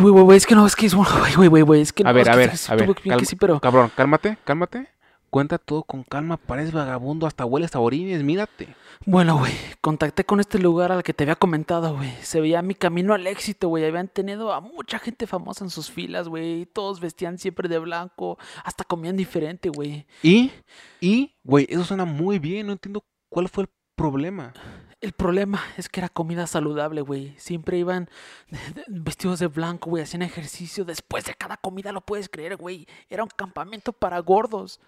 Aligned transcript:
Güey, 0.00 0.12
güey, 0.12 0.24
güey, 0.24 0.36
es 0.38 0.46
que 0.46 0.54
no, 0.54 0.66
es 0.66 0.76
que 0.76 0.86
es 0.86 0.94
güey, 0.94 1.06
güey, 1.36 1.48
güey, 1.48 1.62
güey, 1.62 1.80
es 1.80 1.92
que 1.92 2.04
no, 2.04 2.10
A 2.10 2.12
ver, 2.12 2.26
es 2.28 2.32
a 2.32 2.36
ver, 2.36 2.50
a 2.50 2.74
ver. 2.86 2.94
calma- 2.96 3.24
sí, 3.24 3.36
pero 3.36 3.60
Cabrón, 3.60 3.90
cálmate, 3.94 4.38
cálmate. 4.44 4.88
Cuenta 5.28 5.58
todo 5.58 5.82
con 5.82 6.02
calma, 6.04 6.36
pareces 6.36 6.72
vagabundo, 6.72 7.26
hasta 7.26 7.44
hueles 7.44 7.74
a 7.74 7.80
orines, 7.80 8.22
mírate. 8.22 8.68
Bueno, 9.04 9.36
güey, 9.38 9.52
contacté 9.82 10.24
con 10.24 10.40
este 10.40 10.58
lugar 10.58 10.92
al 10.92 11.02
que 11.02 11.12
te 11.12 11.24
había 11.24 11.34
comentado, 11.34 11.94
güey. 11.96 12.10
Se 12.22 12.40
veía 12.40 12.62
mi 12.62 12.74
camino 12.74 13.12
al 13.12 13.26
éxito, 13.26 13.68
güey. 13.68 13.84
Habían 13.84 14.08
tenido 14.08 14.52
a 14.54 14.60
mucha 14.60 14.98
gente 14.98 15.26
famosa 15.26 15.64
en 15.64 15.70
sus 15.70 15.90
filas, 15.90 16.28
güey. 16.28 16.64
Todos 16.66 17.00
vestían 17.00 17.38
siempre 17.38 17.68
de 17.68 17.78
blanco, 17.78 18.38
hasta 18.64 18.84
comían 18.84 19.16
diferente, 19.16 19.68
güey. 19.68 20.06
Y, 20.22 20.52
y, 21.00 21.34
güey, 21.42 21.66
eso 21.68 21.84
suena 21.84 22.04
muy 22.06 22.38
bien, 22.38 22.68
no 22.68 22.72
entiendo 22.72 23.04
cuál 23.28 23.48
fue 23.48 23.64
el 23.64 23.70
problema. 23.96 24.54
El 25.06 25.12
problema 25.12 25.62
es 25.76 25.88
que 25.88 26.00
era 26.00 26.08
comida 26.08 26.48
saludable, 26.48 27.00
güey. 27.00 27.32
Siempre 27.38 27.78
iban 27.78 28.10
vestidos 28.88 29.38
de 29.38 29.46
blanco, 29.46 29.88
güey. 29.88 30.02
Hacían 30.02 30.22
ejercicio 30.22 30.84
después 30.84 31.24
de 31.26 31.34
cada 31.34 31.56
comida, 31.56 31.92
lo 31.92 32.00
puedes 32.00 32.28
creer, 32.28 32.56
güey. 32.56 32.88
Era 33.08 33.22
un 33.22 33.28
campamento 33.28 33.92
para 33.92 34.18
gordos. 34.18 34.80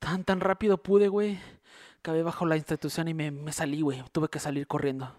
Tan, 0.00 0.24
tan 0.24 0.40
rápido 0.40 0.82
pude, 0.82 1.06
güey. 1.06 1.38
Acabé 2.00 2.24
bajo 2.24 2.46
la 2.46 2.56
institución 2.56 3.06
y 3.06 3.14
me, 3.14 3.30
me 3.30 3.52
salí, 3.52 3.80
güey. 3.80 4.02
Tuve 4.10 4.28
que 4.28 4.40
salir 4.40 4.66
corriendo. 4.66 5.14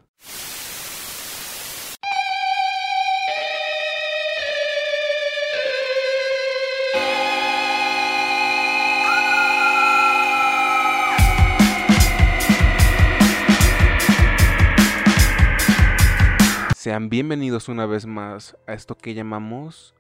Sean 16.88 17.10
bienvenidos 17.10 17.68
una 17.68 17.86
vez 17.86 18.06
más 18.06 18.56
a 18.66 18.72
esto 18.72 18.96
que 18.96 19.14
llamamos 19.14 19.94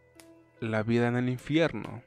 La 0.62 0.84
vida 0.84 1.10
en 1.10 1.18
el 1.18 1.28
infierno. 1.28 2.02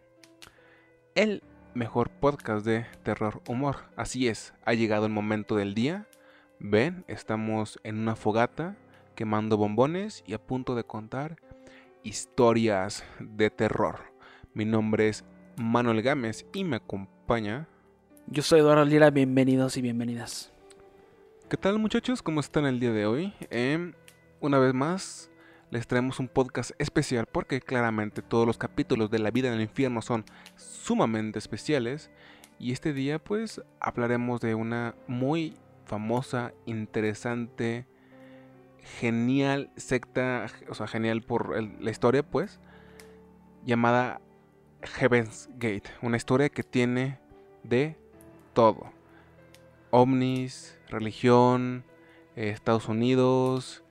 El 1.15 1.43
mejor 1.75 2.09
podcast 2.09 2.65
de 2.65 2.87
terror 3.03 3.43
humor. 3.47 3.77
Así 3.97 4.27
es, 4.27 4.55
ha 4.65 4.73
llegado 4.73 5.05
el 5.05 5.13
momento 5.13 5.55
del 5.55 5.75
día. 5.75 6.09
Ven, 6.61 7.05
estamos 7.09 7.79
en 7.85 7.99
una 7.99 8.17
fogata 8.17 8.75
quemando 9.15 9.59
bombones 9.59 10.25
y 10.27 10.33
a 10.33 10.43
punto 10.43 10.75
de 10.75 10.85
contar 10.85 11.37
historias 12.03 13.05
de 13.19 13.51
terror. 13.51 13.99
Mi 14.55 14.65
nombre 14.65 15.09
es 15.09 15.27
Manuel 15.59 16.01
Gámez 16.01 16.47
y 16.55 16.65
me 16.65 16.77
acompaña. 16.77 17.69
Yo 18.29 18.43
soy 18.43 18.61
Eduardo 18.61 18.87
Lira. 18.87 19.11
Bienvenidos 19.11 19.77
y 19.77 19.83
bienvenidas. 19.83 20.51
¿Qué 21.51 21.59
tal 21.59 21.79
muchachos? 21.79 22.23
¿Cómo 22.23 22.41
están 22.41 22.65
el 22.65 22.81
día 22.81 22.93
de 22.93 23.05
hoy? 23.05 23.35
Em, 23.51 23.93
una 24.41 24.59
vez 24.59 24.75
más 24.75 25.31
les 25.71 25.87
traemos 25.87 26.19
un 26.19 26.29
podcast 26.29 26.73
especial 26.79 27.27
porque 27.27 27.61
claramente 27.61 28.23
todos 28.23 28.47
los 28.47 28.59
capítulos 28.59 29.11
de 29.11 29.21
la 29.21 29.31
vida 29.31 29.49
en 29.49 29.55
el 29.55 29.61
infierno 29.61 30.03
son 30.03 30.25
sumamente 30.57 31.39
especiales 31.39 32.11
y 32.59 32.73
este 32.73 32.93
día 32.93 33.19
pues 33.19 33.63
hablaremos 33.79 34.41
de 34.41 34.55
una 34.55 34.95
muy 35.07 35.57
famosa, 35.85 36.53
interesante, 36.67 37.87
genial 38.99 39.71
secta, 39.77 40.47
o 40.69 40.75
sea, 40.75 40.87
genial 40.87 41.23
por 41.23 41.61
la 41.63 41.91
historia 41.91 42.23
pues, 42.23 42.61
llamada 43.65 44.21
Heaven's 44.83 45.49
Gate, 45.55 45.91
una 46.03 46.17
historia 46.17 46.49
que 46.49 46.63
tiene 46.63 47.19
de 47.63 47.97
todo. 48.53 48.93
Ovnis, 49.91 50.79
religión, 50.89 51.85
eh, 52.37 52.51
Estados 52.51 52.89
Unidos, 52.89 53.83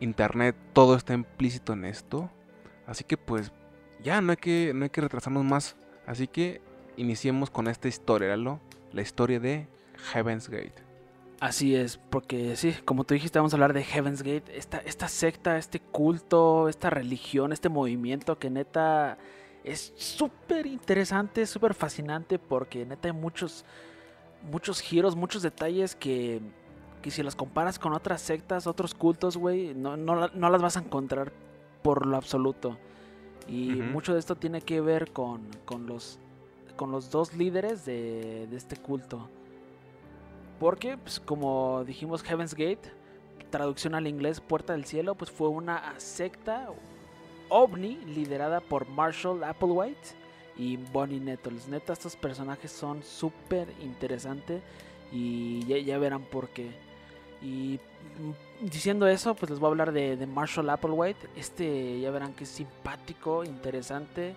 internet, 0.00 0.56
todo 0.72 0.96
está 0.96 1.14
implícito 1.14 1.72
en 1.72 1.84
esto. 1.84 2.30
Así 2.86 3.04
que 3.04 3.16
pues 3.16 3.52
ya 4.02 4.20
no 4.20 4.30
hay 4.30 4.36
que, 4.36 4.72
no 4.74 4.84
hay 4.84 4.90
que 4.90 5.00
retrasarnos 5.00 5.44
más. 5.44 5.76
Así 6.06 6.26
que 6.26 6.60
iniciemos 6.96 7.50
con 7.50 7.68
esta 7.68 7.88
historia, 7.88 8.36
¿lo? 8.36 8.60
La 8.92 9.02
historia 9.02 9.40
de 9.40 9.68
Heaven's 10.12 10.48
Gate. 10.48 10.88
Así 11.40 11.76
es, 11.76 11.98
porque 11.98 12.56
sí, 12.56 12.74
como 12.84 13.04
tú 13.04 13.14
dijiste, 13.14 13.38
vamos 13.38 13.52
a 13.52 13.56
hablar 13.56 13.72
de 13.72 13.84
Heaven's 13.84 14.22
Gate, 14.22 14.56
esta, 14.56 14.78
esta 14.78 15.06
secta, 15.06 15.56
este 15.56 15.78
culto, 15.78 16.68
esta 16.68 16.90
religión, 16.90 17.52
este 17.52 17.68
movimiento 17.68 18.40
que 18.40 18.50
neta 18.50 19.18
es 19.62 19.92
súper 19.96 20.66
interesante, 20.66 21.46
súper 21.46 21.74
fascinante, 21.74 22.40
porque 22.40 22.84
neta 22.84 23.06
hay 23.06 23.14
muchos, 23.14 23.64
muchos 24.50 24.80
giros, 24.80 25.14
muchos 25.14 25.42
detalles 25.42 25.94
que, 25.94 26.40
que 27.02 27.10
si 27.10 27.22
los 27.22 27.36
comparas 27.36 27.78
con 27.78 27.92
otras 27.92 28.20
sectas, 28.20 28.66
otros 28.66 28.94
cultos, 28.94 29.36
güey, 29.36 29.74
no, 29.74 29.96
no, 29.96 30.14
la- 30.16 30.30
no 30.34 30.50
las 30.50 30.60
vas 30.62 30.76
a 30.76 30.80
encontrar 30.80 31.32
por 31.82 32.06
lo 32.06 32.16
absoluto. 32.16 32.76
Y 33.46 33.70
mucho 33.92 34.12
de 34.12 34.18
esto 34.18 34.36
tiene 34.36 34.60
que 34.60 34.80
ver 34.80 35.12
con, 35.12 35.42
con 35.64 35.86
los, 35.86 36.18
con 36.76 36.90
los 36.90 37.10
dos 37.10 37.34
líderes 37.34 37.84
de, 37.86 38.46
de 38.50 38.56
este 38.56 38.76
culto. 38.76 39.28
Porque, 40.60 40.98
pues, 40.98 41.20
como 41.20 41.84
dijimos, 41.84 42.22
Heaven's 42.22 42.54
Gate, 42.54 42.92
traducción 43.50 43.94
al 43.94 44.06
inglés, 44.06 44.40
Puerta 44.40 44.72
del 44.72 44.84
Cielo, 44.84 45.14
pues 45.14 45.30
fue 45.30 45.48
una 45.48 45.94
secta 45.98 46.68
ovni 47.48 47.96
liderada 48.06 48.60
por 48.60 48.88
Marshall 48.88 49.42
Applewhite 49.44 49.96
y 50.56 50.76
Bonnie 50.76 51.20
Nettles. 51.20 51.68
Neta, 51.68 51.92
estos 51.92 52.16
personajes 52.16 52.70
son 52.72 53.02
súper 53.02 53.72
interesantes 53.80 54.62
y 55.12 55.64
ya, 55.66 55.78
ya 55.78 55.96
verán 55.98 56.22
por 56.24 56.48
qué. 56.50 56.70
Y 57.40 57.78
diciendo 58.60 59.06
eso, 59.06 59.34
pues 59.34 59.50
les 59.50 59.60
voy 59.60 59.68
a 59.68 59.70
hablar 59.70 59.92
de, 59.92 60.16
de 60.16 60.26
Marshall 60.26 60.70
Applewhite. 60.70 61.28
Este 61.36 62.00
ya 62.00 62.10
verán 62.10 62.32
que 62.34 62.44
es 62.44 62.50
simpático, 62.50 63.44
interesante. 63.44 64.34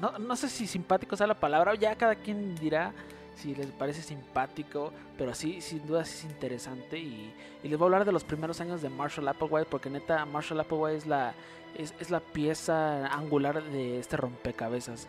No, 0.00 0.18
no 0.18 0.36
sé 0.36 0.48
si 0.48 0.66
simpático 0.66 1.16
sea 1.16 1.26
la 1.26 1.38
palabra, 1.38 1.74
ya 1.74 1.96
cada 1.96 2.14
quien 2.14 2.54
dirá 2.54 2.92
si 3.36 3.54
les 3.54 3.66
parece 3.66 4.02
simpático, 4.02 4.92
pero 5.18 5.34
sí, 5.34 5.60
sin 5.60 5.86
duda 5.86 6.04
sí 6.04 6.26
es 6.26 6.32
interesante. 6.32 6.98
Y, 6.98 7.32
y 7.62 7.68
les 7.68 7.78
voy 7.78 7.86
a 7.86 7.88
hablar 7.88 8.04
de 8.04 8.12
los 8.12 8.24
primeros 8.24 8.60
años 8.60 8.82
de 8.82 8.88
Marshall 8.88 9.28
Applewhite, 9.28 9.68
porque 9.68 9.90
neta, 9.90 10.24
Marshall 10.24 10.60
Applewhite 10.60 10.96
es 10.98 11.06
la, 11.06 11.34
es, 11.76 11.94
es 11.98 12.10
la 12.10 12.20
pieza 12.20 13.06
angular 13.08 13.62
de 13.62 13.98
este 13.98 14.16
rompecabezas. 14.16 15.08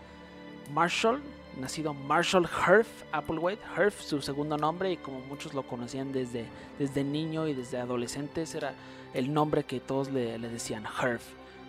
Marshall, 0.74 1.22
nacido 1.60 1.94
Marshall 1.94 2.48
Herf 2.68 2.88
Applewhite, 3.12 3.62
Herf 3.78 4.00
su 4.02 4.22
segundo 4.22 4.58
nombre, 4.58 4.92
y 4.92 4.98
como 4.98 5.20
muchos 5.22 5.54
lo 5.54 5.64
conocían 5.64 6.12
desde, 6.12 6.46
desde 6.80 7.04
niño 7.04 7.48
y 7.48 7.54
desde 7.54 7.78
adolescentes, 7.80 8.56
era 8.56 8.74
el 9.14 9.34
nombre 9.34 9.64
que 9.64 9.80
todos 9.80 10.10
le, 10.12 10.38
le 10.40 10.50
decían, 10.50 10.84
Herf. 11.02 11.24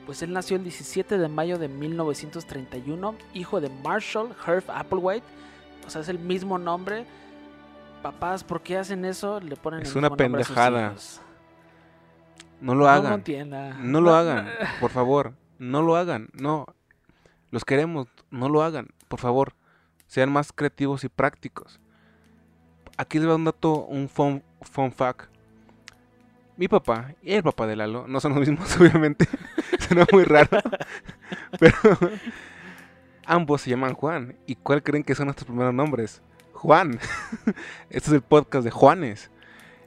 Pues 0.06 0.20
él 0.22 0.32
nació 0.32 0.56
el 0.56 0.64
17 0.64 1.16
de 1.18 1.28
mayo 1.28 1.58
de 1.58 1.68
1931, 1.68 3.14
hijo 3.34 3.60
de 3.60 3.70
Marshall 3.70 4.34
Herf 4.46 4.68
Applewhite. 4.68 5.24
O 5.86 5.90
sea, 5.90 6.00
es 6.02 6.08
el 6.08 6.18
mismo 6.18 6.58
nombre. 6.58 7.06
Papás, 8.02 8.44
¿por 8.44 8.60
qué 8.60 8.76
hacen 8.76 9.04
eso? 9.06 9.40
Le 9.40 9.56
ponen 9.56 9.80
Es 9.82 9.92
el 9.92 9.98
una 9.98 10.08
a 10.08 10.10
sus 10.10 10.16
pendejada. 10.18 10.90
hijos. 10.90 11.20
No 12.60 12.74
lo 12.74 12.84
No, 12.84 12.90
hagan. 12.90 13.24
No 13.80 14.00
lo 14.00 14.14
hagan, 14.14 14.48
por 14.80 14.90
favor. 14.90 15.34
No 15.58 15.82
lo 15.82 15.96
hagan. 15.96 16.28
No. 16.34 16.66
Los 17.50 17.64
queremos. 17.64 18.06
No 18.30 18.48
lo 18.48 18.62
hagan. 18.62 18.88
Por 19.08 19.20
favor. 19.20 19.54
Sean 20.14 20.30
más 20.30 20.52
creativos 20.52 21.02
y 21.02 21.08
prácticos. 21.08 21.80
Aquí 22.96 23.18
les 23.18 23.28
va 23.28 23.34
un 23.34 23.44
dato, 23.44 23.84
un 23.86 24.08
fun, 24.08 24.44
fun 24.60 24.92
fact. 24.92 25.28
Mi 26.56 26.68
papá 26.68 27.16
y 27.20 27.32
el 27.32 27.42
papá 27.42 27.66
de 27.66 27.74
Lalo 27.74 28.06
no 28.06 28.20
son 28.20 28.30
los 28.32 28.46
mismos, 28.48 28.76
obviamente. 28.80 29.26
Suena 29.80 30.06
muy 30.12 30.22
raro. 30.22 30.56
Pero 31.58 31.74
ambos 33.26 33.62
se 33.62 33.70
llaman 33.70 33.94
Juan. 33.94 34.36
¿Y 34.46 34.54
cuál 34.54 34.84
creen 34.84 35.02
que 35.02 35.16
son 35.16 35.26
nuestros 35.26 35.48
primeros 35.48 35.74
nombres? 35.74 36.22
Juan. 36.52 36.92
Este 37.90 38.10
es 38.10 38.12
el 38.12 38.22
podcast 38.22 38.64
de 38.64 38.70
Juanes. 38.70 39.32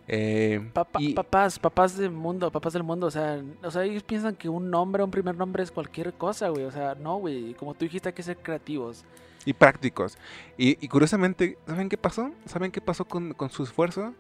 Eh, 0.10 0.60
Papá- 0.74 1.00
y- 1.02 1.14
Papás, 1.14 1.58
papás 1.58 1.96
del 1.96 2.12
mundo, 2.12 2.52
papás 2.52 2.74
del 2.74 2.84
mundo, 2.84 3.08
o 3.08 3.12
sea, 3.12 3.42
o 3.64 3.72
sea, 3.72 3.86
ellos 3.86 4.04
piensan 4.04 4.36
que 4.36 4.50
un 4.50 4.70
nombre, 4.70 5.04
un 5.06 5.12
primer 5.12 5.36
nombre 5.38 5.64
es 5.64 5.72
cualquier 5.72 6.14
cosa, 6.16 6.50
güey, 6.50 6.66
o 6.66 6.72
sea, 6.72 6.96
no, 6.96 7.16
güey, 7.16 7.54
como 7.54 7.74
tú 7.74 7.86
dijiste 7.86 8.10
hay 8.10 8.14
que 8.14 8.24
ser 8.24 8.36
creativos. 8.38 9.06
Y 9.48 9.54
prácticos. 9.54 10.18
Y, 10.58 10.84
y 10.84 10.90
curiosamente, 10.90 11.58
¿saben 11.66 11.88
qué 11.88 11.98
pasó? 11.98 12.32
¿Saben 12.48 12.70
qué 12.70 12.82
pasó 12.82 13.06
con, 13.06 13.34
con 13.34 13.50
su 13.50 13.64
esfuerzo? 13.64 14.14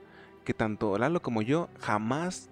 Que 0.45 0.53
tanto 0.53 0.97
Lalo 0.97 1.21
como 1.21 1.41
yo 1.41 1.68
jamás 1.81 2.50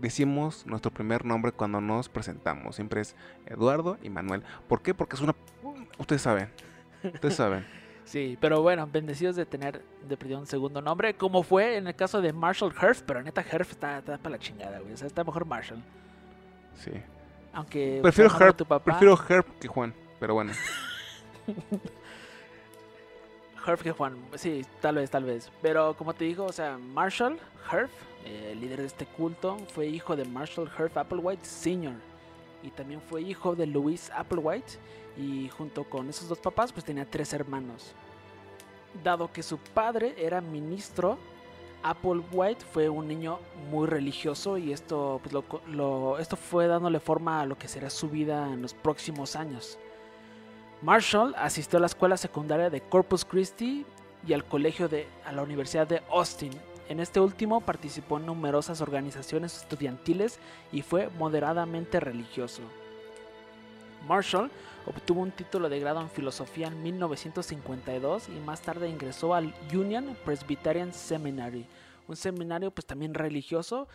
decimos 0.00 0.64
nuestro 0.64 0.90
primer 0.90 1.26
nombre 1.26 1.52
cuando 1.52 1.82
nos 1.82 2.08
presentamos. 2.08 2.76
Siempre 2.76 3.02
es 3.02 3.14
Eduardo 3.44 3.98
y 4.02 4.08
Manuel. 4.08 4.42
¿Por 4.66 4.80
qué? 4.80 4.94
Porque 4.94 5.16
es 5.16 5.20
una... 5.20 5.34
Ustedes 5.98 6.22
saben. 6.22 6.48
Ustedes 7.04 7.36
saben. 7.36 7.66
Sí, 8.02 8.36
pero 8.40 8.60
bueno, 8.60 8.88
bendecidos 8.90 9.36
de 9.36 9.46
tener 9.46 9.84
de 10.08 10.16
perdido 10.16 10.40
un 10.40 10.46
segundo 10.46 10.82
nombre, 10.82 11.14
como 11.14 11.44
fue 11.44 11.76
en 11.76 11.86
el 11.86 11.94
caso 11.94 12.20
de 12.20 12.32
Marshall 12.32 12.74
Herf, 12.82 13.02
pero 13.02 13.22
neta 13.22 13.40
Herf 13.40 13.70
está, 13.70 13.98
está 13.98 14.18
para 14.18 14.30
la 14.30 14.38
chingada, 14.40 14.80
güey, 14.80 14.94
o 14.94 14.96
sea, 14.96 15.06
está 15.06 15.22
mejor 15.22 15.44
Marshall. 15.44 15.80
Sí. 16.74 16.90
Aunque 17.52 18.00
Prefiero 18.02 18.30
papá, 18.66 18.82
prefiero 18.82 19.16
Herb 19.28 19.44
que 19.60 19.68
Juan. 19.68 19.94
Pero 20.18 20.34
bueno. 20.34 20.52
Herf 23.66 23.82
que 23.82 23.92
Juan, 23.92 24.16
sí, 24.36 24.64
tal 24.80 24.96
vez, 24.96 25.10
tal 25.10 25.24
vez. 25.24 25.50
Pero 25.60 25.94
como 25.94 26.14
te 26.14 26.24
digo, 26.24 26.46
o 26.46 26.52
sea, 26.52 26.78
Marshall 26.78 27.38
Herf, 27.70 27.90
eh, 28.24 28.56
líder 28.58 28.80
de 28.80 28.86
este 28.86 29.06
culto, 29.06 29.58
fue 29.74 29.86
hijo 29.86 30.16
de 30.16 30.24
Marshall 30.24 30.70
Herf 30.78 30.96
Applewhite 30.96 31.44
Sr. 31.44 31.94
y 32.62 32.70
también 32.70 33.00
fue 33.00 33.22
hijo 33.22 33.54
de 33.54 33.66
Louise 33.66 34.10
Applewhite 34.12 34.78
y 35.16 35.48
junto 35.50 35.84
con 35.84 36.08
esos 36.08 36.28
dos 36.28 36.38
papás 36.38 36.72
pues 36.72 36.84
tenía 36.84 37.04
tres 37.04 37.32
hermanos. 37.32 37.92
Dado 39.04 39.30
que 39.32 39.42
su 39.42 39.58
padre 39.58 40.14
era 40.18 40.40
ministro, 40.40 41.18
Applewhite 41.82 42.64
fue 42.72 42.88
un 42.88 43.08
niño 43.08 43.38
muy 43.70 43.86
religioso 43.86 44.58
y 44.58 44.72
esto, 44.72 45.20
pues, 45.22 45.32
lo, 45.32 45.44
lo, 45.68 46.18
esto 46.18 46.36
fue 46.36 46.66
dándole 46.66 47.00
forma 47.00 47.40
a 47.40 47.46
lo 47.46 47.56
que 47.56 47.68
será 47.68 47.88
su 47.88 48.08
vida 48.08 48.52
en 48.52 48.62
los 48.62 48.74
próximos 48.74 49.36
años. 49.36 49.78
Marshall 50.82 51.34
asistió 51.36 51.76
a 51.76 51.80
la 51.80 51.86
escuela 51.86 52.16
secundaria 52.16 52.70
de 52.70 52.80
Corpus 52.80 53.26
Christi 53.26 53.84
y 54.26 54.32
al 54.32 54.46
colegio 54.46 54.88
de 54.88 55.06
a 55.26 55.32
la 55.32 55.42
Universidad 55.42 55.86
de 55.86 56.02
Austin. 56.10 56.52
En 56.88 57.00
este 57.00 57.20
último 57.20 57.60
participó 57.60 58.16
en 58.16 58.24
numerosas 58.24 58.80
organizaciones 58.80 59.58
estudiantiles 59.58 60.38
y 60.72 60.80
fue 60.80 61.10
moderadamente 61.18 62.00
religioso. 62.00 62.62
Marshall 64.08 64.50
obtuvo 64.86 65.20
un 65.20 65.32
título 65.32 65.68
de 65.68 65.80
grado 65.80 66.00
en 66.00 66.08
filosofía 66.08 66.68
en 66.68 66.82
1952 66.82 68.30
y 68.30 68.40
más 68.40 68.62
tarde 68.62 68.88
ingresó 68.88 69.34
al 69.34 69.54
Union 69.74 70.16
Presbyterian 70.24 70.94
Seminary, 70.94 71.66
un 72.08 72.16
seminario 72.16 72.70
pues 72.70 72.86
también 72.86 73.12
religioso. 73.12 73.86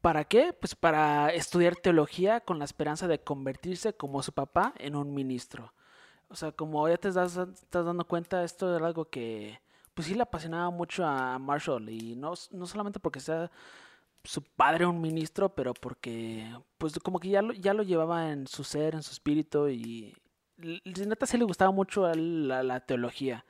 ¿Para 0.00 0.24
qué? 0.24 0.54
Pues 0.54 0.74
para 0.74 1.34
estudiar 1.34 1.76
teología 1.76 2.40
con 2.40 2.58
la 2.58 2.64
esperanza 2.64 3.08
de 3.08 3.20
convertirse 3.20 3.92
como 3.92 4.22
su 4.22 4.32
papá 4.32 4.72
en 4.78 4.96
un 4.96 5.12
ministro. 5.12 5.73
O 6.34 6.36
sea, 6.36 6.50
como 6.50 6.88
ya 6.88 6.96
te 6.96 7.06
estás, 7.06 7.36
estás 7.36 7.86
dando 7.86 8.04
cuenta, 8.04 8.42
esto 8.42 8.74
era 8.74 8.88
algo 8.88 9.04
que 9.04 9.60
pues 9.94 10.08
sí 10.08 10.16
le 10.16 10.22
apasionaba 10.22 10.68
mucho 10.70 11.06
a 11.06 11.38
Marshall 11.38 11.88
y 11.88 12.16
no, 12.16 12.34
no 12.50 12.66
solamente 12.66 12.98
porque 12.98 13.20
sea 13.20 13.52
su 14.24 14.42
padre 14.42 14.84
un 14.84 15.00
ministro, 15.00 15.54
pero 15.54 15.74
porque 15.74 16.52
pues 16.76 16.98
como 16.98 17.20
que 17.20 17.28
ya 17.28 17.40
lo, 17.40 17.52
ya 17.52 17.72
lo 17.72 17.84
llevaba 17.84 18.32
en 18.32 18.48
su 18.48 18.64
ser, 18.64 18.96
en 18.96 19.04
su 19.04 19.12
espíritu 19.12 19.68
y 19.68 20.12
neta 20.56 21.24
sí 21.24 21.38
le 21.38 21.44
gustaba 21.44 21.70
mucho 21.70 22.12
la, 22.12 22.64
la 22.64 22.80
teología. 22.80 23.44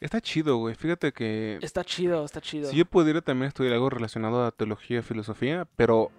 Está 0.00 0.20
chido, 0.20 0.56
güey. 0.56 0.74
Fíjate 0.74 1.12
que... 1.12 1.60
Está 1.62 1.84
chido, 1.84 2.24
está 2.24 2.40
chido. 2.40 2.68
Si 2.68 2.76
yo 2.76 2.84
pudiera 2.84 3.20
también 3.20 3.46
estudiar 3.46 3.74
algo 3.74 3.90
relacionado 3.90 4.44
a 4.44 4.50
teología 4.50 4.98
y 4.98 5.02
filosofía, 5.02 5.68
pero 5.76 6.10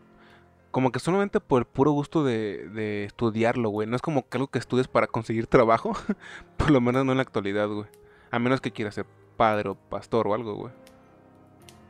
como 0.72 0.92
que 0.92 1.00
solamente 1.00 1.40
por 1.40 1.62
el 1.62 1.66
puro 1.66 1.92
gusto 1.92 2.24
de, 2.24 2.70
de 2.70 3.06
estudiarlo, 3.06 3.70
güey. 3.70 3.88
No 3.88 3.96
es 3.96 4.02
como 4.02 4.28
que 4.28 4.38
algo 4.38 4.48
que 4.48 4.60
estudies 4.60 4.88
para 4.88 5.08
conseguir 5.08 5.48
trabajo. 5.48 5.94
por 6.58 6.72
lo 6.72 6.82
menos 6.82 7.06
no 7.06 7.12
en 7.12 7.18
la 7.18 7.24
actualidad, 7.24 7.68
güey. 7.68 7.88
A 8.32 8.40
menos 8.40 8.62
que 8.62 8.72
quieras 8.72 8.96
ser 8.96 9.06
padre 9.38 9.70
o 9.70 9.76
pastor 9.76 10.28
o 10.28 10.34
algo, 10.34 10.56
güey. 10.56 10.74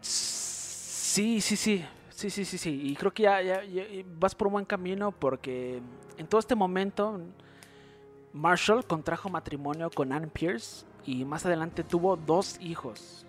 Sí, 0.01 1.41
sí, 1.41 1.55
sí. 1.55 1.85
Sí, 2.09 2.29
sí, 2.29 2.43
sí, 2.43 2.57
sí. 2.57 2.81
Y 2.83 2.95
creo 2.95 3.13
que 3.13 3.23
ya, 3.23 3.41
ya, 3.41 3.61
vas 4.19 4.35
por 4.35 4.47
un 4.47 4.53
buen 4.53 4.65
camino 4.65 5.11
porque 5.11 5.81
en 6.17 6.27
todo 6.27 6.39
este 6.39 6.53
momento 6.53 7.21
Marshall 8.33 8.85
contrajo 8.85 9.29
matrimonio 9.29 9.89
con 9.89 10.11
Anne 10.11 10.27
Pierce 10.27 10.85
y 11.05 11.23
más 11.23 11.45
adelante 11.45 11.83
tuvo 11.83 12.17
dos 12.17 12.59
hijos. 12.59 13.25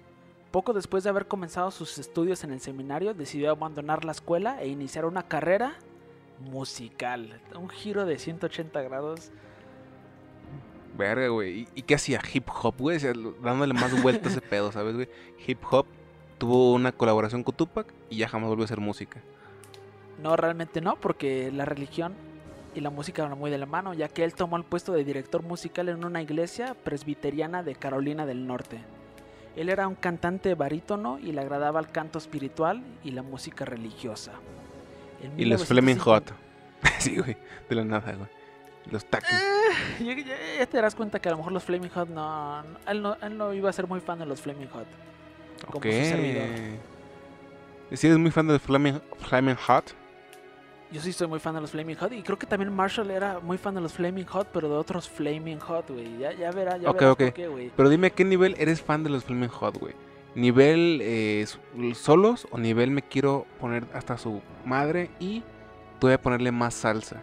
Poco 0.50 0.72
después 0.72 1.04
de 1.04 1.10
haber 1.10 1.28
comenzado 1.28 1.70
sus 1.70 1.98
estudios 1.98 2.42
en 2.42 2.50
el 2.50 2.60
seminario, 2.60 3.14
decidió 3.14 3.52
abandonar 3.52 4.04
la 4.04 4.12
escuela 4.12 4.60
e 4.60 4.68
iniciar 4.68 5.04
una 5.04 5.22
carrera 5.22 5.74
musical. 6.40 7.40
Un 7.54 7.68
giro 7.68 8.04
de 8.04 8.18
180 8.18 8.82
grados. 8.82 9.30
Verga, 10.98 11.28
güey. 11.28 11.68
¿Y, 11.74 11.82
qué 11.82 11.94
hacía? 11.94 12.20
Hip 12.32 12.48
hop, 12.62 12.74
güey. 12.78 12.98
dándole 13.42 13.74
más 13.74 14.02
vueltas 14.02 14.32
ese 14.32 14.40
pedo, 14.50 14.72
¿sabes, 14.72 14.94
güey? 14.96 15.08
Hip 15.46 15.62
hop 15.70 15.86
tuvo 16.38 16.72
una 16.72 16.90
colaboración 16.90 17.44
con 17.44 17.54
Tupac 17.54 17.92
y 18.08 18.16
ya 18.16 18.28
jamás 18.28 18.48
volvió 18.48 18.64
a 18.64 18.66
hacer 18.66 18.80
música. 18.80 19.20
No, 20.20 20.36
realmente 20.36 20.80
no, 20.80 20.96
porque 20.96 21.52
la 21.52 21.64
religión 21.64 22.14
y 22.74 22.80
la 22.80 22.90
música 22.90 23.26
van 23.26 23.38
muy 23.38 23.50
de 23.50 23.58
la 23.58 23.66
mano, 23.66 23.94
ya 23.94 24.08
que 24.08 24.24
él 24.24 24.34
tomó 24.34 24.56
el 24.56 24.64
puesto 24.64 24.92
de 24.92 25.04
director 25.04 25.42
musical 25.42 25.88
en 25.88 26.04
una 26.04 26.22
iglesia 26.22 26.74
presbiteriana 26.74 27.62
de 27.62 27.76
Carolina 27.76 28.26
del 28.26 28.46
Norte. 28.46 28.80
Él 29.56 29.68
era 29.68 29.88
un 29.88 29.94
cantante 29.94 30.54
barítono 30.54 31.18
y 31.18 31.32
le 31.32 31.40
agradaba 31.40 31.80
el 31.80 31.88
canto 31.88 32.18
espiritual 32.18 32.82
y 33.02 33.10
la 33.10 33.22
música 33.22 33.64
religiosa. 33.64 34.32
y 35.36 35.44
los 35.44 35.64
Fleming 35.66 35.96
Hot. 35.96 36.32
sí, 36.98 37.18
güey, 37.18 37.36
de 37.68 37.74
la 37.74 37.84
nada, 37.84 38.12
güey. 38.12 38.28
Los 38.90 39.04
tacos. 39.04 39.30
Eh, 40.00 40.24
ya, 40.58 40.66
te 40.66 40.76
darás 40.76 40.94
cuenta 40.94 41.20
que 41.20 41.28
a 41.28 41.32
lo 41.32 41.38
mejor 41.38 41.52
los 41.52 41.62
Flaming 41.64 41.90
Hot 41.90 42.08
no 42.08 42.62
él, 42.86 43.02
no. 43.02 43.52
iba 43.52 43.68
a 43.68 43.72
ser 43.72 43.86
muy 43.86 44.00
fan 44.00 44.18
de 44.18 44.26
los 44.26 44.40
Flaming 44.40 44.68
Hot. 44.68 44.86
Como 45.70 45.82
su 45.82 45.90
servidor. 45.90 46.48
Si 47.92 48.06
eres 48.06 48.18
muy 48.18 48.30
fan 48.30 48.46
de 48.46 48.54
los 48.54 48.62
Flaming, 48.62 49.00
Flaming 49.18 49.56
Hot, 49.56 49.94
yo 50.92 51.00
sí 51.00 51.12
soy 51.12 51.28
muy 51.28 51.38
fan 51.38 51.54
de 51.54 51.60
los 51.60 51.70
Flaming 51.70 51.96
Hot 51.96 52.12
y 52.12 52.22
creo 52.22 52.38
que 52.38 52.46
también 52.46 52.72
Marshall 52.72 53.10
era 53.10 53.38
muy 53.40 53.58
fan 53.58 53.74
de 53.74 53.80
los 53.80 53.92
Flaming 53.92 54.26
Hot, 54.26 54.48
pero 54.52 54.68
de 54.68 54.74
otros 54.74 55.08
Flaming 55.08 55.60
Hot, 55.60 55.88
güey. 55.88 56.18
Ya, 56.18 56.32
ya 56.32 56.50
verá, 56.50 56.76
ya 56.76 56.92
verás 56.92 57.16
por 57.16 57.32
qué, 57.32 57.48
güey. 57.48 57.70
Pero 57.76 57.88
dime, 57.88 58.10
¿qué 58.10 58.24
nivel 58.24 58.54
eres 58.58 58.82
fan 58.82 59.04
de 59.04 59.10
los 59.10 59.24
Flaming 59.24 59.48
Hot, 59.48 59.78
güey? 59.78 59.94
¿Nivel 60.34 61.00
eh, 61.02 61.46
solos 61.94 62.46
o 62.50 62.58
nivel 62.58 62.90
me 62.90 63.02
quiero 63.02 63.46
poner 63.60 63.86
hasta 63.94 64.16
su 64.16 64.40
madre 64.64 65.10
y 65.18 65.42
voy 66.00 66.12
a 66.12 66.20
ponerle 66.20 66.52
más 66.52 66.74
salsa? 66.74 67.22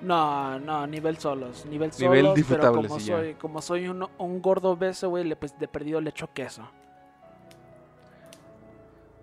No, 0.00 0.58
no, 0.58 0.86
nivel 0.86 1.18
solos. 1.18 1.64
Nivel 1.66 1.92
solos, 1.92 2.36
nivel 2.36 2.44
pero 2.48 2.72
como, 2.74 2.98
soy, 2.98 3.34
como 3.34 3.62
soy 3.62 3.86
un, 3.88 4.08
un 4.18 4.42
gordo 4.42 4.76
beso, 4.76 5.08
güey, 5.10 5.24
le, 5.24 5.36
pues, 5.36 5.56
de 5.58 5.68
perdido 5.68 6.00
le 6.00 6.10
echo 6.10 6.28
queso. 6.32 6.68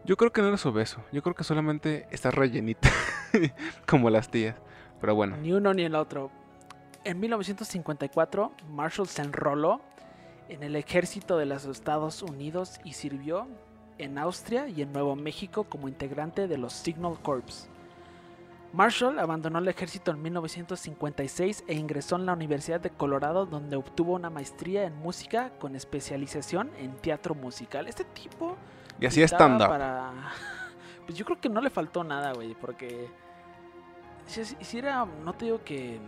Yo 0.06 0.18
creo 0.18 0.32
que 0.32 0.42
no 0.42 0.48
eres 0.48 0.66
obeso. 0.66 1.04
Yo 1.12 1.22
creo 1.22 1.36
que 1.36 1.44
solamente 1.44 2.08
estás 2.12 2.34
rellenita. 2.34 2.90
como 3.88 4.10
las 4.10 4.30
tías. 4.30 4.56
Pero 5.00 5.16
bueno. 5.16 5.38
Ni 5.38 5.54
uno 5.54 5.74
ni 5.74 5.84
el 5.84 5.96
otro. 5.96 6.32
En 7.04 7.20
1954, 7.20 8.52
Marshall 8.72 9.08
se 9.08 9.22
enroló 9.22 9.82
en 10.50 10.64
el 10.64 10.76
ejército 10.76 11.38
de 11.38 11.46
los 11.46 11.66
Estados 11.66 12.22
Unidos 12.22 12.80
y 12.84 12.94
sirvió 12.94 13.48
en 13.98 14.18
Austria 14.18 14.68
y 14.68 14.82
en 14.82 14.92
Nuevo 14.92 15.16
México 15.16 15.66
como 15.66 15.88
integrante 15.88 16.48
de 16.48 16.58
los 16.58 16.74
Signal 16.74 17.20
Corps. 17.22 17.70
Marshall 18.72 19.18
abandonó 19.18 19.60
el 19.60 19.68
ejército 19.68 20.12
en 20.12 20.22
1956 20.22 21.64
e 21.68 21.74
ingresó 21.74 22.18
en 22.18 22.26
la 22.26 22.34
Universidad 22.34 22.80
de 22.80 22.92
Colorado 22.92 23.46
donde 23.46 23.78
obtuvo 23.78 24.14
una 24.14 24.30
maestría 24.30 24.84
en 24.84 24.96
música 24.96 25.52
con 25.60 25.76
especialización 25.76 26.70
en 26.78 26.96
teatro 26.98 27.36
musical. 27.36 27.88
Este 27.88 28.04
tipo... 28.04 28.58
Y 29.00 29.06
así 29.06 29.22
estándar. 29.22 29.70
Para... 29.70 30.12
Pues 31.06 31.18
yo 31.18 31.26
creo 31.26 31.42
que 31.42 31.50
no 31.50 31.60
le 31.60 31.72
faltó 31.72 32.04
nada, 32.04 32.34
güey, 32.34 32.54
porque... 32.54 33.10
Si, 34.28 34.78
era... 34.78 35.06
No 35.06 35.34
te 35.34 35.46
digo 35.46 35.64
que... 35.64 36.00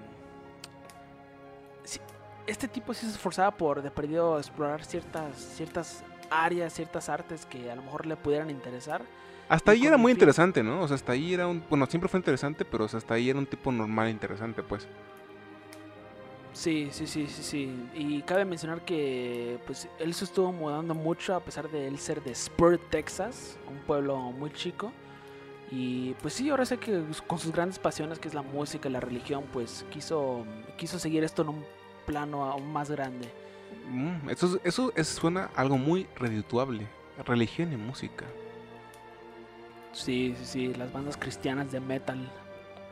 este 2.45 2.67
tipo 2.67 2.93
sí 2.93 3.07
se 3.07 3.13
esforzaba 3.13 3.49
por 3.49 3.81
de 3.81 3.89
perdido 3.89 4.37
explorar 4.37 4.85
ciertas, 4.85 5.35
ciertas 5.37 6.03
áreas, 6.29 6.71
ciertas 6.73 7.09
artes 7.09 7.47
que 7.47 7.71
a 7.71 7.75
lo 7.75 7.81
mejor 7.81 8.05
le 8.05 8.15
pudieran 8.15 8.51
interesar 8.51 9.01
hasta 9.51 9.71
ahí 9.71 9.85
era 9.85 9.97
muy 9.97 10.13
interesante, 10.13 10.63
¿no? 10.63 10.79
O 10.81 10.87
sea, 10.87 10.95
hasta 10.95 11.11
ahí 11.11 11.33
era 11.33 11.45
un... 11.45 11.61
Bueno, 11.69 11.85
siempre 11.85 12.07
fue 12.07 12.21
interesante, 12.21 12.63
pero 12.63 12.85
hasta 12.85 13.13
ahí 13.15 13.29
era 13.29 13.37
un 13.37 13.45
tipo 13.45 13.69
normal 13.69 14.07
e 14.07 14.11
interesante, 14.11 14.63
pues. 14.63 14.87
Sí, 16.53 16.89
sí, 16.91 17.07
sí, 17.07 17.27
sí, 17.27 17.43
sí. 17.43 17.89
Y 17.93 18.21
cabe 18.23 18.43
mencionar 18.45 18.83
que 18.83 19.59
pues 19.65 19.87
él 19.99 20.13
se 20.13 20.25
estuvo 20.25 20.51
mudando 20.51 20.93
mucho 20.93 21.33
a 21.35 21.39
pesar 21.39 21.69
de 21.69 21.87
él 21.87 21.97
ser 21.97 22.21
de 22.23 22.35
Spur, 22.35 22.77
Texas, 22.89 23.57
un 23.69 23.77
pueblo 23.79 24.17
muy 24.17 24.51
chico. 24.51 24.91
Y 25.71 26.13
pues 26.15 26.33
sí, 26.33 26.49
ahora 26.49 26.65
sé 26.65 26.77
que 26.77 27.01
con 27.25 27.39
sus 27.39 27.53
grandes 27.53 27.79
pasiones, 27.79 28.19
que 28.19 28.27
es 28.27 28.33
la 28.33 28.41
música 28.41 28.89
y 28.89 28.91
la 28.91 28.99
religión, 28.99 29.45
pues 29.53 29.85
quiso, 29.89 30.45
quiso 30.77 30.99
seguir 30.99 31.23
esto 31.23 31.43
en 31.43 31.49
un 31.49 31.65
plano 32.05 32.43
aún 32.43 32.71
más 32.73 32.91
grande. 32.91 33.31
Mm, 33.89 34.29
eso, 34.29 34.59
eso, 34.65 34.91
eso 34.95 35.21
suena 35.21 35.49
algo 35.55 35.77
muy 35.77 36.07
redituable. 36.17 36.85
Religión 37.25 37.71
y 37.71 37.77
música. 37.77 38.25
Sí, 39.93 40.35
sí, 40.39 40.45
sí, 40.45 40.73
las 40.73 40.91
bandas 40.91 41.15
cristianas 41.15 41.71
de 41.71 41.79
metal 41.79 42.29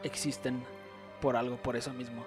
existen 0.04 0.63
por 1.22 1.36
algo, 1.36 1.58
por 1.58 1.75
eso 1.75 1.92
mismo. 1.94 2.24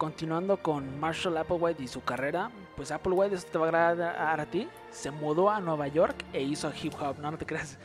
Continuando 0.00 0.56
con 0.56 0.98
Marshall 0.98 1.36
Applewhite 1.36 1.82
y 1.82 1.86
su 1.86 2.02
carrera, 2.02 2.50
pues 2.74 2.90
Applewhite, 2.90 3.34
esto 3.34 3.50
te 3.52 3.58
va 3.58 3.66
a 3.66 3.90
agradar 3.90 4.40
a 4.40 4.46
ti, 4.46 4.66
se 4.88 5.10
mudó 5.10 5.50
a 5.50 5.60
Nueva 5.60 5.88
York 5.88 6.24
e 6.32 6.40
hizo 6.40 6.72
hip 6.82 6.94
hop, 6.98 7.18
no, 7.18 7.30
no 7.30 7.36
te 7.36 7.44
creas. 7.44 7.78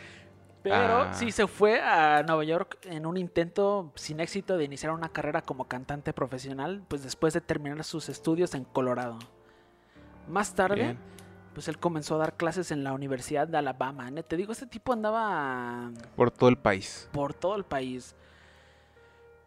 Pero 0.63 1.01
ah. 1.01 1.13
sí 1.13 1.29
se 1.33 1.45
fue 1.45 1.81
a 1.81 2.23
Nueva 2.23 2.45
York 2.45 2.77
en 2.83 3.05
un 3.05 3.17
intento 3.17 3.91
sin 3.95 4.21
éxito 4.21 4.55
de 4.55 4.63
iniciar 4.63 4.93
una 4.93 5.09
carrera 5.09 5.41
como 5.41 5.67
cantante 5.67 6.13
profesional, 6.13 6.85
pues 6.87 7.03
después 7.03 7.33
de 7.33 7.41
terminar 7.41 7.83
sus 7.83 8.07
estudios 8.07 8.55
en 8.55 8.63
Colorado. 8.63 9.19
Más 10.29 10.55
tarde, 10.55 10.95
pues 11.53 11.67
él 11.67 11.79
comenzó 11.79 12.15
a 12.15 12.19
dar 12.19 12.37
clases 12.37 12.71
en 12.71 12.85
la 12.85 12.93
Universidad 12.93 13.45
de 13.45 13.57
Alabama. 13.57 14.09
Te 14.25 14.37
digo, 14.37 14.53
este 14.53 14.67
tipo 14.67 14.93
andaba... 14.93 15.91
Por 16.15 16.31
todo 16.31 16.47
el 16.47 16.57
país. 16.57 17.09
Por 17.11 17.33
todo 17.33 17.57
el 17.57 17.65
país. 17.65 18.15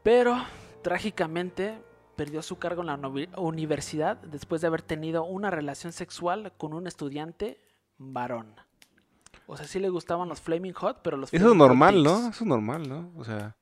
Pero, 0.03 0.37
trágicamente, 0.83 1.88
perdió 2.19 2.43
su 2.43 2.59
cargo 2.59 2.83
en 2.83 2.89
la 2.89 3.01
universidad 3.37 4.17
después 4.17 4.61
de 4.61 4.67
haber 4.67 4.83
tenido 4.83 5.25
una 5.25 5.51
relación 5.51 5.93
sexual 5.93 6.53
con 6.59 6.75
un 6.75 6.89
estudiante 6.89 7.61
varón. 7.97 8.57
O 9.47 9.57
sea, 9.57 9.69
sí 9.69 9.79
le 9.79 9.89
gustaban 9.89 10.29
los 10.29 10.41
Flaming 10.41 10.73
Hot, 10.73 10.99
pero 11.05 11.17
los... 11.17 11.33
Eso 11.33 11.51
es 11.51 11.57
normal, 11.57 12.03
¿no? 12.03 12.19
Eso 12.29 12.43
es 12.43 12.47
normal, 12.47 12.89
¿no? 12.89 13.13
O 13.17 13.25
sea... 13.25 13.57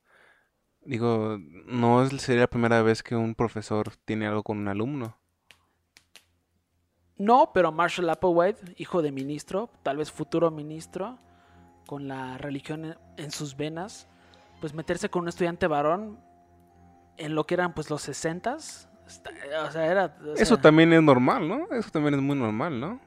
Digo, 0.81 1.37
no 1.67 2.09
sería 2.09 2.43
la 2.43 2.47
primera 2.47 2.81
vez 2.81 3.03
que 3.03 3.15
un 3.15 3.35
profesor 3.35 3.93
tiene 4.05 4.27
algo 4.27 4.43
con 4.43 4.57
un 4.57 4.69
alumno. 4.69 5.19
No, 7.19 7.51
pero 7.53 7.73
Marshall 7.73 8.09
Applewhite, 8.09 8.75
hijo 8.79 9.03
de 9.03 9.13
ministro, 9.13 9.69
tal 9.83 9.99
vez 9.99 10.11
futuro 10.11 10.51
ministro, 10.51 11.19
con 11.87 12.09
la 12.09 12.39
religión 12.39 12.97
en 13.19 13.31
sus 13.33 13.57
venas, 13.57 14.09
pues 14.61 14.73
meterse 14.73 15.11
con 15.11 15.23
un 15.23 15.29
estudiante 15.29 15.67
varón 15.67 16.21
en 17.17 17.35
lo 17.35 17.45
que 17.47 17.55
eran 17.55 17.73
pues 17.75 17.91
los 17.91 18.03
sesentas, 18.03 18.89
está- 19.07 19.31
o 19.67 19.71
sea, 19.71 19.87
era... 19.87 20.17
o 20.25 20.35
Eso 20.35 20.57
también 20.59 20.93
es 20.93 21.03
normal, 21.03 21.49
¿no? 21.49 21.67
Eso 21.73 21.91
también 21.91 22.15
es 22.15 22.21
muy 22.21 22.37
normal, 22.37 22.79
¿no? 22.81 23.01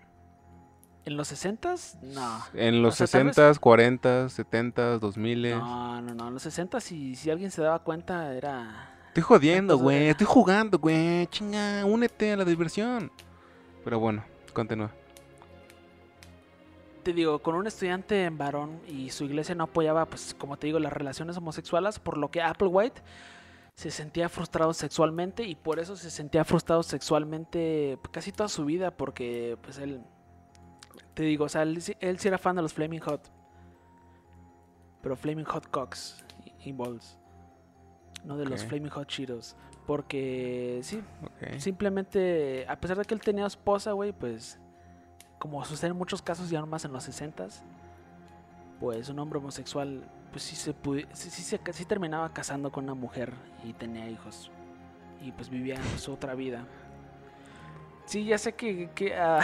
¿En 1.05 1.17
los 1.17 1.27
sesentas? 1.29 1.97
No. 2.01 2.39
En 2.53 2.81
los 2.81 2.93
O 3.01 3.07
sea, 3.07 3.19
tal 3.19 3.27
vez- 3.27 3.37
60s, 3.37 3.59
40s, 3.59 4.29
70s, 4.45 4.99
2000 4.99 5.51
No, 5.51 6.01
no, 6.01 6.13
no, 6.13 6.27
en 6.27 6.33
los 6.33 6.43
sesentas 6.43 6.83
si, 6.83 7.15
si 7.15 7.31
alguien 7.31 7.51
se 7.51 7.61
daba 7.61 7.79
cuenta 7.79 8.33
era... 8.33 8.95
Estoy 9.07 9.23
jodiendo, 9.23 9.77
güey. 9.77 10.07
Estoy 10.09 10.27
jugando, 10.27 10.77
güey. 10.77 11.25
Chinga, 11.27 11.83
únete 11.83 12.33
a 12.33 12.37
la 12.37 12.45
diversión. 12.45 13.11
Pero 13.83 13.99
bueno, 13.99 14.23
continúa. 14.53 14.91
te 17.03 17.13
digo, 17.13 17.39
con 17.39 17.55
un 17.55 17.65
estudiante 17.65 18.25
en 18.25 18.37
varón 18.37 18.79
y 18.87 19.09
su 19.09 19.23
iglesia 19.23 19.55
no 19.55 19.63
apoyaba, 19.63 20.05
pues 20.05 20.35
como 20.37 20.57
te 20.57 20.67
digo, 20.67 20.77
las 20.79 20.93
relaciones 20.93 21.37
homosexuales, 21.37 21.97
por 21.97 22.17
lo 22.17 22.29
que 22.29 22.41
Applewhite 22.41 23.01
se 23.79 23.91
sentía 23.91 24.27
frustrado 24.27 24.74
sexualmente 24.74 25.43
y 25.43 25.55
por 25.55 25.79
eso 25.79 25.95
se 25.95 26.09
sentía 26.12 26.43
frustrado 26.43 26.83
sexualmente 26.83 27.98
casi 28.12 28.33
toda 28.33 28.50
su 28.50 28.65
vida, 28.65 28.91
porque 28.91 29.57
pues 29.62 29.77
él, 29.77 30.01
te 31.13 31.24
digo, 31.24 31.45
o 31.45 31.50
sea, 31.50 31.62
él, 31.62 31.81
sí- 31.81 31.95
él 32.01 32.19
sí 32.19 32.27
era 32.27 32.38
fan 32.38 32.57
de 32.57 32.62
los 32.62 32.74
Flaming 32.74 33.00
Hot, 33.00 33.31
pero 35.01 35.15
Flaming 35.15 35.45
Hot 35.45 35.67
Cocks 35.69 36.21
y, 36.45 36.69
y 36.69 36.74
Balls, 36.74 37.17
no 38.25 38.36
de 38.38 38.43
los. 38.45 38.65
Flaming 38.65 38.89
Hot 38.91 39.07
Cheetos, 39.07 39.55
porque 39.88 40.81
sí. 40.83 41.01
Simplemente, 41.62 42.65
a 42.67 42.77
pesar 42.81 42.98
de 42.98 43.05
que 43.05 43.13
él 43.13 43.21
tenía 43.21 43.45
esposa, 43.45 43.93
güey, 43.93 44.12
pues, 44.12 44.59
como 45.39 45.63
sucede 45.63 45.91
en 45.91 45.98
muchos 45.98 46.21
casos, 46.21 46.50
ya 46.50 46.65
más 46.65 46.83
en 46.83 46.91
los 46.91 47.03
60 47.03 47.48
pues 48.81 49.07
un 49.09 49.19
hombre 49.19 49.39
homosexual, 49.39 50.03
pues 50.31 50.43
sí 50.43 50.55
se 50.55 50.74
pudi- 50.75 51.07
sí, 51.13 51.29
sí 51.29 51.86
terminaba 51.86 52.33
casando 52.33 52.71
con 52.71 52.86
una 52.86 52.93
mujer 52.93 53.33
y 53.63 53.74
tenía 53.74 54.09
hijos. 54.09 54.51
Y 55.21 55.31
pues 55.31 55.50
vivía 55.50 55.77
su 55.98 56.13
otra 56.13 56.36
vida. 56.36 56.65
Sí, 58.05 58.25
ya 58.25 58.38
sé 58.38 58.53
que... 58.53 58.89
que, 58.95 59.15
ah, 59.15 59.41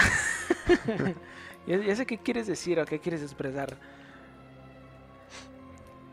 ya, 1.68 1.77
ya 1.77 1.96
sé 1.96 2.06
qué 2.06 2.18
quieres 2.18 2.48
decir 2.48 2.80
o 2.80 2.86
qué 2.86 3.00
quieres 3.00 3.22
expresar. 3.22 3.77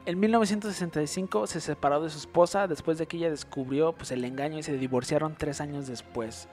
En 0.05 0.19
1965 0.19 1.47
se 1.47 1.61
separó 1.61 2.03
de 2.03 2.11
su 2.11 2.19
esposa 2.19 2.67
después 2.67 2.99
de 2.99 3.07
que 3.07 3.19
ella 3.19 3.31
descubrió 3.31 3.93
pues, 3.93 4.11
el 4.11 4.25
engaño 4.25 4.59
y 4.59 4.63
se 4.65 4.77
divorciaron 4.77 5.37
tres 5.39 5.61
años 5.61 5.87
después. 5.87 6.49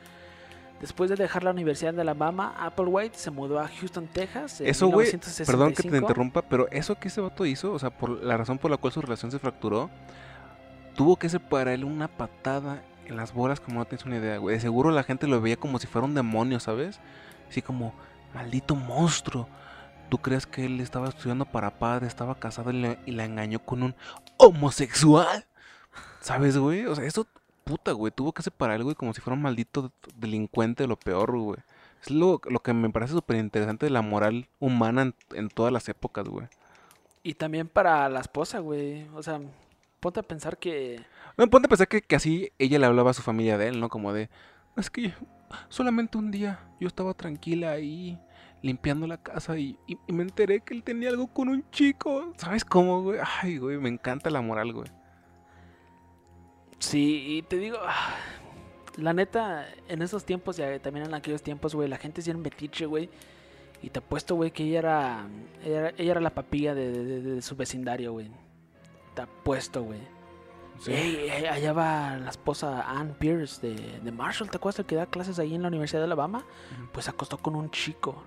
Después 0.81 1.09
de 1.09 1.17
dejar 1.17 1.43
la 1.43 1.51
Universidad 1.51 1.93
de 1.93 2.01
Alabama, 2.01 2.55
Applewhite 2.57 3.17
se 3.17 3.31
mudó 3.31 3.59
a 3.59 3.67
Houston, 3.67 4.07
Texas. 4.07 4.61
En 4.61 4.67
Eso, 4.67 4.87
güey, 4.87 5.07
1965. 5.07 5.51
Perdón 5.51 5.73
que 5.73 5.83
te 5.83 5.97
interrumpa, 5.97 6.41
pero 6.41 6.67
eso 6.71 6.95
que 6.95 7.09
ese 7.09 7.19
vato 7.19 7.45
hizo, 7.45 7.73
o 7.73 7.79
sea, 7.79 7.89
por 7.89 8.09
la 8.23 8.37
razón 8.37 8.57
por 8.57 8.71
la 8.71 8.77
cual 8.77 8.93
su 8.93 9.01
relación 9.01 9.29
se 9.31 9.39
fracturó, 9.39 9.89
tuvo 10.95 11.17
que 11.17 11.27
separarle 11.29 11.83
una 11.85 12.07
patada 12.07 12.81
en 13.05 13.17
las 13.17 13.33
bolas 13.33 13.59
como 13.59 13.79
no 13.79 13.85
tienes 13.85 14.05
una 14.05 14.17
idea, 14.17 14.37
güey. 14.37 14.55
De 14.55 14.61
seguro 14.61 14.91
la 14.91 15.03
gente 15.03 15.27
lo 15.27 15.41
veía 15.41 15.57
como 15.57 15.79
si 15.79 15.87
fuera 15.87 16.05
un 16.05 16.13
demonio, 16.15 16.59
¿sabes? 16.59 16.99
Así 17.49 17.61
como, 17.61 17.93
maldito 18.33 18.75
monstruo. 18.75 19.47
¿Tú 20.09 20.17
crees 20.19 20.47
que 20.47 20.65
él 20.65 20.79
estaba 20.79 21.09
estudiando 21.09 21.45
para 21.45 21.77
padre, 21.77 22.07
estaba 22.07 22.35
casado 22.35 22.71
y, 22.71 22.81
le- 22.81 22.99
y 23.05 23.11
la 23.11 23.25
engañó 23.25 23.59
con 23.59 23.83
un 23.83 23.95
homosexual? 24.37 25.45
¿Sabes, 26.21 26.57
güey? 26.57 26.85
O 26.85 26.95
sea, 26.95 27.05
eso, 27.05 27.27
puta, 27.69 27.91
güey, 27.91 28.11
tuvo 28.11 28.33
que 28.33 28.41
separarle, 28.41 28.83
güey, 28.83 28.95
como 28.95 29.13
si 29.13 29.21
fuera 29.21 29.35
un 29.35 29.43
maldito 29.43 29.91
delincuente 30.15 30.83
de 30.83 30.87
lo 30.87 30.97
peor, 30.97 31.37
güey. 31.37 31.59
Es 32.01 32.09
lo, 32.09 32.41
lo 32.49 32.59
que 32.61 32.73
me 32.73 32.89
parece 32.89 33.13
súper 33.13 33.37
interesante 33.37 33.85
de 33.85 33.91
la 33.91 34.01
moral 34.01 34.47
humana 34.59 35.03
en, 35.03 35.15
en 35.35 35.49
todas 35.49 35.71
las 35.71 35.87
épocas, 35.89 36.27
güey. 36.27 36.47
Y 37.21 37.35
también 37.35 37.67
para 37.67 38.09
la 38.09 38.21
esposa, 38.21 38.59
güey. 38.59 39.07
O 39.13 39.21
sea, 39.21 39.39
ponte 39.99 40.19
a 40.21 40.23
pensar 40.23 40.57
que... 40.57 41.05
No, 41.37 41.47
ponte 41.49 41.67
a 41.67 41.69
pensar 41.69 41.87
que, 41.87 42.01
que 42.01 42.15
así 42.15 42.51
ella 42.57 42.79
le 42.79 42.85
hablaba 42.87 43.11
a 43.11 43.13
su 43.13 43.21
familia 43.21 43.57
de 43.57 43.67
él, 43.67 43.79
¿no? 43.79 43.89
Como 43.89 44.13
de, 44.13 44.29
es 44.77 44.89
que 44.89 45.13
solamente 45.67 46.17
un 46.17 46.31
día 46.31 46.59
yo 46.79 46.87
estaba 46.87 47.13
tranquila 47.13 47.71
ahí 47.71 48.17
limpiando 48.61 49.05
la 49.07 49.17
casa 49.21 49.57
y, 49.57 49.77
y- 49.87 49.97
y 50.07 50.13
me 50.13 50.23
enteré 50.23 50.61
que 50.61 50.73
él 50.73 50.83
tenía 50.83 51.09
algo 51.09 51.27
con 51.27 51.49
un 51.49 51.69
chico. 51.71 52.33
¿Sabes 52.37 52.65
cómo, 52.65 53.03
güey? 53.03 53.19
Ay, 53.41 53.57
güey, 53.57 53.77
me 53.77 53.89
encanta 53.89 54.29
la 54.29 54.41
moral, 54.41 54.73
güey. 54.73 54.89
Sí, 56.79 57.25
y 57.37 57.41
te 57.43 57.57
digo... 57.57 57.77
ah, 57.85 58.15
La 58.97 59.13
neta, 59.13 59.67
en 59.87 60.01
esos 60.01 60.25
tiempos 60.25 60.59
y 60.59 60.79
también 60.79 61.05
en 61.05 61.13
aquellos 61.13 61.41
tiempos, 61.43 61.75
güey, 61.75 61.87
la 61.87 61.97
gente 61.97 62.21
sí 62.21 62.29
era 62.29 62.37
un 62.37 62.43
metiche, 62.43 62.85
güey. 62.85 63.09
Y 63.81 63.89
te 63.91 63.99
apuesto, 63.99 64.35
güey, 64.35 64.51
que 64.51 64.63
ella 64.63 64.79
era, 64.79 65.27
ella 65.63 65.79
era, 65.79 65.89
ella 65.97 66.11
era 66.11 66.19
la 66.21 66.31
papilla 66.31 66.73
de, 66.75 66.91
de- 66.91 67.03
de- 67.21 67.35
de 67.35 67.41
su 67.41 67.55
vecindario, 67.55 68.11
güey. 68.11 68.29
Te 69.15 69.21
apuesto, 69.21 69.83
güey. 69.83 69.99
Sí. 70.79 70.91
Ey, 70.93 71.29
ey, 71.29 71.45
allá 71.45 71.73
va 71.73 72.17
la 72.17 72.29
esposa 72.29 72.89
Ann 72.89 73.13
Pierce 73.19 73.65
de, 73.67 73.99
de 73.99 74.11
Marshall, 74.11 74.49
¿te 74.49 74.57
acuerdas 74.57 74.79
el 74.79 74.85
que 74.85 74.95
da 74.95 75.05
clases 75.05 75.37
ahí 75.39 75.53
en 75.55 75.61
la 75.61 75.67
Universidad 75.69 75.99
de 76.01 76.05
Alabama? 76.05 76.39
Ujú. 76.39 76.89
Pues 76.93 77.05
se 77.05 77.11
acostó 77.11 77.37
con 77.37 77.55
un 77.55 77.69
chico. 77.71 78.21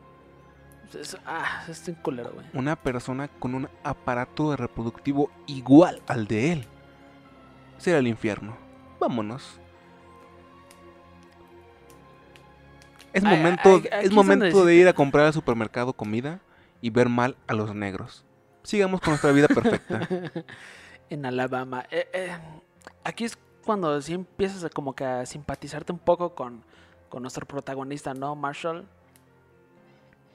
Es, 0.99 1.17
ah, 1.25 1.65
es 1.69 1.87
un 1.89 1.95
culero, 1.97 2.33
güey. 2.33 2.47
Una 2.53 2.77
persona 2.77 3.29
con 3.29 3.55
un 3.55 3.69
aparato 3.83 4.55
reproductivo 4.57 5.31
igual 5.47 6.03
al 6.07 6.27
de 6.27 6.53
él. 6.53 6.67
Será 7.83 7.99
el 7.99 8.07
infierno. 8.07 8.57
Vámonos. 9.01 9.59
Es 13.13 13.25
momento, 13.25 13.83
ay, 13.91 14.05
es 14.05 14.13
momento 14.13 14.65
de 14.65 14.77
ir 14.77 14.87
a 14.87 14.93
comprar 14.93 15.27
al 15.27 15.33
supermercado 15.33 15.93
comida 15.93 16.39
y 16.81 16.91
ver 16.91 17.09
mal 17.09 17.37
a 17.49 17.55
los 17.55 17.75
negros. 17.75 18.25
Sigamos 18.63 19.01
con 19.01 19.11
nuestra 19.11 19.33
vida 19.33 19.49
perfecta. 19.49 20.09
en 21.11 21.27
Alabama. 21.27 21.85
Eh, 21.91 22.07
eh, 22.13 22.39
aquí 23.03 23.25
es 23.25 23.37
cuando 23.65 24.01
sí 24.01 24.15
empiezas 24.15 24.63
a 24.63 24.69
como 24.71 24.95
que 24.95 25.05
a 25.05 25.27
simpatizarte 25.27 25.91
un 25.91 25.99
poco 25.99 26.37
con, 26.37 26.63
con 27.09 27.23
nuestro 27.23 27.45
protagonista, 27.49 28.15
¿no, 28.15 28.37
Marshall? 28.37 28.87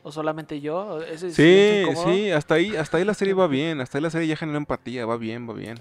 ¿O 0.04 0.12
solamente 0.12 0.60
yo? 0.60 1.02
¿Ese 1.02 1.32
Sí, 1.32 1.96
sí, 2.04 2.30
hasta 2.32 2.56
ahí, 2.56 2.76
hasta 2.76 2.98
ahí 2.98 3.06
la 3.06 3.14
serie 3.14 3.34
va 3.34 3.48
bien, 3.48 3.80
hasta 3.80 3.98
ahí 3.98 4.02
la 4.02 4.10
serie 4.10 4.28
ya 4.28 4.36
generó 4.36 4.58
empatía, 4.58 5.06
va 5.06 5.16
bien, 5.16 5.50
va 5.50 5.54
bien. 5.54 5.78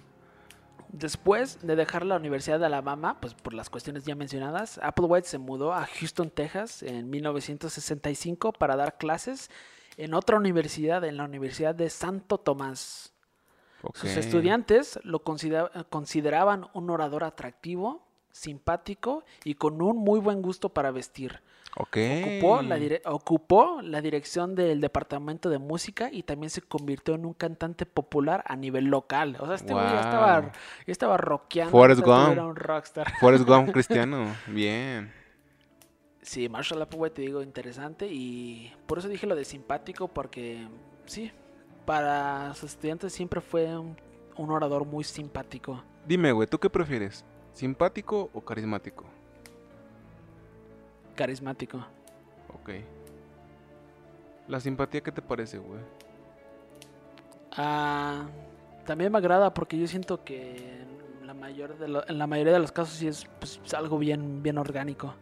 Después 0.89 1.59
de 1.63 1.77
dejar 1.77 2.05
la 2.07 2.17
Universidad 2.17 2.59
de 2.59 2.67
Alabama, 2.67 3.19
pues 3.21 3.35
por 3.35 3.53
las 3.55 3.69
cuestiones 3.71 4.05
ya 4.05 4.15
mencionadas, 4.15 4.79
Applewhite 4.83 5.27
se 5.29 5.39
mudó 5.39 5.75
a 5.75 5.87
Houston, 5.87 6.31
Texas 6.31 6.83
en 6.83 7.11
1965 7.11 8.53
para 8.53 8.77
dar 8.77 8.97
clases 8.97 9.51
en 9.97 10.15
otra 10.15 10.37
universidad, 10.37 11.05
en 11.05 11.17
la 11.17 11.25
Universidad 11.25 11.75
de 11.75 11.91
Santo 11.91 12.39
Tomás. 12.39 13.13
Sus 13.95 14.11
estudiantes 14.17 14.99
lo 15.05 15.21
considera- 15.23 15.71
consideraban 15.91 16.67
un 16.73 16.91
orador 16.91 17.25
atractivo, 17.25 18.03
simpático 18.33 19.25
y 19.45 19.55
con 19.55 19.81
un 19.81 19.97
muy 19.97 20.19
buen 20.21 20.43
gusto 20.43 20.69
para 20.71 20.91
vestir. 20.91 21.41
Ok. 21.79 21.99
Ocupó 22.25 22.63
la, 22.63 22.79
ocupó 23.05 23.83
la 23.83 24.01
dirección 24.01 24.55
del 24.55 24.81
departamento 24.81 25.51
de 25.51 25.59
música 25.59 26.09
y 26.11 26.23
también 26.23 26.49
se 26.49 26.63
convirtió 26.63 27.15
en 27.15 27.27
un 27.27 27.35
cantante 27.35 27.85
popular 27.85 28.43
a 28.47 28.57
nivel 28.57 28.87
local. 28.87 29.37
O 29.41 29.47
sea, 29.47 29.57
este 29.57 29.75
güey 29.75 29.85
ya 29.85 30.01
estaba, 30.01 30.41
ya 30.43 30.93
estaba 30.93 31.17
rockeando. 31.19 31.71
Forrest 31.71 32.01
este 32.01 32.11
Gump. 32.11 32.33
Era 32.33 32.47
un 32.47 32.57
rockstar. 32.57 33.13
Forrest 33.21 33.45
Gump 33.45 33.71
cristiano, 33.73 34.35
bien. 34.47 35.13
Sí, 36.23 36.49
Marshall 36.49 36.81
Applewhite, 36.81 37.17
te 37.17 37.23
digo, 37.23 37.43
interesante. 37.43 38.09
Y 38.11 38.73
por 38.87 38.99
eso 38.99 39.09
dije 39.09 39.27
lo 39.27 39.37
de 39.37 39.45
simpático, 39.45 40.09
porque 40.09 40.67
sí, 41.05 41.31
para 41.85 42.55
sus 42.55 42.71
estudiantes 42.71 43.13
siempre 43.13 43.43
fue 43.43 43.77
un, 43.79 43.97
un 44.37 44.51
orador 44.51 44.87
muy 44.87 45.05
simpático. 45.05 45.85
Dime, 46.07 46.33
güey, 46.33 46.49
¿tú 46.49 46.59
qué 46.59 46.71
prefieres? 46.71 47.23
¿Simpático 47.53 48.31
o 48.33 48.41
carismático? 48.41 49.05
Carismático. 51.17 51.79
Ok. 52.55 52.71
¿La 54.49 54.61
simpatía 54.61 55.01
qué 55.01 55.11
te 55.11 55.23
parece, 55.23 55.59
güey? 55.59 55.81
Ah, 57.53 58.27
también 58.85 59.11
me 59.11 59.19
agrada 59.19 59.53
porque 59.53 59.79
yo 59.79 59.87
siento 59.87 60.23
que 60.25 60.83
en 61.21 61.27
la, 61.27 61.35
mayor 61.35 61.77
de 61.79 61.89
lo- 61.89 62.09
en 62.09 62.19
la 62.19 62.27
mayoría 62.27 62.53
de 62.53 62.59
los 62.59 62.71
casos 62.73 62.95
sí 62.95 63.09
es 63.09 63.27
pues, 63.41 63.61
es 63.65 63.75
algo 63.75 63.99
bien, 63.99 64.43
bien 64.43 64.59
orgánico. 64.59 65.15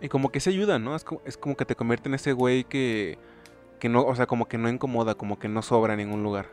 Y 0.00 0.08
como 0.08 0.30
que 0.30 0.40
se 0.40 0.50
ayuda, 0.50 0.78
¿no? 0.78 0.96
Es 0.96 1.04
como, 1.04 1.20
es 1.24 1.36
como 1.36 1.56
que 1.56 1.64
te 1.64 1.76
convierte 1.76 2.08
en 2.08 2.14
ese 2.14 2.32
güey 2.32 2.64
que, 2.64 3.18
que 3.78 3.88
no, 3.88 4.02
o 4.04 4.14
sea, 4.16 4.26
como 4.26 4.46
que 4.46 4.58
no 4.58 4.68
incomoda, 4.68 5.14
como 5.14 5.38
que 5.38 5.48
no 5.48 5.62
sobra 5.62 5.92
en 5.94 5.98
ningún 6.00 6.22
lugar. 6.22 6.46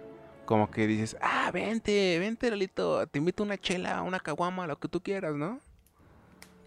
Como 0.46 0.70
que 0.72 0.88
dices, 0.88 1.16
ah, 1.22 1.50
vente, 1.52 2.18
vente, 2.20 2.50
Lalito, 2.50 3.06
te 3.08 3.20
invito 3.20 3.44
a 3.44 3.46
una 3.46 3.58
chela, 3.58 4.02
una 4.02 4.20
caguama, 4.20 4.68
lo 4.68 4.78
que 4.80 4.88
tú 4.88 5.02
quieras, 5.02 5.36
¿no? 5.36 5.60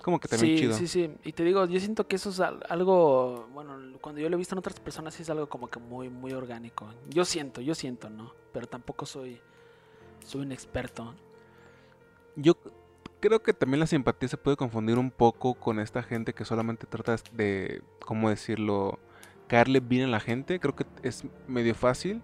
Como 0.02 0.18
que 0.18 0.28
también 0.28 0.56
Sí, 0.56 0.62
chido. 0.62 0.72
sí, 0.76 0.88
sí. 0.88 1.14
Y 1.24 1.32
te 1.32 1.44
digo, 1.44 1.64
yo 1.66 1.78
siento 1.78 2.06
que 2.08 2.16
eso 2.16 2.30
es 2.30 2.40
al- 2.40 2.62
algo, 2.68 3.46
bueno, 3.52 3.78
cuando 4.00 4.20
yo 4.20 4.28
lo 4.28 4.36
he 4.36 4.38
visto 4.38 4.54
en 4.54 4.58
otras 4.58 4.78
personas 4.80 5.14
sí 5.14 5.22
es 5.22 5.30
algo 5.30 5.48
como 5.48 5.68
que 5.68 5.78
muy, 5.78 6.08
muy 6.08 6.32
orgánico. 6.32 6.86
Yo 7.08 7.24
siento, 7.24 7.60
yo 7.60 7.74
siento, 7.74 8.10
¿no? 8.10 8.34
Pero 8.52 8.66
tampoco 8.66 9.06
soy, 9.06 9.40
soy 10.26 10.42
un 10.42 10.52
experto. 10.52 11.14
Yo 12.36 12.54
creo 13.20 13.42
que 13.42 13.52
también 13.52 13.80
la 13.80 13.86
simpatía 13.86 14.28
se 14.28 14.36
puede 14.36 14.56
confundir 14.56 14.98
un 14.98 15.10
poco 15.10 15.54
con 15.54 15.78
esta 15.78 16.02
gente 16.02 16.32
que 16.32 16.44
solamente 16.44 16.86
trata 16.86 17.16
de, 17.32 17.82
¿cómo 18.04 18.28
decirlo? 18.30 18.98
Caerle 19.46 19.80
bien 19.80 20.04
a 20.04 20.08
la 20.08 20.20
gente. 20.20 20.58
Creo 20.58 20.74
que 20.74 20.86
es 21.02 21.24
medio 21.46 21.74
fácil. 21.74 22.22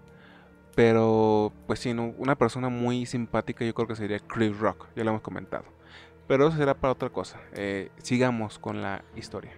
Pero, 0.75 1.51
pues 1.67 1.79
sí, 1.79 1.91
una 1.91 2.35
persona 2.35 2.69
muy 2.69 3.05
simpática 3.05 3.65
yo 3.65 3.73
creo 3.73 3.87
que 3.87 3.95
sería 3.95 4.19
Chris 4.19 4.57
Rock. 4.57 4.87
Ya 4.95 5.03
lo 5.03 5.09
hemos 5.11 5.21
comentado. 5.21 5.65
Pero 6.29 6.47
eso 6.47 6.57
será 6.57 6.75
para 6.75 6.93
otra 6.93 7.09
cosa. 7.09 7.41
Eh, 7.53 7.89
sigamos 8.03 8.59
con 8.59 8.83
la 8.83 9.03
historia. 9.15 9.51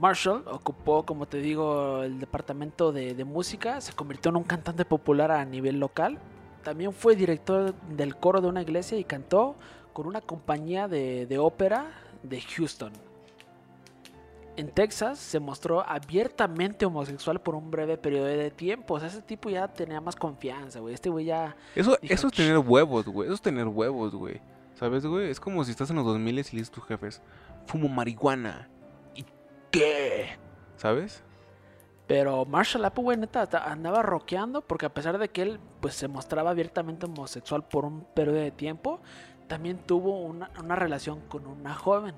Marshall 0.00 0.42
ocupó, 0.46 1.04
como 1.04 1.26
te 1.26 1.36
digo, 1.36 2.02
el 2.02 2.18
departamento 2.18 2.92
de, 2.92 3.22
música, 3.24 3.82
se 3.82 3.92
convirtió 3.92 4.30
en 4.30 4.36
un 4.36 4.44
cantante 4.44 4.86
popular 4.86 5.30
a 5.30 5.44
nivel 5.44 5.78
local. 5.80 6.18
También 6.64 6.94
fue 6.94 7.14
director 7.14 7.74
del 7.90 8.16
coro 8.16 8.40
de 8.40 8.48
una 8.48 8.62
iglesia 8.62 8.96
y 8.96 9.04
cantó 9.04 9.54
con 9.92 10.06
una 10.06 10.22
compañía 10.22 10.88
de, 10.88 11.26
de 11.26 11.38
ópera 11.38 11.90
de 12.22 12.40
Houston. 12.40 12.92
En 14.56 14.70
Texas 14.70 15.18
se 15.18 15.38
mostró 15.38 15.86
abiertamente 15.86 16.86
homosexual 16.86 17.38
por 17.38 17.54
un 17.54 17.70
breve 17.70 17.98
periodo 17.98 18.24
de 18.24 18.50
tiempo. 18.50 18.94
O 18.94 18.98
sea, 18.98 19.08
ese 19.08 19.20
tipo 19.20 19.50
ya 19.50 19.68
tenía 19.68 20.00
más 20.00 20.16
confianza, 20.16 20.80
güey. 20.80 20.94
Este 20.94 21.10
güey 21.10 21.26
ya. 21.26 21.54
Eso, 21.74 21.98
eso 22.00 22.28
es 22.28 22.32
tener 22.32 22.56
huevos, 22.56 23.04
güey. 23.04 23.26
Eso 23.26 23.34
es 23.34 23.42
tener 23.42 23.66
huevos, 23.66 24.14
güey. 24.14 24.40
¿Sabes, 24.78 25.04
güey? 25.04 25.28
Es 25.28 25.40
como 25.40 25.64
si 25.64 25.72
estás 25.72 25.90
en 25.90 25.96
los 25.96 26.04
2000 26.04 26.28
y 26.28 26.36
le 26.36 26.42
dices 26.42 26.70
tus 26.70 26.84
jefes, 26.84 27.20
fumo 27.66 27.88
marihuana. 27.88 28.68
¿Y 29.12 29.24
qué? 29.72 30.38
¿Sabes? 30.76 31.24
Pero 32.06 32.44
Marshall 32.44 32.84
Applewhite 32.84 33.20
neta 33.20 33.48
andaba 33.64 34.02
rockeando 34.02 34.62
porque 34.62 34.86
a 34.86 34.94
pesar 34.94 35.18
de 35.18 35.30
que 35.30 35.42
él 35.42 35.60
pues 35.80 35.94
se 35.94 36.06
mostraba 36.06 36.50
abiertamente 36.50 37.06
homosexual 37.06 37.64
por 37.64 37.84
un 37.84 38.04
periodo 38.14 38.38
de 38.38 38.52
tiempo, 38.52 39.00
también 39.48 39.78
tuvo 39.78 40.20
una, 40.20 40.48
relación 40.76 41.22
con 41.22 41.48
una 41.48 41.74
joven. 41.74 42.14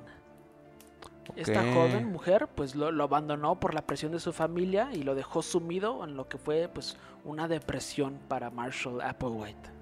Esta 1.37 1.63
joven 1.73 2.13
mujer 2.13 2.47
pues 2.55 2.75
lo, 2.75 2.93
lo, 2.93 3.05
abandonó 3.05 3.59
por 3.59 3.73
la 3.73 3.87
presión 3.87 4.13
de 4.13 4.21
su 4.21 4.35
familia 4.35 4.91
y 4.93 5.03
lo 5.03 5.15
dejó 5.15 5.41
sumido 5.41 6.05
en 6.05 6.15
lo 6.15 6.29
que 6.29 6.37
fue 6.37 6.69
pues 6.69 6.99
una 7.25 7.49
depresión 7.49 8.19
para 8.29 8.51
Marshall 8.51 9.01
Applewhite. 9.01 9.80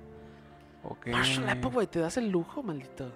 Okay. 0.82 1.12
Marshall 1.12 1.48
Applewhite, 1.48 1.92
te 1.92 1.98
das 2.00 2.16
el 2.16 2.28
lujo, 2.30 2.62
maldito. 2.62 3.06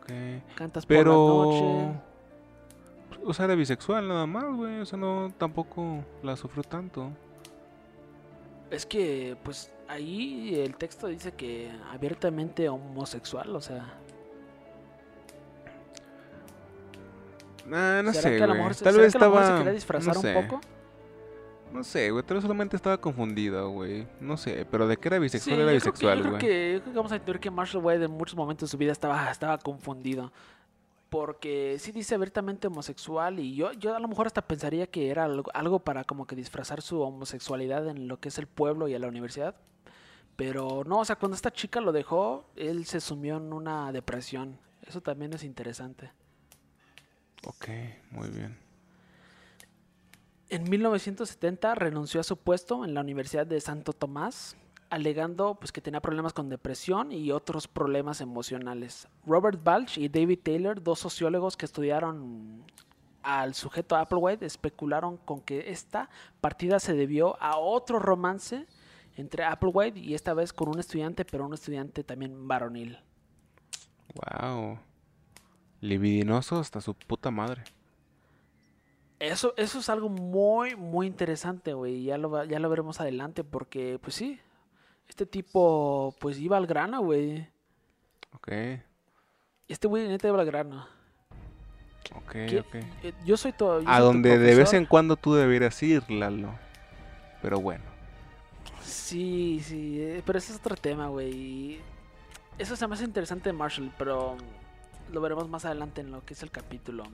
Ok. 0.00 0.10
Cantas 0.54 0.86
Pero... 0.86 1.12
por 1.12 1.54
la 1.54 1.60
noche. 1.60 2.00
O 3.26 3.32
sea, 3.32 3.46
era 3.46 3.54
bisexual 3.54 4.08
nada 4.08 4.26
más, 4.26 4.44
güey. 4.54 4.80
O 4.80 4.86
sea, 4.86 4.98
no, 4.98 5.32
tampoco 5.38 6.04
la 6.22 6.36
sufrió 6.36 6.62
tanto. 6.62 7.10
Es 8.70 8.84
que, 8.86 9.36
pues, 9.42 9.70
ahí 9.88 10.60
el 10.60 10.76
texto 10.76 11.06
dice 11.06 11.32
que 11.32 11.70
abiertamente 11.92 12.68
homosexual, 12.68 13.54
o 13.54 13.60
sea. 13.60 13.94
Nah, 17.66 18.02
no 18.02 18.12
sé, 18.12 18.38
güey. 18.38 18.74
Tal 18.82 18.96
vez 18.96 19.14
estaba. 19.14 19.46
se 19.46 19.54
quería 19.58 19.72
disfrazar 19.72 20.18
un 20.18 20.34
poco? 20.34 20.60
No 21.74 21.82
sé, 21.82 22.12
güey, 22.12 22.22
tal 22.22 22.36
vez 22.36 22.42
solamente 22.42 22.76
estaba 22.76 23.00
confundido, 23.00 23.68
güey. 23.70 24.06
No 24.20 24.36
sé, 24.36 24.64
pero 24.70 24.86
de 24.86 24.96
que 24.96 25.08
era 25.08 25.18
bisexual 25.18 25.58
era 25.58 25.72
bisexual, 25.72 26.20
güey. 26.20 26.32
Yo, 26.34 26.38
creo 26.38 26.84
que 26.84 26.90
vamos 26.94 27.10
a 27.10 27.16
entender 27.16 27.40
que 27.40 27.50
Marshall 27.50 27.84
Wade 27.84 28.04
en 28.04 28.12
muchos 28.12 28.36
momentos 28.36 28.68
de 28.68 28.70
su 28.70 28.78
vida 28.78 28.92
estaba, 28.92 29.28
estaba 29.28 29.58
confundido. 29.58 30.32
Porque 31.10 31.76
sí 31.80 31.90
dice 31.90 32.14
abiertamente 32.14 32.68
homosexual 32.68 33.40
y 33.40 33.56
yo, 33.56 33.72
yo 33.72 33.96
a 33.96 33.98
lo 33.98 34.06
mejor 34.06 34.28
hasta 34.28 34.42
pensaría 34.42 34.86
que 34.86 35.10
era 35.10 35.24
algo, 35.24 35.80
para 35.80 36.04
como 36.04 36.28
que 36.28 36.36
disfrazar 36.36 36.80
su 36.80 37.00
homosexualidad 37.00 37.88
en 37.88 38.06
lo 38.06 38.20
que 38.20 38.28
es 38.28 38.38
el 38.38 38.46
pueblo 38.46 38.86
y 38.86 38.94
a 38.94 39.00
la 39.00 39.08
universidad. 39.08 39.56
Pero 40.36 40.84
no, 40.86 41.00
o 41.00 41.04
sea, 41.04 41.16
cuando 41.16 41.34
esta 41.34 41.52
chica 41.52 41.80
lo 41.80 41.90
dejó, 41.90 42.46
él 42.54 42.86
se 42.86 43.00
sumió 43.00 43.38
en 43.38 43.52
una 43.52 43.90
depresión. 43.90 44.60
Eso 44.86 45.00
también 45.00 45.32
es 45.32 45.42
interesante. 45.42 46.12
Ok, 47.44 47.66
muy 48.12 48.28
bien. 48.28 48.63
En 50.50 50.68
1970 50.68 51.74
renunció 51.74 52.20
a 52.20 52.24
su 52.24 52.36
puesto 52.36 52.84
en 52.84 52.94
la 52.94 53.00
Universidad 53.00 53.46
de 53.46 53.60
Santo 53.60 53.92
Tomás, 53.92 54.56
alegando 54.90 55.56
pues, 55.56 55.72
que 55.72 55.80
tenía 55.80 56.00
problemas 56.00 56.32
con 56.32 56.48
depresión 56.48 57.12
y 57.12 57.32
otros 57.32 57.66
problemas 57.66 58.20
emocionales. 58.20 59.08
Robert 59.26 59.62
Balch 59.62 59.98
y 59.98 60.08
David 60.08 60.40
Taylor, 60.42 60.82
dos 60.82 61.00
sociólogos 61.00 61.56
que 61.56 61.64
estudiaron 61.64 62.62
al 63.22 63.54
sujeto 63.54 63.96
Applewhite, 63.96 64.44
especularon 64.44 65.16
con 65.16 65.40
que 65.40 65.70
esta 65.70 66.10
partida 66.40 66.78
se 66.78 66.92
debió 66.92 67.40
a 67.42 67.56
otro 67.56 67.98
romance 67.98 68.66
entre 69.16 69.44
Applewhite 69.44 69.98
y 69.98 70.14
esta 70.14 70.34
vez 70.34 70.52
con 70.52 70.68
un 70.68 70.78
estudiante, 70.78 71.24
pero 71.24 71.46
un 71.46 71.54
estudiante 71.54 72.04
también 72.04 72.46
varonil. 72.46 72.98
Wow. 74.14 74.78
Libidinoso 75.80 76.58
hasta 76.58 76.80
su 76.80 76.94
puta 76.94 77.30
madre. 77.30 77.64
Eso, 79.20 79.54
eso 79.56 79.78
es 79.78 79.88
algo 79.88 80.08
muy, 80.08 80.76
muy 80.76 81.06
interesante, 81.06 81.72
güey. 81.72 82.04
Ya 82.04 82.18
lo, 82.18 82.44
ya 82.44 82.58
lo 82.58 82.68
veremos 82.68 83.00
adelante 83.00 83.44
porque, 83.44 83.98
pues 84.02 84.14
sí, 84.16 84.40
este 85.08 85.26
tipo, 85.26 86.14
pues 86.18 86.38
iba 86.38 86.56
al 86.56 86.66
grano, 86.66 87.02
güey. 87.02 87.48
Ok. 88.32 88.48
Este 89.68 89.86
güey 89.86 90.08
neta 90.08 90.28
iba 90.28 90.40
al 90.40 90.46
grano. 90.46 90.86
Ok, 92.16 92.36
ok. 92.60 92.74
Eh, 93.02 93.12
yo 93.24 93.36
soy 93.36 93.52
todo. 93.52 93.82
a 93.86 94.00
donde 94.00 94.38
de 94.38 94.54
vez 94.54 94.72
en 94.72 94.84
cuando 94.84 95.16
tú 95.16 95.34
deberías 95.34 95.82
ir, 95.82 96.08
Lalo. 96.10 96.54
Pero 97.40 97.60
bueno. 97.60 97.84
Sí, 98.82 99.60
sí, 99.62 100.00
eh, 100.00 100.22
pero 100.24 100.38
ese 100.38 100.52
es 100.52 100.58
otro 100.58 100.76
tema, 100.76 101.08
güey. 101.08 101.80
Eso 102.58 102.76
se 102.76 102.86
me 102.86 102.94
hace 102.94 103.04
interesante 103.04 103.48
de 103.48 103.52
Marshall, 103.52 103.92
pero 103.98 104.36
lo 105.10 105.20
veremos 105.20 105.48
más 105.48 105.64
adelante 105.64 106.00
en 106.02 106.10
lo 106.10 106.24
que 106.24 106.34
es 106.34 106.42
el 106.42 106.50
capítulo 106.50 107.04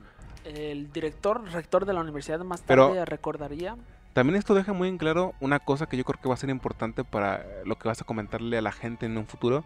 el 0.45 0.93
director, 0.93 1.43
rector 1.53 1.85
de 1.85 1.93
la 1.93 2.01
universidad 2.01 2.41
más 2.41 2.63
tarde 2.63 3.05
recordaría. 3.05 3.77
También 4.13 4.37
esto 4.37 4.55
deja 4.55 4.73
muy 4.73 4.89
en 4.89 4.99
claro 4.99 5.35
una 5.41 5.61
cosa 5.61 5.87
que 5.87 5.97
yo 5.97 6.05
creo 6.05 6.21
que 6.21 6.29
va 6.29 6.35
a 6.35 6.39
ser 6.39 6.51
importante 6.51 7.05
para 7.05 7.47
lo 7.65 7.77
que 7.77 7.89
vas 7.89 8.01
a 8.01 8.05
comentarle 8.05 8.59
a 8.59 8.63
la 8.63 8.73
gente 8.73 9.07
en 9.07 9.17
un 9.17 9.27
futuro. 9.27 9.65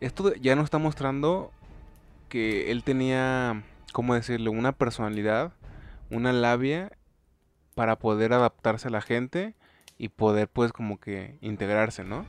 Esto 0.00 0.34
ya 0.34 0.56
nos 0.56 0.64
está 0.64 0.78
mostrando 0.78 1.52
que 2.28 2.70
él 2.70 2.82
tenía, 2.82 3.62
¿cómo 3.92 4.14
decirlo? 4.14 4.50
Una 4.50 4.72
personalidad, 4.72 5.52
una 6.10 6.32
labia 6.32 6.92
para 7.74 7.96
poder 7.96 8.32
adaptarse 8.32 8.88
a 8.88 8.90
la 8.90 9.02
gente 9.02 9.54
y 9.98 10.08
poder 10.08 10.48
pues 10.48 10.72
como 10.72 10.98
que 10.98 11.36
integrarse, 11.42 12.04
¿no? 12.04 12.24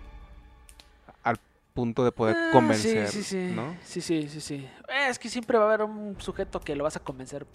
Punto 1.73 2.03
de 2.03 2.12
poder 2.12 2.36
ah, 2.38 2.49
convencer, 2.51 3.07
sí, 3.07 3.23
sí, 3.23 3.47
sí. 3.47 3.53
¿no? 3.55 3.75
Sí, 3.83 4.01
sí, 4.01 4.29
sí, 4.29 4.41
sí. 4.41 4.69
Es 5.07 5.19
que 5.19 5.29
siempre 5.29 5.57
va 5.57 5.65
a 5.65 5.67
haber 5.67 5.83
un 5.83 6.19
sujeto 6.19 6.59
que 6.59 6.75
lo 6.75 6.83
vas 6.83 6.95
a 6.95 6.99
convencer 6.99 7.45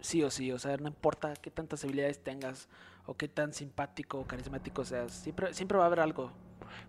sí 0.00 0.22
o 0.22 0.30
sí, 0.30 0.52
o 0.52 0.58
sea, 0.58 0.76
no 0.76 0.88
importa 0.88 1.34
qué 1.40 1.50
tantas 1.50 1.84
habilidades 1.84 2.22
tengas 2.22 2.68
o 3.06 3.14
qué 3.16 3.28
tan 3.28 3.52
simpático 3.52 4.18
o 4.18 4.26
carismático 4.26 4.84
seas, 4.84 5.12
siempre, 5.12 5.54
siempre 5.54 5.78
va 5.78 5.84
a 5.84 5.86
haber 5.86 6.00
algo. 6.00 6.32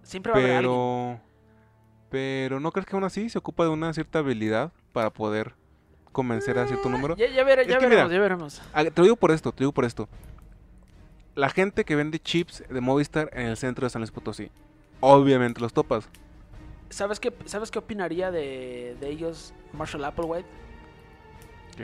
Siempre 0.03 0.31
va 0.31 0.37
a 0.37 0.41
haber 0.41 0.55
alguien. 0.57 1.21
Pero 2.09 2.59
¿no 2.59 2.71
crees 2.71 2.85
que 2.85 2.95
aún 2.95 3.03
así 3.03 3.29
se 3.29 3.37
ocupa 3.37 3.63
de 3.63 3.69
una 3.69 3.93
cierta 3.93 4.19
habilidad 4.19 4.71
para 4.91 5.11
poder 5.11 5.53
convencer 6.11 6.57
a 6.57 6.67
cierto 6.67 6.89
ah, 6.89 6.91
número? 6.91 7.15
Ya, 7.15 7.27
ya, 7.27 7.43
veremos, 7.43 8.11
ya 8.11 8.19
veremos. 8.19 8.61
Te 8.73 8.91
lo 8.95 9.03
digo 9.03 9.15
por 9.15 9.31
esto, 9.31 9.51
te 9.51 9.59
digo 9.59 9.71
por 9.71 9.85
esto. 9.85 10.09
La 11.35 11.49
gente 11.49 11.85
que 11.85 11.95
vende 11.95 12.19
chips 12.19 12.63
de 12.67 12.81
Movistar 12.81 13.29
en 13.33 13.45
el 13.47 13.57
centro 13.57 13.85
de 13.85 13.91
San 13.91 14.01
Luis 14.01 14.11
Potosí, 14.11 14.49
obviamente 14.99 15.61
los 15.61 15.71
topas. 15.71 16.09
¿Sabes 16.89 17.19
qué, 17.19 17.33
¿Sabes 17.45 17.71
qué 17.71 17.79
opinaría 17.79 18.31
de, 18.31 18.97
ellos 19.01 19.53
Marshall 19.73 20.05
Applewhite? 20.05 20.47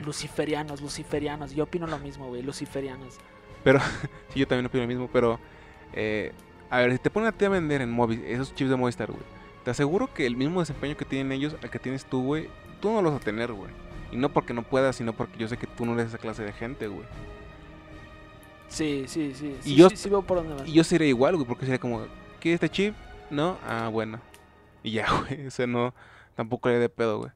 Luciferianos, 0.04 0.82
luciferianos. 0.82 1.54
Yo 1.54 1.64
opino 1.64 1.88
lo 1.88 1.98
mismo, 2.00 2.28
güey, 2.28 2.42
luciferianos. 2.42 3.16
Pero, 3.64 3.80
sí, 4.30 4.40
yo 4.40 4.48
también 4.48 4.66
opino 4.66 4.84
lo 4.84 4.88
mismo, 4.88 5.10
pero... 5.12 5.40
Eh, 5.94 6.34
a 6.70 6.80
ver, 6.80 6.92
si 6.92 6.98
te 6.98 7.10
ponen 7.10 7.30
a 7.30 7.32
ti 7.32 7.46
a 7.46 7.50
vender 7.50 7.82
en 7.82 7.92
móvil 7.92 8.24
esos 8.26 8.54
chips 8.54 8.70
de 8.70 8.76
Movistar, 8.76 9.12
güey. 9.12 9.24
Te 9.64 9.72
aseguro 9.72 10.14
que 10.14 10.26
el 10.26 10.36
mismo 10.36 10.60
desempeño 10.60 10.98
que 10.98 11.06
tienen 11.06 11.32
ellos, 11.32 11.56
al 11.62 11.70
que 11.70 11.80
tienes 11.80 12.06
tú, 12.06 12.24
güey, 12.24 12.50
tú 12.82 12.92
no 12.92 13.02
lo 13.02 13.12
vas 13.12 13.22
a 13.22 13.24
tener, 13.24 13.52
güey. 13.54 13.72
Y 14.12 14.18
no 14.18 14.30
porque 14.30 14.54
no 14.54 14.64
puedas, 14.64 14.96
sino 14.96 15.14
porque 15.14 15.38
yo 15.38 15.48
sé 15.48 15.58
que 15.58 15.68
tú 15.68 15.86
no 15.86 15.94
eres 15.94 16.08
esa 16.08 16.18
clase 16.18 16.44
de 16.44 16.54
gente, 16.54 16.88
güey. 16.88 17.06
Sí, 18.68 19.06
sí, 19.08 19.34
sí. 19.34 19.56
Y 19.64 19.76
yo, 19.76 19.90
sí, 19.90 20.10
veo 20.10 20.22
por 20.22 20.38
dónde 20.38 20.56
vas. 20.56 20.68
Y 20.68 20.74
yo 20.74 20.84
sería 20.84 21.08
igual, 21.08 21.36
güey, 21.36 21.48
porque 21.48 21.66
sería 21.66 21.80
como, 21.80 22.06
¿qué 22.40 22.54
este 22.54 22.70
chip? 22.70 22.96
¿No? 23.30 23.58
Ah, 23.68 23.90
bueno. 23.92 24.20
Y 24.86 24.92
ya, 24.92 25.08
güey. 25.28 25.48
Ese 25.48 25.68
no. 25.68 25.94
Tampoco 26.36 26.70
le 26.70 26.80
de 26.80 26.90
pedo, 26.90 27.20
güey. 27.20 27.32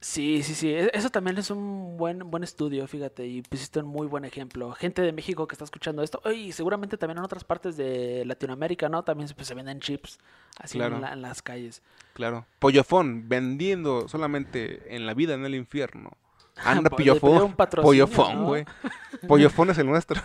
Sí, 0.00 0.42
sí, 0.42 0.54
sí. 0.54 0.70
E, 0.70 0.90
eso 0.94 1.10
también 1.10 1.36
es 1.36 1.50
un 1.50 1.98
buen, 1.98 2.30
buen 2.30 2.42
estudio, 2.42 2.86
fíjate. 2.88 3.26
Y 3.26 3.42
pusiste 3.42 3.80
un 3.80 3.86
muy 3.86 4.06
buen 4.06 4.24
ejemplo. 4.24 4.72
Gente 4.72 5.02
de 5.02 5.12
México 5.12 5.46
que 5.46 5.54
está 5.54 5.64
escuchando 5.64 6.02
esto. 6.02 6.22
Y 6.32 6.52
seguramente 6.52 6.96
también 6.96 7.18
en 7.18 7.24
otras 7.24 7.44
partes 7.44 7.76
de 7.76 8.24
Latinoamérica, 8.24 8.88
¿no? 8.88 9.04
También 9.04 9.28
pues, 9.36 9.46
se 9.46 9.54
venden 9.54 9.80
chips 9.80 10.18
así 10.56 10.80
en, 10.80 11.20
las 11.20 11.42
calles. 11.42 11.82
Claro. 12.14 12.46
Pollofón, 12.58 13.28
vendiendo 13.28 14.08
solamente 14.08 14.96
en 14.96 15.04
la 15.04 15.12
vida, 15.12 15.34
en 15.34 15.44
el 15.44 15.54
infierno. 15.54 16.12
Anda, 16.56 16.88
Pollofón. 16.88 17.54
Pollofón, 17.82 18.44
güey. 18.46 18.64
Pollofón 19.28 19.68
es 19.70 19.78
el 19.78 19.86
nuestro. 19.86 20.22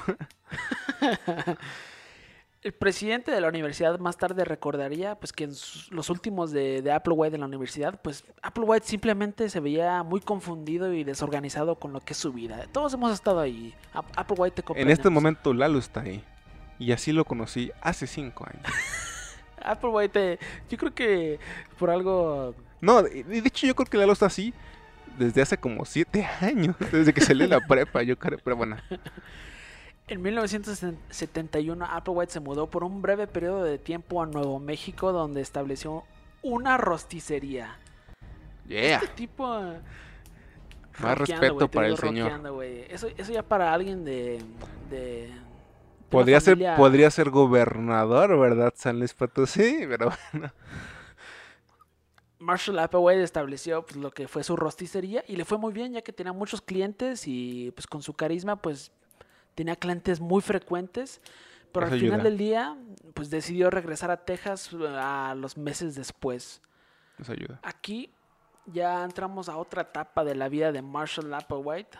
El 2.65 2.73
presidente 2.73 3.29
de 3.29 3.39
la 3.41 3.47
universidad 3.47 3.99
más 3.99 4.17
tarde 4.17 4.43
recordaría 4.43 5.13
pues 5.13 5.31
que 5.31 5.43
en 5.43 5.51
los 5.91 6.09
últimos 6.09 6.51
de, 6.51 6.81
de 6.81 6.91
Applewhite 6.91 7.35
en 7.35 7.41
la 7.41 7.45
universidad, 7.45 8.01
pues 8.01 8.25
Applewhite 8.41 8.87
simplemente 8.87 9.49
se 9.49 9.59
veía 9.59 10.01
muy 10.01 10.19
confundido 10.19 10.91
y 10.91 11.03
desorganizado 11.03 11.75
con 11.75 11.93
lo 11.93 11.99
que 12.01 12.13
es 12.13 12.17
su 12.17 12.33
vida. 12.33 12.65
Todos 12.71 12.91
hemos 12.95 13.13
estado 13.13 13.39
ahí. 13.39 13.75
Ap- 13.93 14.07
Applewhite 14.17 14.63
te 14.63 14.81
En 14.81 14.89
este 14.89 15.11
momento 15.11 15.53
Lalo 15.53 15.77
está 15.77 16.01
ahí. 16.01 16.23
Y 16.79 16.91
así 16.91 17.11
lo 17.11 17.23
conocí 17.23 17.71
hace 17.81 18.07
cinco 18.07 18.47
años. 18.47 18.65
Applewhite, 19.61 20.39
yo 20.67 20.77
creo 20.79 20.93
que 20.95 21.39
por 21.77 21.91
algo 21.91 22.55
No, 22.81 23.03
de 23.03 23.23
de 23.23 23.37
hecho 23.47 23.67
yo 23.67 23.75
creo 23.75 23.85
que 23.87 23.97
Lalo 23.99 24.13
está 24.13 24.25
así 24.25 24.55
desde 25.19 25.43
hace 25.43 25.55
como 25.59 25.85
siete 25.85 26.25
años. 26.41 26.75
Desde 26.91 27.13
que 27.13 27.21
salió 27.21 27.43
de 27.47 27.59
la 27.59 27.65
prepa, 27.67 28.01
yo 28.01 28.17
creo. 28.17 28.39
Pero 28.43 28.55
bueno, 28.55 28.77
En 30.07 30.21
1971, 30.21 31.85
Applewhite 31.85 32.31
se 32.31 32.39
mudó 32.39 32.69
por 32.69 32.83
un 32.83 33.01
breve 33.01 33.25
periodo 33.25 33.63
de 33.63 33.79
tiempo 33.79 34.21
a 34.21 34.27
Nuevo 34.27 34.59
México, 34.59 35.11
donde 35.11 35.41
estableció 35.41 36.03
una 36.43 36.77
rosticería. 36.77 37.79
yeah. 38.67 38.97
Este 38.97 39.07
tipo. 39.07 39.57
eh, 39.57 39.81
Más 40.99 41.17
respeto 41.17 41.69
para 41.71 41.87
el 41.87 41.97
señor. 41.97 42.31
Eso, 42.89 43.07
eso 43.17 43.31
ya 43.31 43.41
para 43.41 43.73
alguien 43.73 44.05
de. 44.05 44.43
de, 44.91 45.31
Podría 46.09 46.39
ser, 46.39 46.59
podría 46.77 47.09
ser 47.09 47.31
gobernador, 47.31 48.39
¿verdad? 48.39 48.73
San 48.75 48.99
Luis 48.99 49.15
Potosí, 49.15 49.85
pero 49.89 50.11
bueno. 50.31 50.51
Marshall 52.37 52.77
Applewhite 52.77 53.23
estableció 53.23 53.83
pues, 53.83 53.95
lo 53.95 54.11
que 54.11 54.27
fue 54.27 54.43
su 54.43 54.55
rosticería 54.55 55.23
y 55.27 55.35
le 55.35 55.45
fue 55.45 55.57
muy 55.57 55.73
bien, 55.73 55.93
ya 55.93 56.03
que 56.03 56.13
tenía 56.13 56.31
muchos 56.31 56.61
clientes 56.61 57.23
y 57.25 57.71
pues 57.71 57.87
con 57.87 58.03
su 58.03 58.13
carisma, 58.13 58.61
pues 58.61 58.91
tenía 59.55 59.75
clientes 59.75 60.19
muy 60.19 60.41
frecuentes. 60.41 61.21
Pero 61.71 61.87
Eso 61.87 61.95
al 61.95 61.99
final 61.99 62.19
ayuda. 62.19 62.29
del 62.29 62.37
día, 62.37 62.77
pues 63.13 63.29
decidió 63.29 63.69
regresar 63.69 64.11
a 64.11 64.23
Texas 64.23 64.71
eh, 64.71 64.87
a 64.87 65.35
los 65.35 65.57
meses 65.57 65.95
después. 65.95 66.61
Nos 67.17 67.29
ayuda. 67.29 67.59
Aquí 67.63 68.13
ya 68.65 69.03
entramos 69.03 69.49
a 69.49 69.57
otra 69.57 69.81
etapa 69.83 70.23
de 70.23 70.35
la 70.35 70.47
vida 70.47 70.71
de 70.71 70.81
Marshall 70.81 71.33
Applewhite. 71.33 71.97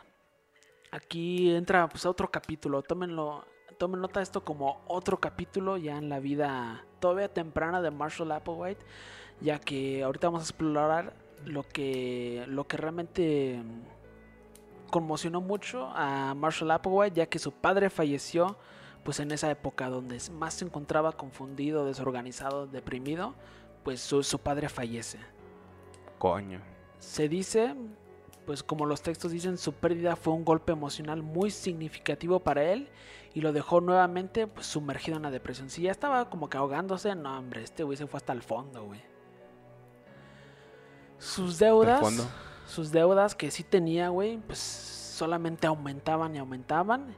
Aquí 0.92 1.54
entra 1.54 1.90
pues 1.90 2.06
a 2.06 2.10
otro 2.10 2.32
capítulo. 2.32 2.82
Tómenlo, 2.84 3.46
tomen 3.78 4.00
nota 4.00 4.20
de 4.20 4.24
esto 4.24 4.44
como 4.44 4.82
otro 4.88 5.20
capítulo 5.20 5.78
ya 5.78 5.98
en 5.98 6.10
la 6.10 6.20
vida 6.20 6.86
todavía 7.00 7.34
temprana 7.34 7.82
de 7.82 7.92
Marshall 7.92 8.32
Applewhite, 8.32 8.84
ya 9.42 9.60
que 9.60 10.04
ahorita 10.04 10.28
vamos 10.28 10.44
a 10.44 10.46
explorar 10.46 11.14
lo 11.46 11.64
que 11.64 12.46
lo 12.48 12.66
que 12.66 12.78
realmente 12.78 13.62
conmocionó 14.90 15.42
mucho 15.42 15.90
a 15.96 16.34
Marshall 16.36 16.72
Applewhite, 16.72 17.16
ya 17.16 17.26
que 17.26 17.40
su 17.40 17.52
padre 17.52 17.90
falleció 17.90 18.58
pues 19.04 19.20
en 19.20 19.32
esa 19.32 19.52
época 19.52 19.90
donde 19.90 20.20
más 20.32 20.56
se 20.56 20.66
encontraba 20.66 21.12
confundido, 21.12 21.86
desorganizado, 21.86 22.66
deprimido, 22.66 23.36
pues 23.84 24.02
su, 24.02 24.24
su 24.24 24.40
padre 24.40 24.68
fallece. 24.68 25.20
Coño. 26.18 26.60
Se 26.98 27.30
dice, 27.30 27.76
pues 28.48 28.64
como 28.64 28.88
los 28.88 29.04
textos 29.04 29.32
dicen, 29.32 29.60
su 29.60 29.74
pérdida 29.74 30.16
fue 30.16 30.34
un 30.34 30.44
golpe 30.44 30.72
emocional 30.72 31.22
muy 31.22 31.52
significativo 31.52 32.40
para 32.40 32.64
él 32.64 32.90
y 33.36 33.42
lo 33.42 33.54
dejó 33.54 33.82
nuevamente 33.82 34.48
pues, 34.48 34.66
sumergido 34.66 35.18
en 35.18 35.24
la 35.24 35.32
depresión. 35.32 35.70
Si 35.70 35.84
ya 35.84 35.92
estaba 35.92 36.30
como 36.30 36.50
que 36.50 36.58
ahogándose, 36.58 37.14
no 37.16 37.38
hombre, 37.38 37.64
este 37.64 37.84
güey 37.84 37.98
se 37.98 38.08
fue 38.08 38.18
hasta 38.18 38.34
el 38.34 38.42
fondo, 38.42 38.86
güey. 38.86 39.04
Sus 41.18 41.60
deudas, 41.60 42.00
fondo? 42.00 42.28
Sus 42.76 42.92
deudas 42.92 43.34
que 43.36 43.50
sí 43.52 43.64
tenía, 43.64 44.10
güey, 44.10 44.38
pues 44.38 44.60
solamente 44.60 45.66
aumentaban 45.68 46.36
y 46.36 46.40
aumentaban. 46.40 47.16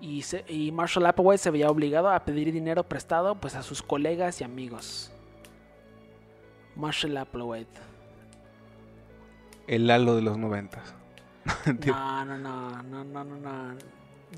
Y, 0.00 0.22
se- 0.22 0.44
y 0.48 0.72
Marshall 0.72 1.04
Applewhite 1.06 1.38
se 1.42 1.50
veía 1.50 1.68
obligado 1.68 2.08
a 2.08 2.24
pedir 2.24 2.52
dinero 2.52 2.84
prestado 2.84 3.34
pues 3.34 3.54
a 3.54 3.62
sus 3.62 3.82
colegas 3.82 4.40
y 4.40 4.44
amigos. 4.44 5.10
Marshall 6.76 7.16
Applewhite. 7.16 7.80
El 9.66 9.86
Lalo 9.86 10.16
de 10.16 10.22
los 10.22 10.38
noventas. 10.38 10.94
No, 11.86 12.24
no, 12.24 12.38
no, 12.38 12.82
no, 12.82 13.04
no, 13.04 13.24
no, 13.24 13.36
no. 13.36 13.74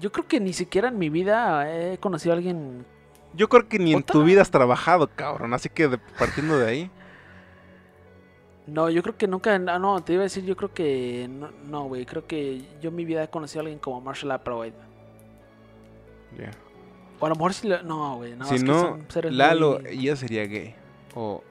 Yo 0.01 0.11
creo 0.11 0.27
que 0.27 0.41
ni 0.41 0.53
siquiera 0.53 0.89
en 0.89 0.99
mi 0.99 1.11
vida 1.11 1.71
he 1.71 1.99
conocido 1.99 2.33
a 2.33 2.37
alguien. 2.37 2.85
Yo 3.35 3.49
creo 3.49 3.69
que 3.69 3.79
ni 3.79 3.93
en 3.93 4.03
tu 4.03 4.23
vida 4.25 4.41
has 4.43 4.51
trabajado, 4.51 5.09
cabrón. 5.09 5.53
Así 5.55 5.69
que 5.69 5.89
de- 5.89 5.99
partiendo 5.99 6.59
de 6.59 6.67
ahí. 6.69 6.91
No, 8.67 8.89
yo 8.91 9.03
creo 9.03 9.17
que 9.17 9.27
nunca. 9.27 9.59
No, 9.59 9.79
no, 9.79 10.03
te 10.05 10.13
iba 10.13 10.23
a 10.23 10.25
decir, 10.25 10.45
yo 10.45 10.57
creo 10.57 10.73
que. 10.73 11.29
No, 11.29 11.51
no, 11.69 11.85
güey. 11.89 12.07
Creo 12.07 12.27
que 12.27 12.63
yo 12.81 12.91
en 12.91 12.97
mi 12.97 13.05
vida 13.05 13.25
he 13.25 13.29
conocido 13.29 13.61
a 13.61 13.63
alguien 13.63 13.79
como 13.79 14.01
Marshall 14.01 14.31
Applewhite. 14.33 14.77
ya. 16.39 16.51
O 17.21 17.27
a 17.27 17.29
lo 17.29 17.35
mejor 17.37 17.55
si 17.55 17.69
lo- 17.69 17.83
No, 17.83 18.17
güey. 18.17 18.35
No, 18.37 18.45
si 18.47 18.57
es 18.57 18.63
que 18.63 18.69
no, 18.69 18.81
son 18.81 19.07
seres 19.09 19.33
Lalo 19.33 19.81
muy- 19.81 20.03
ya 20.03 20.17
sería 20.17 20.45
gay. 20.47 20.75
O 21.15 21.43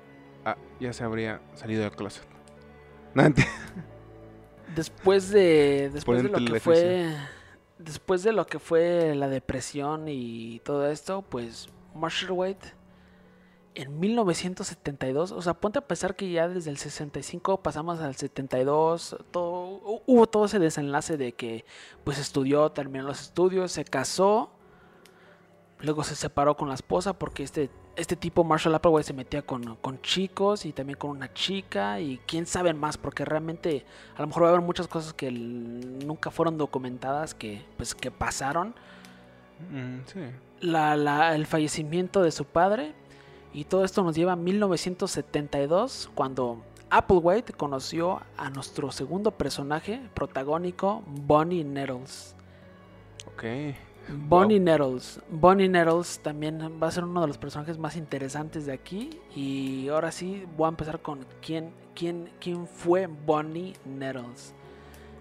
ah, 0.45 0.58
ya 0.80 0.91
se 0.93 1.04
habría 1.04 1.41
salido 1.56 1.82
del 1.84 1.91
closet. 1.91 2.26
No, 3.13 3.24
Después 4.76 5.30
de. 5.32 5.89
Después 5.93 6.24
de 6.24 6.30
lo 6.30 6.38
que 6.38 6.60
fue. 6.60 7.13
Después 7.78 8.24
de 8.24 8.32
lo 8.32 8.45
que 8.45 8.60
fue 8.60 9.15
la 9.15 9.28
depresión 9.28 10.08
y 10.08 10.60
todo 10.63 10.89
esto, 10.89 11.24
pues 11.24 11.67
Marshall 11.95 12.32
White 12.32 12.74
en 13.74 14.00
1972, 14.00 15.32
o 15.32 15.42
sea, 15.42 15.54
ponte 15.54 15.80
a 15.80 15.82
pensar 15.88 16.16
que 16.16 16.30
ya 16.30 16.48
desde 16.50 16.70
el 16.72 16.78
65 16.78 17.62
pasamos 17.62 18.00
al 18.02 18.16
72, 18.16 19.18
todo, 19.32 19.80
hu- 19.82 20.02
hubo 20.06 20.28
todo 20.28 20.46
ese 20.46 20.60
desenlace 20.60 21.18
de 21.18 21.32
que 21.34 21.64
pues 22.04 22.18
estudió, 22.20 22.70
terminó 22.72 23.06
los 23.06 23.22
estudios, 23.22 23.72
se 23.72 23.86
casó, 23.86 24.52
luego 25.80 26.04
se 26.04 26.16
separó 26.16 26.56
con 26.58 26.68
la 26.68 26.74
esposa 26.76 27.14
porque 27.14 27.44
este, 27.44 27.70
este 27.96 28.16
tipo 28.16 28.44
Marshall 28.44 28.76
Applewhite 28.76 29.08
se 29.08 29.14
metía 29.14 29.42
con, 29.42 29.76
con 29.78 30.02
chicos 30.02 30.66
y 30.66 30.74
también 30.74 30.98
con 31.00 31.10
una 31.12 31.34
chica 31.34 32.00
y 32.02 32.18
quién 32.28 32.46
sabe 32.46 32.74
más 32.74 32.98
porque 32.98 33.26
realmente 33.26 33.86
a 34.18 34.22
lo 34.22 34.28
mejor 34.28 34.44
va 34.44 34.48
a 34.48 34.50
haber 34.52 34.62
muchas 34.62 34.88
cosas 34.88 35.14
que 35.14 35.32
nunca 35.32 36.30
fueron 36.30 36.58
documentadas 36.58 37.34
que 37.34 37.64
pues 37.78 37.96
que 37.96 38.12
pasaron 38.12 38.76
Mm, 39.70 40.00
sí. 40.08 40.20
la- 40.62 40.96
la- 40.98 41.36
el 41.36 41.46
fallecimiento 41.46 42.24
de 42.24 42.32
su 42.32 42.46
padre 42.46 42.96
y 43.54 43.66
todo 43.66 43.84
esto 43.84 44.04
nos 44.04 44.16
lleva 44.16 44.34
a 44.34 44.36
1972 44.36 46.10
cuando 46.16 46.64
Applewhite 46.90 47.54
conoció 47.54 48.22
a 48.38 48.50
nuestro 48.50 48.92
segundo 48.92 49.32
personaje 49.32 50.02
protagónico 50.14 51.04
Bonnie 51.08 51.64
Nettles. 51.64 52.36
Ok. 53.28 53.44
Bonnie 54.10 54.60
Nettles. 54.60 55.22
Bonnie 55.30 55.70
Nettles 55.70 56.20
también 56.20 56.60
va 56.82 56.88
a 56.88 56.92
ser 56.92 57.06
uno 57.06 57.22
de 57.22 57.28
los 57.28 57.38
personajes 57.38 57.78
más 57.78 57.96
interesantes 57.96 58.66
de 58.66 58.74
aquí. 58.74 59.22
Y 59.36 59.88
ahora 59.88 60.12
sí 60.12 60.46
voy 60.58 60.66
a 60.66 60.70
empezar 60.70 61.02
con 61.02 61.26
quién, 61.42 61.74
quién, 61.96 62.30
quién 62.40 62.68
fue 62.68 63.08
Bonnie 63.08 63.74
Nettles. 63.86 64.54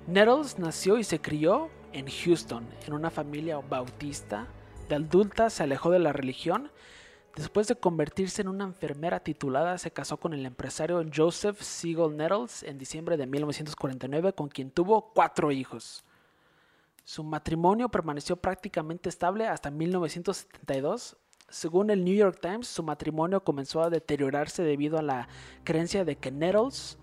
Nettles 0.06 0.58
nació 0.58 0.98
y 0.98 1.04
se 1.04 1.20
crió 1.20 1.68
en 1.92 2.06
Houston, 2.08 2.66
en 2.86 2.94
una 2.94 3.10
familia 3.10 3.58
bautista. 3.58 4.46
De 4.88 4.96
adulta 4.96 5.50
se 5.50 5.62
alejó 5.62 5.90
de 5.90 6.00
la 6.00 6.12
religión. 6.12 6.70
Después 7.36 7.68
de 7.68 7.76
convertirse 7.76 8.42
en 8.42 8.48
una 8.48 8.64
enfermera 8.64 9.20
titulada, 9.20 9.78
se 9.78 9.92
casó 9.92 10.16
con 10.16 10.34
el 10.34 10.44
empresario 10.44 11.04
Joseph 11.14 11.60
Siegel 11.60 12.16
Nettles 12.16 12.64
en 12.64 12.76
diciembre 12.76 13.16
de 13.16 13.26
1949, 13.26 14.32
con 14.32 14.48
quien 14.48 14.70
tuvo 14.70 15.12
cuatro 15.14 15.52
hijos. 15.52 16.04
Su 17.04 17.22
matrimonio 17.22 17.88
permaneció 17.88 18.36
prácticamente 18.36 19.08
estable 19.08 19.46
hasta 19.46 19.70
1972. 19.70 21.16
Según 21.48 21.90
el 21.90 22.04
New 22.04 22.14
York 22.14 22.38
Times, 22.40 22.66
su 22.66 22.82
matrimonio 22.82 23.42
comenzó 23.42 23.82
a 23.82 23.90
deteriorarse 23.90 24.62
debido 24.62 24.98
a 24.98 25.02
la 25.02 25.28
creencia 25.64 26.04
de 26.04 26.16
que 26.16 26.30
Nettles 26.30 26.98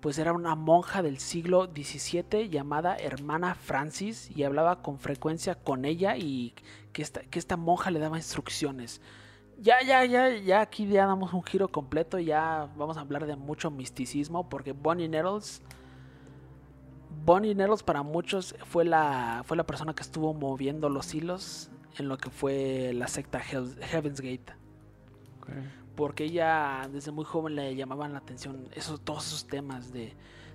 pues 0.00 0.18
era 0.18 0.32
una 0.32 0.54
monja 0.54 1.02
del 1.02 1.18
siglo 1.18 1.66
XVII 1.66 2.48
llamada 2.48 2.96
hermana 2.96 3.54
Francis 3.54 4.30
y 4.34 4.44
hablaba 4.44 4.82
con 4.82 4.98
frecuencia 4.98 5.54
con 5.56 5.84
ella 5.84 6.16
y 6.16 6.54
que 6.94 7.02
esta, 7.02 7.20
que 7.20 7.38
esta 7.38 7.58
monja 7.58 7.90
le 7.90 7.98
daba 7.98 8.16
instrucciones. 8.16 9.02
Ya, 9.62 9.82
ya, 9.82 10.04
ya, 10.06 10.28
ya 10.38 10.62
aquí 10.62 10.86
ya 10.86 11.06
damos 11.06 11.34
un 11.34 11.42
giro 11.42 11.68
completo, 11.68 12.18
ya 12.18 12.70
vamos 12.76 12.96
a 12.96 13.00
hablar 13.00 13.26
de 13.26 13.36
mucho 13.36 13.70
misticismo 13.70 14.48
porque 14.48 14.72
Bonnie 14.72 15.06
Nettles 15.08 15.60
Bonnie 17.26 17.54
Nettles 17.54 17.82
para 17.82 18.02
muchos 18.02 18.54
fue 18.64 18.84
la, 18.86 19.42
fue 19.44 19.58
la 19.58 19.64
persona 19.66 19.94
que 19.94 20.02
estuvo 20.02 20.32
moviendo 20.32 20.88
los 20.88 21.12
hilos 21.14 21.70
en 21.98 22.08
lo 22.08 22.16
que 22.16 22.30
fue 22.30 22.92
la 22.94 23.06
secta 23.08 23.38
Hell- 23.40 23.76
Heaven's 23.82 24.20
Gate. 24.22 24.54
Porque 25.94 26.24
ella 26.24 26.88
desde 26.90 27.10
muy 27.12 27.26
joven 27.26 27.56
le 27.56 27.74
llamaban 27.76 28.12
la 28.12 28.18
atención 28.20 28.68
esos, 28.72 29.00
todos 29.02 29.26
esos 29.26 29.46
temas 29.46 29.92
de, 29.92 30.14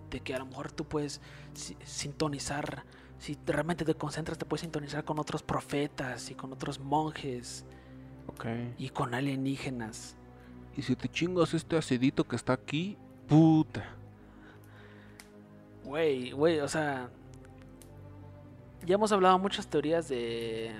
de 0.10 0.20
que 0.22 0.34
a 0.34 0.40
lo 0.40 0.48
mejor 0.48 0.72
tú 0.72 0.86
puedes 0.86 1.22
si- 1.54 1.78
sintonizar, 1.84 2.86
si 3.20 3.38
realmente 3.46 3.86
te 3.86 3.94
concentras, 3.94 4.40
te 4.40 4.46
puedes 4.46 4.62
sintonizar 4.62 5.04
con 5.04 5.20
otros 5.20 5.44
profetas 5.44 6.32
y 6.32 6.36
con 6.36 6.52
otros 6.52 6.80
monjes 6.80 7.66
Y 8.78 8.90
con 8.90 9.14
alienígenas. 9.14 10.16
Y 10.78 10.82
si 10.82 10.96
te 10.96 11.08
chingas 11.08 11.54
este 11.54 11.78
acidito 11.78 12.28
que 12.28 12.36
está 12.36 12.54
aquí, 12.54 12.98
puta. 13.28 13.86
Güey, 15.84 16.32
güey, 16.32 16.60
o 16.60 16.68
sea. 16.68 17.10
Ya 18.86 18.96
hemos 18.96 19.12
hablado 19.12 19.40
muchas 19.40 19.68
teorías 19.68 20.10
de. 20.10 20.72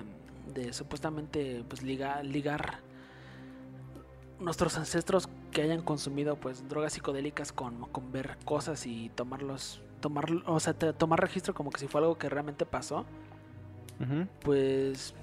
de 0.54 0.72
supuestamente 0.72 1.64
pues 1.68 1.82
ligar, 1.82 2.24
ligar 2.24 2.80
nuestros 4.38 4.76
ancestros 4.76 5.28
que 5.50 5.62
hayan 5.62 5.82
consumido 5.82 6.36
pues 6.36 6.68
drogas 6.68 6.92
psicodélicas 6.92 7.52
con, 7.52 7.80
con 7.90 8.12
ver 8.12 8.36
cosas 8.44 8.86
y 8.86 9.10
tomarlos 9.14 9.80
tomar 10.00 10.26
o 10.44 10.60
sea 10.60 10.74
tomar 10.74 11.20
registro 11.20 11.54
como 11.54 11.70
que 11.70 11.80
si 11.80 11.88
fue 11.88 12.02
algo 12.02 12.18
que 12.18 12.28
realmente 12.28 12.66
pasó 12.66 13.06
pues 14.42 15.14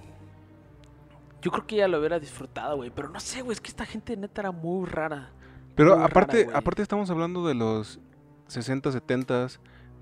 yo 1.43 1.51
creo 1.51 1.67
que 1.67 1.75
ella 1.75 1.87
lo 1.87 1.99
hubiera 1.99 2.19
disfrutado 2.19 2.77
güey 2.77 2.89
pero 2.89 3.09
no 3.09 3.19
sé 3.19 3.43
güey 3.43 3.53
es 3.53 3.61
que 3.61 3.69
esta 3.69 3.85
gente 3.85 4.17
neta 4.17 4.41
era 4.41 4.51
muy 4.51 4.87
rara 4.87 5.31
pero 5.75 5.99
aparte 5.99 6.49
aparte 6.51 6.81
estamos 6.81 7.11
hablando 7.11 7.45
de 7.45 7.53
los 7.53 7.99
60 8.47 8.91
70 8.91 9.47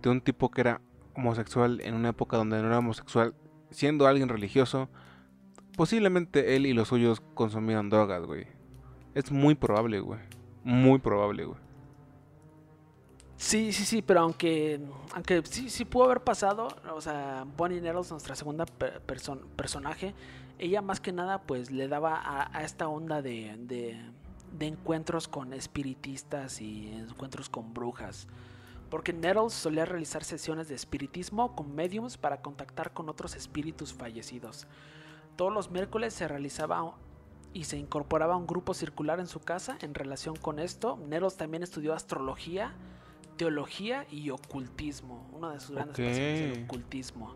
de 0.02 0.10
un 0.10 0.22
tipo 0.22 0.50
que 0.50 0.62
era 0.62 0.82
homosexual 1.16 1.82
en 1.82 1.96
una 1.96 2.10
época 2.10 2.38
donde 2.38 2.62
no 2.62 2.68
era 2.68 2.80
homosexual 2.80 3.34
siendo 3.72 4.08
alguien 4.08 4.30
religioso 4.30 4.88
posiblemente 5.76 6.56
él 6.56 6.66
y 6.66 6.74
los 6.74 6.88
suyos 6.88 7.22
consumían 7.34 7.90
drogas 7.90 8.26
güey 8.26 8.62
es 9.14 9.32
muy 9.32 9.56
probable, 9.56 10.00
güey. 10.00 10.20
Muy 10.64 11.00
probable, 11.00 11.46
güey. 11.46 11.60
Sí, 13.36 13.74
sí, 13.74 13.86
sí, 13.86 14.02
pero 14.04 14.22
aunque, 14.22 14.80
aunque 15.16 15.42
sí, 15.44 15.70
sí 15.70 15.84
pudo 15.84 16.06
haber 16.06 16.22
pasado, 16.22 16.68
o 16.94 17.02
sea, 17.02 17.44
Bonnie 17.58 17.82
Nettles, 17.82 18.12
nuestra 18.12 18.36
segunda 18.36 18.66
personaje, 19.56 20.14
ella 20.62 20.82
más 20.82 21.02
que 21.02 21.12
nada 21.12 21.42
pues 21.42 21.72
le 21.72 21.88
daba 21.88 22.22
a, 22.24 22.64
esta 22.64 22.88
onda 22.88 23.22
de, 23.22 23.56
de, 23.60 24.00
de, 24.58 24.68
encuentros 24.68 25.28
con 25.28 25.54
espiritistas 25.54 26.62
y 26.62 26.88
encuentros 26.88 27.50
con 27.50 27.74
brujas. 27.74 28.28
Porque 28.90 29.12
Nettles 29.12 29.54
solía 29.54 29.86
realizar 29.86 30.24
sesiones 30.24 30.68
de 30.68 30.76
espiritismo 30.76 31.56
con 31.56 31.74
mediums 31.74 32.18
para 32.18 32.42
contactar 32.42 32.94
con 32.94 33.10
otros 33.10 33.36
espíritus 33.36 33.94
fallecidos. 33.94 34.68
Todos 35.36 35.52
los 35.52 35.72
miércoles 35.72 36.14
se 36.14 36.28
realizaba 36.28 36.94
y 37.54 37.64
se 37.64 37.78
incorporaba 37.78 38.38
un 38.38 38.46
grupo 38.46 38.74
circular 38.74 39.20
en 39.20 39.28
su 39.28 39.40
casa. 39.40 39.78
En 39.82 39.96
relación 39.96 40.36
con 40.36 40.60
esto, 40.60 40.98
Neros 41.08 41.38
también 41.38 41.64
estudió 41.64 41.94
astrología, 41.94 42.74
teología 43.38 44.06
y 44.12 44.30
ocultismo. 44.30 45.28
Una 45.34 45.54
de 45.54 45.60
sus 45.60 45.72
grandes 45.72 45.96
pasiones 45.96 46.58
el 46.58 46.64
ocultismo. 46.66 47.36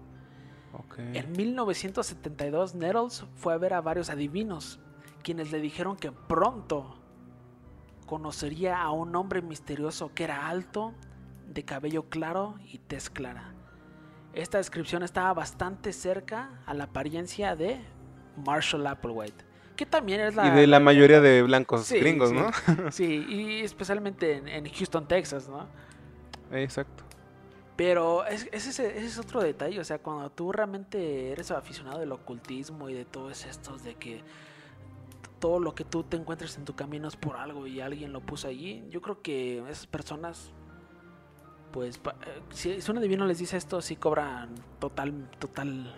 En 0.97 1.31
1972, 1.31 2.75
Nettles 2.75 3.25
fue 3.35 3.53
a 3.53 3.57
ver 3.57 3.73
a 3.73 3.81
varios 3.81 4.09
adivinos, 4.09 4.79
quienes 5.23 5.51
le 5.51 5.59
dijeron 5.59 5.95
que 5.95 6.11
pronto 6.11 6.97
conocería 8.05 8.81
a 8.81 8.91
un 8.91 9.15
hombre 9.15 9.41
misterioso 9.41 10.11
que 10.13 10.25
era 10.25 10.47
alto, 10.47 10.93
de 11.47 11.63
cabello 11.63 12.09
claro 12.09 12.55
y 12.71 12.79
tez 12.79 13.09
clara. 13.09 13.53
Esta 14.33 14.57
descripción 14.57 15.03
estaba 15.03 15.33
bastante 15.33 15.93
cerca 15.93 16.49
a 16.65 16.73
la 16.73 16.85
apariencia 16.85 17.55
de 17.55 17.79
Marshall 18.35 18.85
Applewhite, 18.85 19.45
que 19.77 19.85
también 19.85 20.19
es 20.19 20.35
la... 20.35 20.47
Y 20.47 20.51
de 20.51 20.67
la 20.67 20.81
mayoría 20.81 21.21
de 21.21 21.41
blancos 21.41 21.89
gringos, 21.89 22.33
¿no? 22.33 22.51
sí, 22.91 23.25
y 23.29 23.61
especialmente 23.61 24.43
en, 24.45 24.69
Houston, 24.69 25.07
Texas, 25.07 25.47
¿no? 25.47 25.67
Exacto. 26.51 27.04
Pero 27.75 28.25
ese, 28.25 28.49
ese, 28.53 29.05
es 29.05 29.19
otro 29.19 29.41
detalle, 29.41 29.79
o 29.79 29.83
sea, 29.83 29.99
cuando 29.99 30.29
tú 30.29 30.51
realmente 30.51 31.31
eres 31.31 31.51
aficionado 31.51 31.99
del 31.99 32.11
ocultismo 32.13 32.89
y 32.89 32.93
de 32.93 33.03
todos 33.03 33.45
estos, 33.45 33.83
de 33.83 33.95
que 33.95 34.23
todo 35.39 35.59
lo 35.59 35.75
que 35.75 35.83
tú 35.83 36.03
te 36.03 36.15
encuentres 36.15 36.57
en 36.57 36.63
tu 36.63 36.73
camino 36.73 37.07
es 37.09 37.17
por 37.17 37.35
algo 37.35 37.67
y 37.67 37.81
alguien 37.81 38.13
lo 38.13 38.21
puso 38.21 38.47
allí, 38.47 38.85
yo 38.89 39.01
creo 39.01 39.21
que 39.21 39.59
esas 39.69 39.87
personas, 39.87 40.51
pues, 41.73 41.97
eh, 41.97 42.41
si, 42.51 42.81
si 42.81 42.91
un 42.91 42.97
adivino 42.99 43.25
les 43.25 43.39
dice 43.39 43.57
esto, 43.57 43.81
sí 43.81 43.97
cobran 43.97 44.55
total, 44.79 45.29
total, 45.37 45.93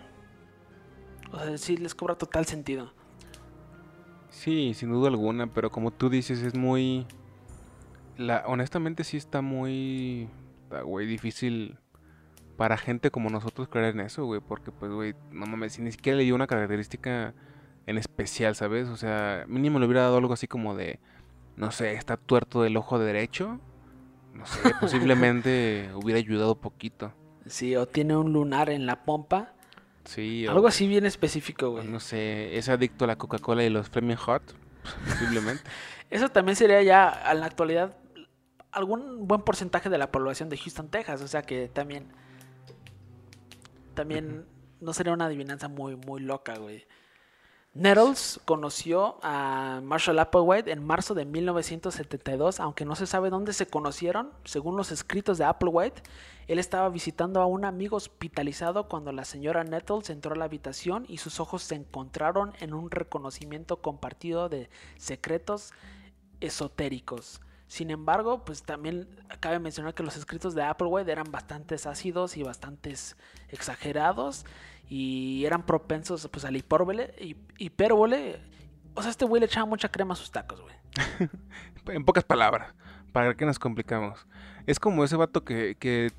o 1.30 1.38
sea, 1.38 1.56
sí 1.58 1.76
les 1.76 1.94
cobra 1.94 2.16
total 2.16 2.44
sentido. 2.44 2.92
Sí, 4.30 4.74
sin 4.74 4.90
duda 4.90 5.08
alguna, 5.08 5.46
pero 5.46 5.70
como 5.70 5.92
tú 5.92 6.10
dices, 6.10 6.42
es 6.42 6.54
muy... 6.56 7.06
Honestamente 8.46 9.04
sí 9.04 9.16
está 9.16 9.42
muy... 9.42 10.28
Güey, 10.84 11.06
difícil 11.06 11.78
para 12.56 12.76
gente 12.76 13.10
como 13.10 13.30
nosotros 13.30 13.68
creer 13.68 13.94
en 13.94 14.00
eso, 14.00 14.24
güey, 14.24 14.40
porque 14.40 14.72
pues, 14.72 14.90
güey, 14.90 15.14
no 15.30 15.46
mames, 15.46 15.78
ni 15.78 15.92
siquiera 15.92 16.18
le 16.18 16.24
dio 16.24 16.34
una 16.34 16.46
característica 16.46 17.34
en 17.86 17.98
especial, 17.98 18.54
¿sabes? 18.54 18.88
O 18.88 18.96
sea, 18.96 19.44
mínimo 19.46 19.78
le 19.78 19.86
hubiera 19.86 20.02
dado 20.02 20.18
algo 20.18 20.32
así 20.32 20.48
como 20.48 20.74
de, 20.74 20.98
no 21.56 21.70
sé, 21.70 21.92
está 21.92 22.16
tuerto 22.16 22.62
del 22.62 22.76
ojo 22.76 22.98
derecho, 22.98 23.60
no 24.34 24.44
sé, 24.44 24.72
posiblemente 24.80 25.90
hubiera 25.94 26.18
ayudado 26.18 26.56
poquito. 26.56 27.12
Sí, 27.46 27.76
o 27.76 27.86
tiene 27.86 28.16
un 28.16 28.32
lunar 28.32 28.70
en 28.70 28.86
la 28.86 29.04
pompa 29.04 29.54
Sí. 30.08 30.46
Algo 30.46 30.66
así 30.66 30.88
bien 30.88 31.04
específico, 31.04 31.70
güey. 31.70 31.86
No 31.86 32.00
sé, 32.00 32.56
es 32.56 32.70
adicto 32.70 33.04
a 33.04 33.08
la 33.08 33.16
Coca-Cola 33.16 33.62
y 33.62 33.68
los 33.68 33.90
Flaming 33.90 34.16
Hot, 34.16 34.42
posiblemente. 35.06 35.62
Eso 36.10 36.30
también 36.30 36.56
sería 36.56 36.82
ya, 36.82 37.24
en 37.30 37.40
la 37.40 37.46
actualidad, 37.46 37.94
algún 38.72 39.26
buen 39.26 39.42
porcentaje 39.42 39.88
de 39.88 39.98
la 39.98 40.10
población 40.10 40.48
de 40.48 40.56
Houston, 40.56 40.88
Texas. 40.88 41.22
O 41.22 41.28
sea 41.28 41.42
que 41.42 41.68
también. 41.68 42.06
También 43.94 44.46
no 44.80 44.92
sería 44.92 45.12
una 45.12 45.26
adivinanza 45.26 45.68
muy, 45.68 45.96
muy 45.96 46.20
loca, 46.20 46.56
güey. 46.56 46.86
Nettles 47.74 48.40
conoció 48.44 49.18
a 49.22 49.80
Marshall 49.84 50.18
Applewhite 50.18 50.72
en 50.72 50.84
marzo 50.84 51.14
de 51.14 51.24
1972, 51.24 52.60
aunque 52.60 52.84
no 52.84 52.96
se 52.96 53.06
sabe 53.06 53.30
dónde 53.30 53.52
se 53.52 53.66
conocieron. 53.66 54.32
Según 54.44 54.76
los 54.76 54.90
escritos 54.90 55.38
de 55.38 55.44
Applewhite, 55.44 56.02
él 56.48 56.58
estaba 56.58 56.88
visitando 56.88 57.40
a 57.40 57.46
un 57.46 57.64
amigo 57.64 57.96
hospitalizado 57.96 58.88
cuando 58.88 59.12
la 59.12 59.24
señora 59.24 59.64
Nettles 59.64 60.10
entró 60.10 60.32
a 60.32 60.36
la 60.36 60.46
habitación 60.46 61.04
y 61.08 61.18
sus 61.18 61.40
ojos 61.40 61.62
se 61.62 61.74
encontraron 61.74 62.52
en 62.58 62.72
un 62.72 62.90
reconocimiento 62.90 63.76
compartido 63.76 64.48
de 64.48 64.70
secretos 64.96 65.72
esotéricos. 66.40 67.40
Sin 67.68 67.90
embargo, 67.90 68.44
pues 68.44 68.62
también 68.62 69.06
cabe 69.40 69.58
mencionar 69.58 69.94
que 69.94 70.02
los 70.02 70.16
escritos 70.16 70.54
de 70.54 70.62
Applewhite 70.62 71.12
eran 71.12 71.30
bastante 71.30 71.74
ácidos 71.74 72.38
y 72.38 72.42
bastante 72.42 72.94
exagerados 73.50 74.46
y 74.88 75.44
eran 75.44 75.64
propensos 75.66 76.26
pues 76.32 76.46
a 76.46 76.50
la 76.50 76.58
hipérbole, 76.58 77.36
hipérbole. 77.58 78.40
O 78.94 79.02
sea, 79.02 79.10
este 79.10 79.26
güey 79.26 79.40
le 79.40 79.46
echaba 79.46 79.66
mucha 79.66 79.90
crema 79.90 80.14
a 80.14 80.16
sus 80.16 80.30
tacos, 80.30 80.62
güey. 80.62 80.74
en 81.94 82.06
pocas 82.06 82.24
palabras, 82.24 82.72
para 83.12 83.34
que 83.34 83.44
nos 83.44 83.58
complicamos. 83.58 84.26
Es 84.66 84.80
como 84.80 85.04
ese 85.04 85.16
vato 85.16 85.44
que, 85.44 85.76
que 85.78 86.10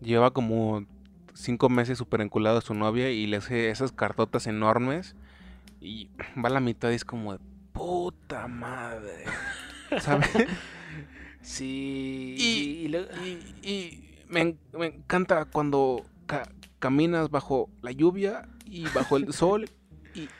lleva 0.00 0.32
como 0.32 0.86
cinco 1.34 1.68
meses 1.68 1.98
super 1.98 2.22
enculado 2.22 2.58
a 2.58 2.62
su 2.62 2.72
novia 2.72 3.10
y 3.10 3.26
le 3.26 3.36
hace 3.36 3.68
esas 3.68 3.92
cartotas 3.92 4.46
enormes 4.46 5.16
y 5.80 6.08
va 6.42 6.48
a 6.48 6.52
la 6.52 6.60
mitad 6.60 6.90
y 6.90 6.94
es 6.94 7.04
como 7.04 7.34
de 7.34 7.40
puta 7.74 8.48
madre. 8.48 9.24
¿Sabes? 10.00 10.30
Sí. 11.42 12.36
Y, 13.62 14.08
me, 14.28 14.56
encanta 14.86 15.44
cuando 15.46 16.04
caminas 16.78 17.30
bajo 17.30 17.68
la 17.82 17.92
lluvia 17.92 18.48
y 18.64 18.84
bajo 18.88 19.16
el 19.16 19.32
sol 19.32 19.68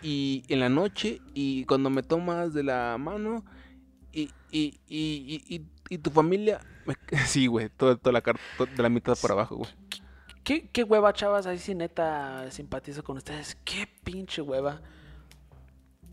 y, 0.02 0.44
en 0.48 0.60
la 0.60 0.68
noche 0.68 1.20
y 1.34 1.64
cuando 1.64 1.90
me 1.90 2.02
tomas 2.02 2.54
de 2.54 2.62
la 2.62 2.96
mano 2.98 3.44
y, 4.12 4.30
y 5.92 5.98
tu 5.98 6.10
familia... 6.10 6.60
sí, 7.26 7.46
güey, 7.46 7.68
toda, 7.68 7.96
toda 7.96 8.12
la 8.12 8.22
carta 8.22 8.42
de 8.58 8.82
la 8.82 8.88
mitad 8.88 9.16
por 9.20 9.32
abajo, 9.32 9.56
güey. 9.56 9.70
¿Qué, 10.44 10.68
qué 10.68 10.82
hueva, 10.82 11.12
chavas? 11.12 11.46
Ahí 11.46 11.58
sí 11.58 11.74
neta 11.74 12.50
simpatizo 12.50 13.04
con 13.04 13.16
ustedes. 13.16 13.56
Qué 13.64 13.88
pinche 14.02 14.42
hueva. 14.42 14.80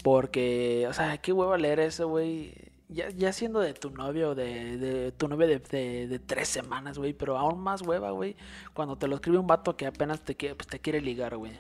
Porque, 0.04 0.86
o 0.88 0.94
sea, 0.94 1.18
qué 1.18 1.34
hueva 1.34 1.58
leer 1.58 1.80
eso, 1.80 2.08
güey. 2.08 2.54
Ya, 2.92 3.10
ya 3.10 3.32
siendo 3.34 3.60
de 3.60 3.76
tu 3.76 3.92
novio, 3.92 4.34
de, 4.34 4.78
de 4.78 5.12
tu 5.12 5.28
novio 5.28 5.48
de, 5.48 5.60
de, 6.08 6.20
tres 6.20 6.50
semanas, 6.50 6.98
güey. 6.98 7.14
Pero 7.14 7.38
aún 7.38 7.60
más 7.60 7.84
hueva, 7.84 8.10
güey. 8.10 8.36
Cuando 8.74 8.98
te 8.98 9.08
lo 9.08 9.16
escribe 9.16 9.38
un 9.38 9.46
vato 9.46 9.78
que 9.78 9.86
apenas 9.86 10.22
te, 10.22 10.34
pues, 10.34 10.68
te 10.68 10.80
quiere 10.80 11.00
ligar, 11.00 11.38
güey. 11.38 11.54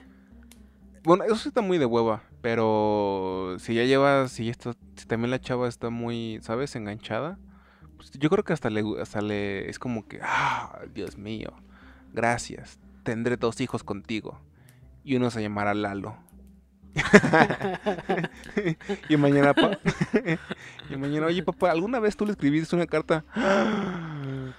Bueno, 1.04 1.24
eso 1.26 1.36
sí 1.36 1.50
está 1.50 1.62
muy 1.62 1.78
de 1.78 1.86
hueva. 1.86 2.24
Pero 2.42 3.58
si 3.60 3.76
ya 3.76 3.84
llevas, 3.84 4.32
si, 4.32 4.50
esto, 4.50 4.74
si 4.96 5.06
también 5.06 5.30
la 5.30 5.40
chava 5.40 5.68
está 5.68 5.92
muy, 5.92 6.40
¿sabes? 6.42 6.76
Enganchada. 6.76 7.38
Pues 7.98 8.12
yo 8.14 8.30
creo 8.32 8.44
que 8.44 8.54
hasta 8.54 8.72
le, 8.72 8.84
hasta 9.00 9.22
le 9.22 9.70
es 9.70 9.78
como 9.78 10.08
que, 10.08 10.20
ah, 10.24 10.80
Dios 10.96 11.18
mío, 11.18 11.54
gracias. 12.12 12.80
Tendré 13.04 13.38
dos 13.38 13.62
hijos 13.62 13.84
contigo. 13.84 14.40
Y 15.04 15.16
uno 15.16 15.30
se 15.30 15.44
llamará 15.44 15.76
Lalo. 15.76 16.18
y 19.10 19.18
mañana, 19.18 19.54
y 20.90 20.96
mañana, 20.96 21.28
oye 21.28 21.44
papá, 21.44 21.70
¿alguna 21.72 22.00
vez 22.00 22.18
tú 22.18 22.26
le 22.26 22.32
escribiste 22.32 22.76
una 22.76 22.88
carta? 22.88 23.24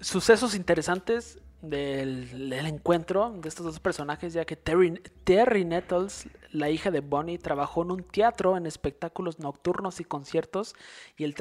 Sucesos 0.00 0.54
interesantes 0.54 1.38
del, 1.62 2.52
encuentro 2.52 3.30
de 3.30 3.48
estos 3.48 3.66
dos 3.66 3.80
personajes, 3.80 4.32
ya 4.32 4.44
que 4.44 4.56
Terry, 4.56 4.94
Terry 5.24 5.64
Nettles, 5.64 6.28
la 6.52 6.70
hija 6.70 6.90
de 6.90 7.00
Bonnie, 7.00 7.38
trabajó 7.38 7.82
en 7.82 7.90
un 7.90 8.02
teatro 8.02 8.56
en 8.56 8.66
espectáculos 8.66 9.38
nocturnos 9.38 10.00
y 10.00 10.04
conciertos, 10.04 10.74
y 11.16 11.24
el 11.24 11.34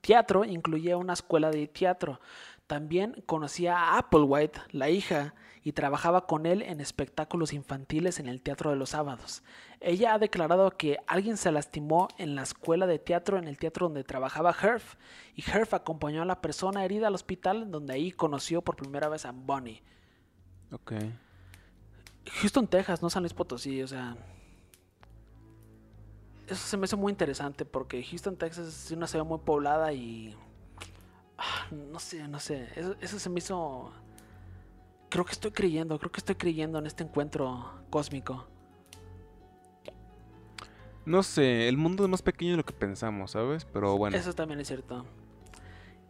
teatro 0.00 0.44
incluía 0.44 0.96
una 0.96 1.14
escuela 1.14 1.50
de 1.50 1.66
teatro. 1.66 2.20
También 2.66 3.22
conocía 3.26 3.78
a 3.78 3.98
Applewhite, 3.98 4.60
la 4.70 4.88
hija, 4.88 5.34
y 5.62 5.72
trabajaba 5.72 6.26
con 6.26 6.44
él 6.44 6.62
en 6.62 6.80
espectáculos 6.80 7.52
infantiles 7.52 8.20
en 8.20 8.28
el 8.28 8.42
Teatro 8.42 8.70
de 8.70 8.76
los 8.76 8.90
Sábados. 8.90 9.42
Ella 9.80 10.14
ha 10.14 10.18
declarado 10.18 10.70
que 10.70 10.98
alguien 11.06 11.36
se 11.36 11.52
lastimó 11.52 12.08
en 12.18 12.34
la 12.34 12.42
escuela 12.42 12.86
de 12.86 12.98
teatro 12.98 13.38
en 13.38 13.48
el 13.48 13.58
teatro 13.58 13.86
donde 13.86 14.04
trabajaba 14.04 14.54
Herb, 14.62 14.82
y 15.34 15.42
Herb 15.42 15.74
acompañó 15.74 16.22
a 16.22 16.26
la 16.26 16.40
persona 16.40 16.84
herida 16.84 17.08
al 17.08 17.14
hospital 17.14 17.70
donde 17.70 17.94
ahí 17.94 18.12
conoció 18.12 18.62
por 18.62 18.76
primera 18.76 19.08
vez 19.08 19.24
a 19.24 19.32
Bonnie. 19.32 19.82
Ok. 20.70 20.92
Houston, 22.40 22.66
Texas, 22.66 23.02
no 23.02 23.10
San 23.10 23.22
Luis 23.22 23.34
Potosí, 23.34 23.82
o 23.82 23.88
sea. 23.88 24.16
Eso 26.46 26.66
se 26.66 26.76
me 26.76 26.84
hace 26.84 26.96
muy 26.96 27.10
interesante 27.10 27.64
porque 27.64 28.02
Houston, 28.02 28.36
Texas 28.36 28.66
es 28.66 28.90
una 28.90 29.06
ciudad 29.06 29.24
muy 29.24 29.38
poblada 29.38 29.92
y. 29.92 30.36
ah, 31.38 31.66
No 31.70 31.98
sé, 31.98 32.26
no 32.28 32.38
sé. 32.40 32.68
Eso, 32.76 32.96
eso 33.00 33.18
se 33.18 33.30
me 33.30 33.38
hizo. 33.38 33.92
Creo 35.08 35.24
que 35.24 35.32
estoy 35.32 35.52
creyendo, 35.52 35.98
creo 35.98 36.10
que 36.10 36.18
estoy 36.18 36.34
creyendo 36.34 36.78
en 36.78 36.86
este 36.86 37.04
encuentro 37.04 37.72
cósmico. 37.90 38.46
No 41.06 41.22
sé, 41.22 41.68
el 41.68 41.76
mundo 41.76 42.04
es 42.04 42.10
más 42.10 42.22
pequeño 42.22 42.52
de 42.52 42.56
lo 42.58 42.64
que 42.64 42.72
pensamos, 42.72 43.32
¿sabes? 43.32 43.64
Pero 43.66 43.96
bueno. 43.98 44.16
Eso 44.16 44.32
también 44.32 44.60
es 44.60 44.68
cierto. 44.68 45.04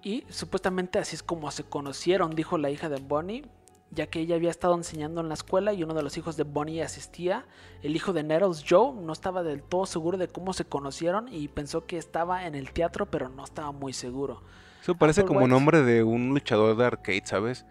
Y 0.02 0.24
supuestamente 0.28 0.98
así 0.98 1.16
es 1.16 1.22
como 1.22 1.50
se 1.50 1.64
conocieron, 1.64 2.34
dijo 2.34 2.58
la 2.58 2.70
hija 2.70 2.88
de 2.88 3.00
Bonnie, 3.00 3.44
ya 3.90 4.06
que 4.06 4.20
ella 4.20 4.36
había 4.36 4.50
estado 4.50 4.74
enseñando 4.74 5.20
en 5.20 5.28
la 5.28 5.34
escuela 5.34 5.72
y 5.72 5.82
uno 5.82 5.94
de 5.94 6.02
los 6.02 6.16
hijos 6.16 6.36
de 6.36 6.44
Bonnie 6.44 6.82
asistía. 6.82 7.46
El 7.82 7.96
hijo 7.96 8.12
de 8.12 8.22
Nettles, 8.22 8.64
Joe, 8.68 8.92
no 8.94 9.12
estaba 9.12 9.42
del 9.42 9.62
todo 9.62 9.86
seguro 9.86 10.18
de 10.18 10.28
cómo 10.28 10.52
se 10.52 10.64
conocieron 10.64 11.28
y 11.32 11.48
pensó 11.48 11.86
que 11.86 11.96
estaba 11.96 12.46
en 12.46 12.54
el 12.54 12.72
teatro, 12.72 13.10
pero 13.10 13.28
no 13.28 13.44
estaba 13.44 13.72
muy 13.72 13.92
seguro. 13.92 14.42
Eso 14.84 14.94
parece 14.94 15.22
Apple 15.22 15.28
como 15.28 15.40
White. 15.40 15.50
nombre 15.50 15.82
de 15.82 16.02
un 16.02 16.28
luchador 16.28 16.76
de 16.76 16.84
arcade, 16.84 17.22
¿sabes? 17.24 17.64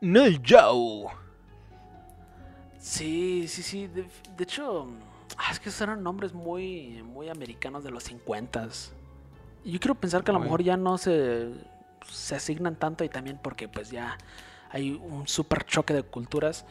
No, 0.00 0.22
Joe. 0.46 1.12
Sí, 2.78 3.46
sí, 3.48 3.62
sí. 3.62 3.88
De, 3.88 4.02
de 4.36 4.44
hecho, 4.44 4.86
ah, 5.36 5.50
es 5.50 5.58
que 5.58 5.68
esos 5.68 5.80
eran 5.80 6.02
nombres 6.02 6.32
muy, 6.32 7.02
muy 7.02 7.28
americanos 7.28 7.82
de 7.84 7.90
los 7.90 8.04
50 8.04 8.68
Yo 9.64 9.80
quiero 9.80 9.94
pensar 9.96 10.22
que 10.22 10.30
a 10.30 10.34
lo 10.34 10.40
mejor 10.40 10.62
ya 10.62 10.76
no 10.76 10.96
se, 10.96 11.52
se 12.08 12.34
asignan 12.36 12.76
tanto 12.76 13.02
y 13.04 13.08
también 13.08 13.38
porque 13.42 13.68
pues 13.68 13.90
ya 13.90 14.16
hay 14.70 14.92
un 14.92 15.26
super 15.26 15.64
choque 15.64 15.92
de 15.92 16.04
culturas, 16.04 16.66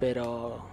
pero 0.00 0.66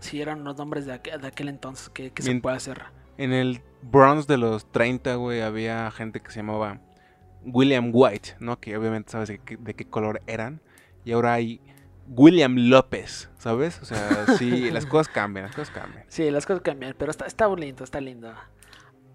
sí 0.00 0.20
eran 0.20 0.44
los 0.44 0.56
nombres 0.56 0.84
de, 0.86 1.00
aqu- 1.00 1.18
de 1.18 1.26
aquel 1.28 1.48
entonces 1.48 1.88
que, 1.90 2.10
que 2.10 2.22
se 2.22 2.34
puede 2.40 2.56
hacer. 2.56 2.82
En 3.18 3.32
el 3.32 3.62
Bronx 3.82 4.26
de 4.26 4.36
los 4.36 4.70
30, 4.72 5.14
güey, 5.14 5.40
había 5.40 5.90
gente 5.90 6.20
que 6.20 6.30
se 6.30 6.40
llamaba 6.40 6.80
William 7.46 7.90
White, 7.92 8.36
¿no? 8.40 8.60
Que 8.60 8.76
obviamente 8.76 9.12
sabes 9.12 9.28
de 9.28 9.38
qué, 9.38 9.56
de 9.56 9.74
qué 9.74 9.86
color 9.86 10.20
eran. 10.26 10.60
Y 11.04 11.12
ahora 11.12 11.34
hay 11.34 11.60
William 12.08 12.54
López, 12.56 13.30
¿sabes? 13.38 13.80
O 13.80 13.84
sea, 13.84 14.26
sí, 14.38 14.70
las 14.72 14.86
cosas 14.86 15.08
cambian, 15.08 15.46
las 15.46 15.54
cosas 15.54 15.74
cambian. 15.74 16.04
Sí, 16.08 16.30
las 16.30 16.46
cosas 16.46 16.62
cambian, 16.62 16.94
pero 16.98 17.10
está, 17.10 17.26
está 17.26 17.48
lindo, 17.54 17.84
está 17.84 18.00
lindo. 18.00 18.32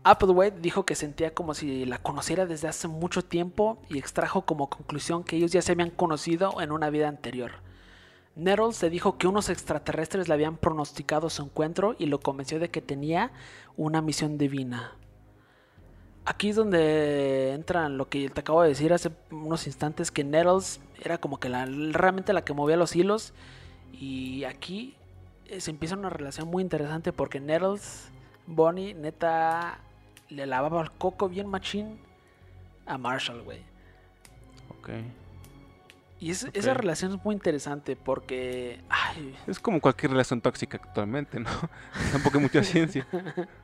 Applewhite 0.04 0.60
dijo 0.62 0.84
que 0.86 0.96
sentía 0.96 1.34
como 1.34 1.54
si 1.54 1.86
la 1.86 2.00
conociera 2.00 2.48
desde 2.48 2.68
hace 2.68 2.88
mucho 2.88 3.24
tiempo 3.24 3.80
y 3.88 4.00
extrajo 4.00 4.46
como 4.46 4.70
conclusión 4.70 5.24
que 5.24 5.36
ellos 5.36 5.52
ya 5.52 5.62
se 5.62 5.74
habían 5.74 5.92
conocido 5.92 6.60
en 6.60 6.72
una 6.72 6.90
vida 6.90 7.08
anterior. 7.08 7.52
Nettles 8.36 8.78
se 8.78 8.90
dijo 8.90 9.18
que 9.18 9.28
unos 9.28 9.50
extraterrestres 9.50 10.28
le 10.28 10.34
habían 10.34 10.58
pronosticado 10.58 11.30
su 11.30 11.44
encuentro 11.44 11.96
y 12.00 12.08
lo 12.08 12.20
convenció 12.20 12.60
de 12.60 12.70
que 12.70 12.82
tenía 12.82 13.32
una 13.76 14.02
misión 14.02 14.38
divina. 14.38 14.96
Aquí 16.26 16.50
es 16.50 16.56
donde 16.56 17.54
entra 17.54 17.90
lo 17.90 18.08
que 18.08 18.30
te 18.30 18.42
acabo 18.42 18.62
de 18.62 18.70
decir 18.70 18.94
hace 18.94 19.12
unos 19.32 19.66
instantes, 19.66 20.12
que 20.12 20.24
Nettles 20.24 20.80
era 21.04 21.18
como 21.18 21.40
que 21.40 21.50
la, 21.50 21.66
realmente 21.66 22.32
la 22.34 22.44
que 22.44 22.54
movía 22.54 22.78
los 22.78 22.96
hilos. 22.96 23.34
Y 23.92 24.44
aquí 24.44 24.96
eh, 25.48 25.60
se 25.62 25.72
empieza 25.72 25.96
una 25.96 26.10
relación 26.10 26.48
muy 26.48 26.62
interesante 26.62 27.12
porque 27.12 27.40
Nettles, 27.40 28.10
Bonnie, 28.46 28.94
neta, 28.94 29.80
le 30.30 30.46
lavaba 30.46 30.82
el 30.84 30.92
coco 30.92 31.28
bien 31.28 31.48
machín 31.48 32.00
a 32.86 32.98
Marshall, 33.00 33.42
güey. 33.42 33.60
Ok. 34.80 34.90
Y 36.20 36.30
es- 36.30 36.48
esa 36.54 36.76
relación 36.76 37.14
es 37.16 37.26
muy 37.26 37.34
interesante 37.34 37.96
porque... 37.96 38.80
Ay, 38.90 39.36
Es 39.48 39.60
como 39.60 39.82
cualquier 39.82 40.12
relación 40.12 40.40
tóxica 40.40 40.78
actualmente, 40.78 41.40
¿no? 41.40 41.50
Tampoco 42.12 42.38
hay 42.38 42.44
mucha 42.44 42.64
ciencia. 42.64 43.08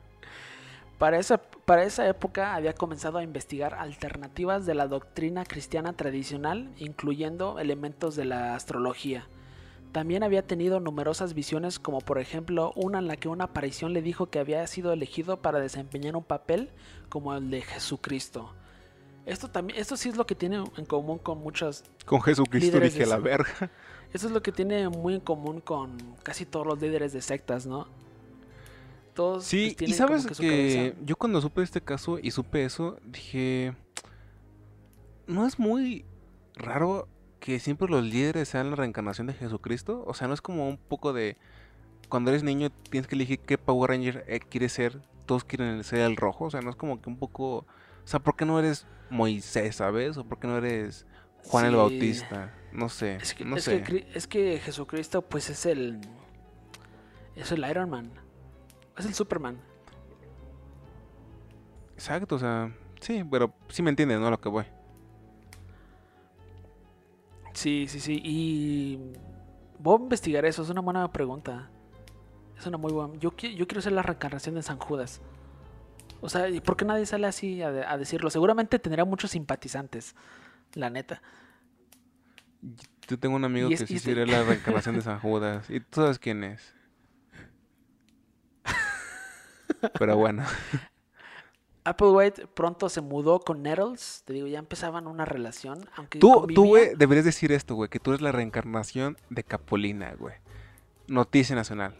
Para 0.98 1.18
esa, 1.18 1.38
para 1.38 1.84
esa 1.84 2.08
época 2.08 2.54
había 2.56 2.74
comenzado 2.74 3.18
a 3.18 3.22
investigar 3.22 3.74
alternativas 3.74 4.66
de 4.66 4.74
la 4.74 4.88
doctrina 4.88 5.44
cristiana 5.44 5.92
tradicional, 5.92 6.72
incluyendo 6.76 7.60
elementos 7.60 8.16
de 8.16 8.24
la 8.24 8.56
astrología. 8.56 9.28
También 9.92 10.24
había 10.24 10.46
tenido 10.46 10.80
numerosas 10.80 11.34
visiones, 11.34 11.78
como 11.78 12.00
por 12.00 12.18
ejemplo 12.18 12.72
una 12.74 12.98
en 12.98 13.06
la 13.06 13.16
que 13.16 13.28
una 13.28 13.44
aparición 13.44 13.92
le 13.92 14.02
dijo 14.02 14.28
que 14.28 14.40
había 14.40 14.66
sido 14.66 14.92
elegido 14.92 15.40
para 15.40 15.60
desempeñar 15.60 16.16
un 16.16 16.24
papel 16.24 16.70
como 17.08 17.32
el 17.34 17.48
de 17.48 17.62
Jesucristo. 17.62 18.52
Esto, 19.24 19.48
también, 19.48 19.78
esto 19.78 19.96
sí 19.96 20.08
es 20.08 20.16
lo 20.16 20.26
que 20.26 20.34
tiene 20.34 20.64
en 20.76 20.84
común 20.84 21.18
con 21.18 21.38
muchas... 21.38 21.84
Con 22.06 22.22
Jesucristo 22.22 22.80
dije 22.80 23.06
la 23.06 23.18
verga. 23.18 23.70
Eso 24.12 24.26
es 24.26 24.32
lo 24.32 24.42
que 24.42 24.52
tiene 24.52 24.88
muy 24.88 25.14
en 25.14 25.20
común 25.20 25.60
con 25.60 26.16
casi 26.22 26.44
todos 26.44 26.66
los 26.66 26.80
líderes 26.80 27.12
de 27.12 27.20
sectas, 27.20 27.66
¿no? 27.66 27.86
Todos 29.18 29.42
Sí, 29.46 29.74
pues, 29.76 29.90
y 29.90 29.94
sabes 29.94 30.26
que 30.38 30.94
yo 31.04 31.16
cuando 31.16 31.40
supe 31.40 31.60
este 31.64 31.80
caso 31.80 32.20
y 32.22 32.30
supe 32.30 32.64
eso, 32.64 33.00
dije, 33.04 33.74
¿no 35.26 35.44
es 35.44 35.58
muy 35.58 36.04
raro 36.54 37.08
que 37.40 37.58
siempre 37.58 37.88
los 37.88 38.04
líderes 38.04 38.48
sean 38.48 38.70
la 38.70 38.76
reencarnación 38.76 39.26
de 39.26 39.32
Jesucristo? 39.32 40.04
O 40.06 40.14
sea, 40.14 40.28
¿no 40.28 40.34
es 40.34 40.40
como 40.40 40.68
un 40.68 40.76
poco 40.76 41.12
de, 41.12 41.36
cuando 42.08 42.30
eres 42.30 42.44
niño 42.44 42.70
tienes 42.70 43.08
que 43.08 43.16
elegir 43.16 43.40
qué 43.40 43.58
Power 43.58 43.90
Ranger 43.90 44.24
eh, 44.28 44.38
quieres 44.38 44.70
ser? 44.74 45.00
Todos 45.26 45.42
quieren 45.42 45.82
ser 45.82 45.98
el 46.02 46.14
rojo, 46.14 46.44
o 46.44 46.50
sea, 46.52 46.60
¿no 46.60 46.70
es 46.70 46.76
como 46.76 47.02
que 47.02 47.10
un 47.10 47.16
poco... 47.18 47.56
O 47.56 47.66
sea, 48.04 48.20
¿por 48.20 48.36
qué 48.36 48.44
no 48.44 48.56
eres 48.60 48.86
Moisés, 49.10 49.74
sabes? 49.74 50.16
¿O 50.16 50.22
por 50.22 50.38
qué 50.38 50.46
no 50.46 50.58
eres 50.58 51.06
Juan 51.42 51.66
el. 51.66 51.74
Bautista? 51.74 52.54
No 52.70 52.88
sé, 52.88 53.16
Es 53.16 53.34
que, 53.34 53.44
no 53.44 53.56
es, 53.56 53.64
sé. 53.64 53.82
que, 53.82 54.06
es 54.14 54.28
que 54.28 54.60
Jesucristo 54.60 55.22
pues 55.22 55.50
es 55.50 55.66
el 55.66 56.02
es 57.34 57.50
el 57.50 57.68
Iron 57.68 57.90
Man. 57.90 58.12
Es 58.98 59.06
el 59.06 59.14
Superman. 59.14 59.58
Exacto, 61.94 62.36
o 62.36 62.38
sea, 62.38 62.72
sí, 63.00 63.24
pero 63.30 63.52
sí 63.68 63.82
me 63.82 63.90
entiendes, 63.90 64.18
¿no? 64.20 64.26
A 64.28 64.30
lo 64.30 64.40
que 64.40 64.48
voy. 64.48 64.64
Sí, 67.52 67.86
sí, 67.88 68.00
sí. 68.00 68.20
Y 68.24 68.98
voy 69.78 69.98
a 69.98 70.02
investigar 70.02 70.44
eso, 70.44 70.62
es 70.62 70.70
una 70.70 70.80
buena 70.80 71.10
pregunta. 71.12 71.70
Es 72.56 72.66
una 72.66 72.76
muy 72.78 72.92
buena. 72.92 73.14
Yo, 73.18 73.34
yo 73.36 73.66
quiero 73.66 73.80
ser 73.82 73.92
la 73.92 74.02
reencarnación 74.02 74.54
de 74.54 74.62
San 74.62 74.78
Judas. 74.78 75.20
O 76.20 76.28
sea, 76.28 76.48
¿y 76.48 76.60
por 76.60 76.76
qué 76.76 76.84
nadie 76.84 77.06
sale 77.06 77.26
así 77.26 77.62
a, 77.62 77.70
de- 77.70 77.84
a 77.84 77.96
decirlo? 77.96 78.30
Seguramente 78.30 78.78
tendría 78.78 79.04
muchos 79.04 79.30
simpatizantes, 79.30 80.16
la 80.74 80.90
neta. 80.90 81.22
Yo 83.06 83.18
tengo 83.18 83.36
un 83.36 83.44
amigo 83.44 83.70
Y 83.70 83.74
es- 83.74 83.80
que 83.80 83.86
sí 83.86 83.94
este- 83.96 84.26
la 84.26 84.42
reencarnación 84.44 84.96
de 84.96 85.02
San 85.02 85.20
Judas. 85.20 85.70
¿Y 85.70 85.78
tú 85.80 86.00
sabes 86.00 86.18
quién 86.18 86.42
es? 86.44 86.74
Pero 89.98 90.16
bueno. 90.16 90.44
Applewhite 91.84 92.46
pronto 92.48 92.88
se 92.88 93.00
mudó 93.00 93.40
con 93.40 93.62
Nettles. 93.62 94.22
Te 94.26 94.34
digo, 94.34 94.46
ya 94.46 94.58
empezaban 94.58 95.06
una 95.06 95.24
relación. 95.24 95.88
Aunque 95.96 96.18
Tú, 96.18 96.46
tú, 96.54 96.66
güey, 96.66 96.94
deberías 96.96 97.24
decir 97.24 97.50
esto, 97.52 97.74
güey, 97.74 97.88
que 97.88 97.98
tú 97.98 98.10
eres 98.10 98.20
la 98.20 98.32
reencarnación 98.32 99.16
de 99.30 99.42
Capolina, 99.42 100.14
güey. 100.18 100.34
Noticia 101.06 101.56
Nacional. 101.56 101.94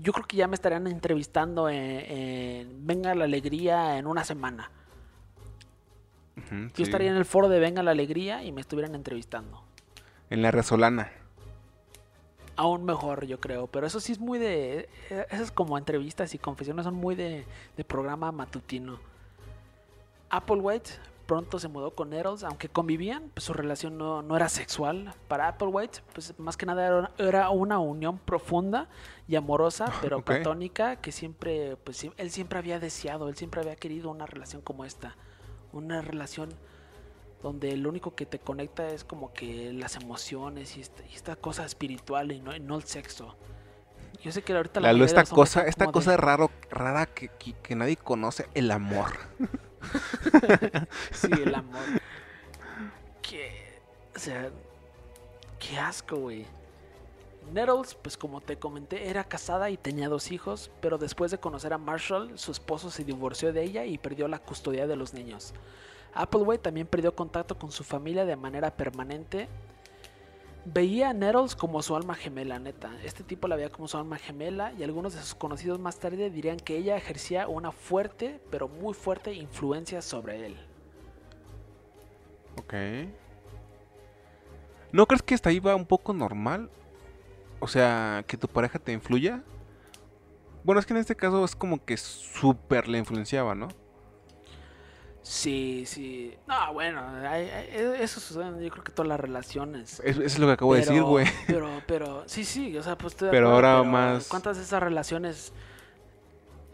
Yo 0.00 0.12
creo 0.12 0.26
que 0.26 0.36
ya 0.36 0.46
me 0.46 0.54
estarían 0.54 0.86
entrevistando 0.86 1.68
en, 1.68 1.76
en 1.76 2.86
Venga 2.86 3.14
la 3.14 3.24
Alegría 3.24 3.98
en 3.98 4.06
una 4.06 4.24
semana. 4.24 4.70
Yo 6.50 6.68
sí. 6.74 6.82
estaría 6.84 7.10
en 7.10 7.16
el 7.16 7.24
foro 7.24 7.48
de 7.48 7.58
Venga 7.58 7.82
la 7.82 7.90
Alegría 7.90 8.44
y 8.44 8.52
me 8.52 8.60
estuvieran 8.60 8.94
entrevistando. 8.94 9.62
En 10.30 10.42
la 10.42 10.50
Resolana. 10.50 11.10
Aún 12.58 12.84
mejor, 12.84 13.24
yo 13.24 13.38
creo. 13.38 13.68
Pero 13.68 13.86
eso 13.86 14.00
sí 14.00 14.10
es 14.10 14.18
muy 14.18 14.38
de. 14.40 14.88
eh, 15.10 15.26
Esas 15.30 15.52
como 15.52 15.78
entrevistas 15.78 16.34
y 16.34 16.38
confesiones 16.38 16.84
son 16.84 16.94
muy 16.96 17.14
de, 17.14 17.46
de 17.76 17.84
programa 17.84 18.32
matutino. 18.32 18.98
Applewhite 20.28 20.90
pronto 21.26 21.58
se 21.58 21.68
mudó 21.68 21.94
con 21.94 22.08
Nettles, 22.10 22.42
aunque 22.42 22.70
convivían, 22.70 23.30
pues 23.34 23.44
su 23.44 23.52
relación 23.52 23.96
no, 23.98 24.22
no 24.22 24.34
era 24.34 24.48
sexual. 24.48 25.14
Para 25.28 25.46
Applewhite, 25.46 26.00
pues 26.14 26.34
más 26.38 26.56
que 26.56 26.64
nada 26.66 26.86
era, 26.86 27.10
era 27.18 27.50
una 27.50 27.78
unión 27.78 28.18
profunda 28.18 28.88
y 29.28 29.36
amorosa, 29.36 29.92
pero 30.02 30.24
platónica, 30.24 30.96
que 30.96 31.12
siempre, 31.12 31.76
pues 31.84 32.02
él 32.16 32.30
siempre 32.30 32.58
había 32.58 32.80
deseado, 32.80 33.28
él 33.28 33.36
siempre 33.36 33.60
había 33.60 33.76
querido 33.76 34.10
una 34.10 34.26
relación 34.26 34.62
como 34.62 34.84
esta. 34.84 35.16
Una 35.72 36.00
relación 36.00 36.48
donde 37.42 37.76
lo 37.76 37.88
único 37.88 38.14
que 38.14 38.26
te 38.26 38.38
conecta 38.38 38.88
es 38.88 39.04
como 39.04 39.32
que 39.32 39.72
las 39.72 39.96
emociones 39.96 40.76
y 40.76 40.80
esta, 40.80 41.02
y 41.10 41.14
esta 41.14 41.36
cosa 41.36 41.64
espiritual 41.64 42.32
y 42.32 42.40
no, 42.40 42.54
y 42.54 42.60
no 42.60 42.76
el 42.76 42.84
sexo. 42.84 43.36
Yo 44.22 44.32
sé 44.32 44.42
que 44.42 44.52
ahorita 44.52 44.80
la 44.80 44.92
Lalo, 44.92 45.04
esta 45.04 45.24
cosa, 45.24 45.62
esta 45.62 45.86
cosa 45.92 46.10
de- 46.12 46.16
raro, 46.16 46.50
rara 46.70 47.06
que, 47.06 47.28
que- 47.28 47.52
que 47.54 47.74
nadie 47.76 47.96
conoce, 47.96 48.48
el 48.54 48.70
amor. 48.70 49.12
Sí, 51.12 51.28
el 51.32 51.54
amor. 51.54 51.80
que. 53.22 53.78
O 54.14 54.18
sea. 54.18 54.50
Qué 55.58 55.78
asco, 55.78 56.16
güey. 56.16 56.46
Nettles, 57.52 57.94
pues 57.94 58.16
como 58.16 58.40
te 58.40 58.56
comenté, 58.58 59.08
era 59.08 59.24
casada 59.24 59.70
y 59.70 59.76
tenía 59.76 60.08
dos 60.08 60.30
hijos, 60.30 60.70
pero 60.80 60.98
después 60.98 61.30
de 61.30 61.38
conocer 61.38 61.72
a 61.72 61.78
Marshall, 61.78 62.38
su 62.38 62.52
esposo 62.52 62.90
se 62.90 63.04
divorció 63.04 63.52
de 63.52 63.62
ella 63.62 63.84
y 63.86 63.98
perdió 63.98 64.28
la 64.28 64.38
custodia 64.38 64.86
de 64.86 64.96
los 64.96 65.14
niños. 65.14 65.54
Applewhite 66.14 66.62
también 66.62 66.86
perdió 66.86 67.14
contacto 67.14 67.58
con 67.58 67.70
su 67.70 67.84
familia 67.84 68.24
de 68.24 68.36
manera 68.36 68.70
permanente. 68.70 69.48
Veía 70.64 71.10
a 71.10 71.12
Nettles 71.12 71.54
como 71.54 71.82
su 71.82 71.96
alma 71.96 72.14
gemela, 72.14 72.58
neta. 72.58 72.90
Este 73.02 73.24
tipo 73.24 73.48
la 73.48 73.56
veía 73.56 73.70
como 73.70 73.88
su 73.88 73.96
alma 73.96 74.18
gemela 74.18 74.72
y 74.78 74.82
algunos 74.82 75.14
de 75.14 75.20
sus 75.20 75.34
conocidos 75.34 75.78
más 75.78 75.98
tarde 75.98 76.30
dirían 76.30 76.58
que 76.58 76.76
ella 76.76 76.96
ejercía 76.96 77.48
una 77.48 77.72
fuerte, 77.72 78.40
pero 78.50 78.68
muy 78.68 78.92
fuerte 78.92 79.32
influencia 79.32 80.02
sobre 80.02 80.46
él. 80.46 80.56
Ok. 82.58 82.74
¿No 84.92 85.06
crees 85.06 85.22
que 85.22 85.34
hasta 85.34 85.50
ahí 85.50 85.60
va 85.60 85.76
un 85.76 85.86
poco 85.86 86.12
normal? 86.12 86.70
O 87.60 87.68
sea, 87.68 88.24
que 88.26 88.36
tu 88.36 88.48
pareja 88.48 88.78
te 88.78 88.92
influya. 88.92 89.42
Bueno, 90.64 90.80
es 90.80 90.86
que 90.86 90.92
en 90.92 91.00
este 91.00 91.16
caso 91.16 91.44
es 91.44 91.54
como 91.56 91.84
que 91.84 91.96
súper 91.96 92.88
le 92.88 92.98
influenciaba, 92.98 93.54
¿no? 93.54 93.68
Sí, 95.30 95.84
sí. 95.86 96.34
No, 96.46 96.72
bueno, 96.72 97.02
hay- 97.06 97.50
hay- 97.50 97.68
e, 97.70 98.02
eso 98.02 98.18
sucede, 98.18 98.64
yo 98.64 98.70
creo 98.70 98.82
que 98.82 98.92
todas 98.92 99.08
las 99.10 99.20
relaciones. 99.20 100.00
Eso, 100.00 100.02
eso 100.04 100.22
es 100.22 100.38
lo 100.38 100.46
que 100.46 100.52
acabo 100.54 100.72
de 100.72 100.80
decir, 100.80 101.02
güey. 101.02 101.26
Pero, 101.46 101.68
pero, 101.86 102.22
sí, 102.26 102.44
sí, 102.46 102.74
o 102.78 102.82
sea, 102.82 102.96
pues 102.96 103.14
Pero 103.14 103.28
acuerdo, 103.28 103.50
ahora 103.52 103.72
pero 103.80 103.84
más- 103.84 104.26
¿Cuántas 104.28 104.56
de 104.56 104.62
esas 104.62 104.82
relaciones 104.82 105.52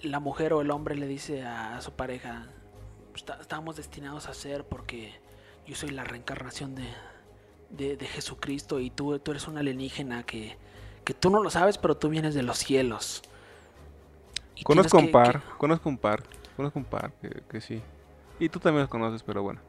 la 0.02 0.20
mujer 0.20 0.52
o 0.52 0.60
el 0.60 0.70
hombre 0.70 0.94
le 0.94 1.08
dice 1.08 1.42
a 1.42 1.80
su 1.80 1.90
pareja, 1.94 2.46
"Está- 3.16 3.38
estamos 3.40 3.74
destinados 3.74 4.28
a 4.28 4.34
ser 4.34 4.62
porque 4.64 5.12
yo 5.66 5.74
soy 5.74 5.90
la 5.90 6.04
reencarnación 6.04 6.76
de, 6.76 6.86
de, 7.70 7.96
de 7.96 8.06
Jesucristo 8.06 8.78
y 8.78 8.90
tú, 8.90 9.18
tú 9.18 9.32
eres 9.32 9.48
un 9.48 9.58
alienígena 9.58 10.22
que, 10.22 10.56
que 11.04 11.12
tú 11.12 11.28
no 11.28 11.42
lo 11.42 11.50
sabes, 11.50 11.76
pero 11.76 11.96
tú 11.96 12.08
vienes 12.08 12.36
de 12.36 12.44
los 12.44 12.58
cielos. 12.58 13.22
Y 14.54 14.62
Conozco 14.62 14.98
un 14.98 15.06
que- 15.06 15.10
par, 15.12 15.42
conozco 15.58 15.88
un 15.88 15.98
par, 15.98 16.22
conozco 16.56 16.78
un 16.78 16.84
par 16.84 17.10
que, 17.20 17.42
que 17.50 17.60
sí. 17.60 17.82
Y 18.38 18.48
tú 18.48 18.58
también 18.58 18.82
los 18.82 18.90
conoces, 18.90 19.22
pero 19.22 19.42
bueno. 19.42 19.60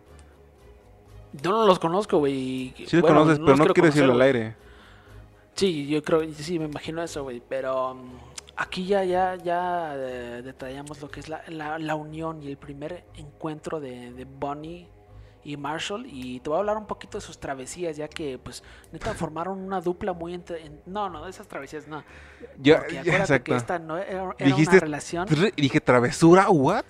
Yo 1.34 1.51
no 1.51 1.66
los 1.68 1.80
conozco, 1.80 2.20
güey. 2.20 2.74
Sí 2.88 2.95
los 2.95 3.01
bueno, 3.01 3.20
conoces, 3.20 3.39
pero 3.39 3.49
los 3.51 3.57
no 3.59 3.63
quiero 3.66 3.74
quiero 3.74 3.88
decirlo 3.88 4.13
al 4.13 4.22
aire. 4.22 4.55
Sí, 5.53 5.88
yo 5.88 6.01
creo, 6.03 6.22
sí, 6.34 6.59
me 6.59 6.66
imagino 6.66 7.01
eso, 7.03 7.24
güey. 7.24 7.41
Pero 7.47 7.91
um, 7.91 8.09
aquí 8.55 8.86
ya, 8.86 9.03
ya, 9.03 9.36
ya 9.36 9.93
eh, 9.95 10.41
detallamos 10.43 11.01
lo 11.01 11.09
que 11.09 11.20
es 11.20 11.30
la, 11.30 11.41
la- 11.47 11.78
la 11.80 11.95
unión 11.95 12.41
y 12.41 12.49
el 12.49 12.57
primer 12.57 13.03
encuentro 13.16 13.80
de, 13.80 14.11
de 14.13 14.26
Bonnie 14.26 14.88
y 15.43 15.57
Marshall. 15.57 16.05
Y 16.07 16.39
te 16.39 16.49
voy 16.49 16.57
a 16.57 16.59
hablar 16.61 16.78
un 16.78 16.88
poquito 16.88 17.18
de 17.18 17.22
sus 17.22 17.38
travesías, 17.38 17.95
ya 17.97 18.07
que, 18.07 18.38
pues, 18.39 18.63
neta, 18.91 19.13
formaron 19.13 19.59
una 19.59 19.80
dupla 19.82 20.13
muy 20.13 20.34
entre... 20.34 20.66
en- 20.66 20.82
no, 20.86 21.09
no, 21.09 21.24
de 21.26 21.30
esas 21.30 21.47
travesías 21.47 21.88
no. 21.88 22.03
Ya, 22.61 22.80
Porque 22.80 22.95
ya, 22.95 23.01
acuérdate 23.01 23.43
que 23.43 23.55
esta 23.55 23.78
no 23.80 23.97
era, 23.97 24.34
era 24.38 24.47
Dijiste 24.47 24.76
una 24.78 24.80
relación... 24.86 25.28
Dije, 25.55 25.82
¿travesura? 25.82 26.49
¿What? 26.49 26.84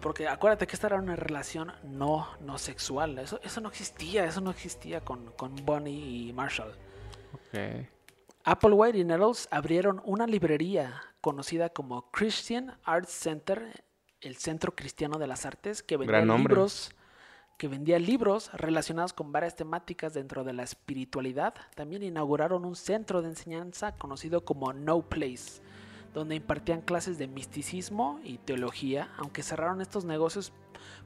Porque 0.00 0.28
acuérdate 0.28 0.66
que 0.66 0.74
esta 0.74 0.86
era 0.86 0.96
una 0.96 1.16
relación 1.16 1.72
no, 1.82 2.28
no 2.40 2.58
sexual. 2.58 3.18
Eso, 3.18 3.40
eso 3.42 3.60
no 3.60 3.68
existía, 3.68 4.24
eso 4.24 4.40
no 4.40 4.50
existía 4.50 5.00
con, 5.02 5.32
con 5.32 5.54
Bonnie 5.64 6.28
y 6.28 6.32
Marshall. 6.32 6.74
Ok. 7.34 7.86
Applewhite 8.44 8.98
y 8.98 9.04
Nettles 9.04 9.48
abrieron 9.50 10.00
una 10.04 10.26
librería 10.26 11.02
conocida 11.20 11.68
como 11.68 12.10
Christian 12.10 12.78
Arts 12.84 13.10
Center, 13.10 13.84
el 14.22 14.36
Centro 14.36 14.74
Cristiano 14.74 15.18
de 15.18 15.26
las 15.26 15.44
Artes, 15.44 15.82
que 15.82 15.96
vendía 15.96 16.24
libros 16.24 16.94
que 17.58 17.68
vendía 17.68 17.98
libros 17.98 18.50
relacionados 18.54 19.12
con 19.12 19.32
varias 19.32 19.54
temáticas 19.54 20.14
dentro 20.14 20.44
de 20.44 20.54
la 20.54 20.62
espiritualidad. 20.62 21.52
También 21.74 22.02
inauguraron 22.02 22.64
un 22.64 22.74
centro 22.74 23.20
de 23.20 23.28
enseñanza 23.28 23.94
conocido 23.96 24.46
como 24.46 24.72
No 24.72 25.02
Place, 25.02 25.60
donde 26.14 26.34
impartían 26.34 26.80
clases 26.80 27.18
de 27.18 27.26
misticismo 27.28 28.20
y 28.24 28.38
teología, 28.38 29.10
aunque 29.18 29.42
cerraron 29.42 29.80
estos 29.80 30.04
negocios 30.04 30.52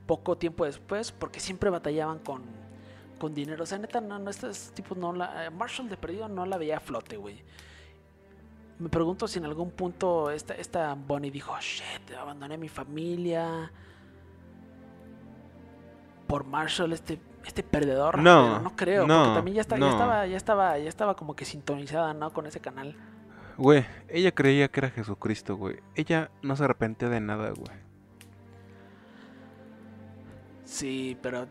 poco 0.06 0.36
tiempo 0.38 0.64
después 0.64 1.12
porque 1.12 1.40
siempre 1.40 1.68
batallaban 1.70 2.18
con, 2.18 2.42
con 3.18 3.34
dinero. 3.34 3.64
O 3.64 3.66
sea, 3.66 3.78
neta, 3.78 4.00
no, 4.00 4.18
no, 4.18 4.30
estos 4.30 4.70
tipos 4.72 4.96
no 4.96 5.12
la... 5.12 5.46
eh, 5.46 5.50
Marshall 5.50 5.88
de 5.88 5.96
perdido 5.96 6.28
no 6.28 6.46
la 6.46 6.56
veía 6.56 6.78
a 6.78 6.80
flote, 6.80 7.16
güey. 7.16 7.42
Me 8.78 8.88
pregunto 8.88 9.28
si 9.28 9.38
en 9.38 9.44
algún 9.44 9.70
punto 9.70 10.30
esta, 10.30 10.54
esta 10.54 10.94
Bonnie 10.94 11.30
dijo, 11.30 11.54
shit, 11.60 12.12
abandoné 12.18 12.54
a 12.54 12.58
mi 12.58 12.68
familia 12.68 13.70
por 16.26 16.44
Marshall, 16.44 16.92
este, 16.92 17.20
este 17.46 17.62
perdedor. 17.62 18.18
No, 18.18 18.22
pero 18.52 18.60
no 18.62 18.76
creo, 18.76 19.06
no, 19.06 19.22
porque 19.24 19.34
también 19.36 19.54
ya, 19.56 19.60
está- 19.60 19.76
ya 19.78 19.92
estaba, 19.92 20.26
ya 20.26 20.36
estaba, 20.36 20.78
ya 20.78 20.88
estaba 20.88 21.14
como 21.14 21.36
que 21.36 21.44
sintonizada, 21.44 22.14
¿no? 22.14 22.32
Con 22.32 22.46
ese 22.46 22.60
canal. 22.60 22.96
Güey, 23.56 23.84
ella 24.08 24.32
creía 24.32 24.68
que 24.68 24.80
era 24.80 24.90
Jesucristo, 24.90 25.56
güey. 25.56 25.76
Ella 25.94 26.30
no 26.42 26.56
se 26.56 26.64
arrepentía 26.64 27.08
de 27.08 27.20
nada, 27.20 27.50
güey. 27.50 27.84
Sí, 30.64 31.16
pero 31.22 31.46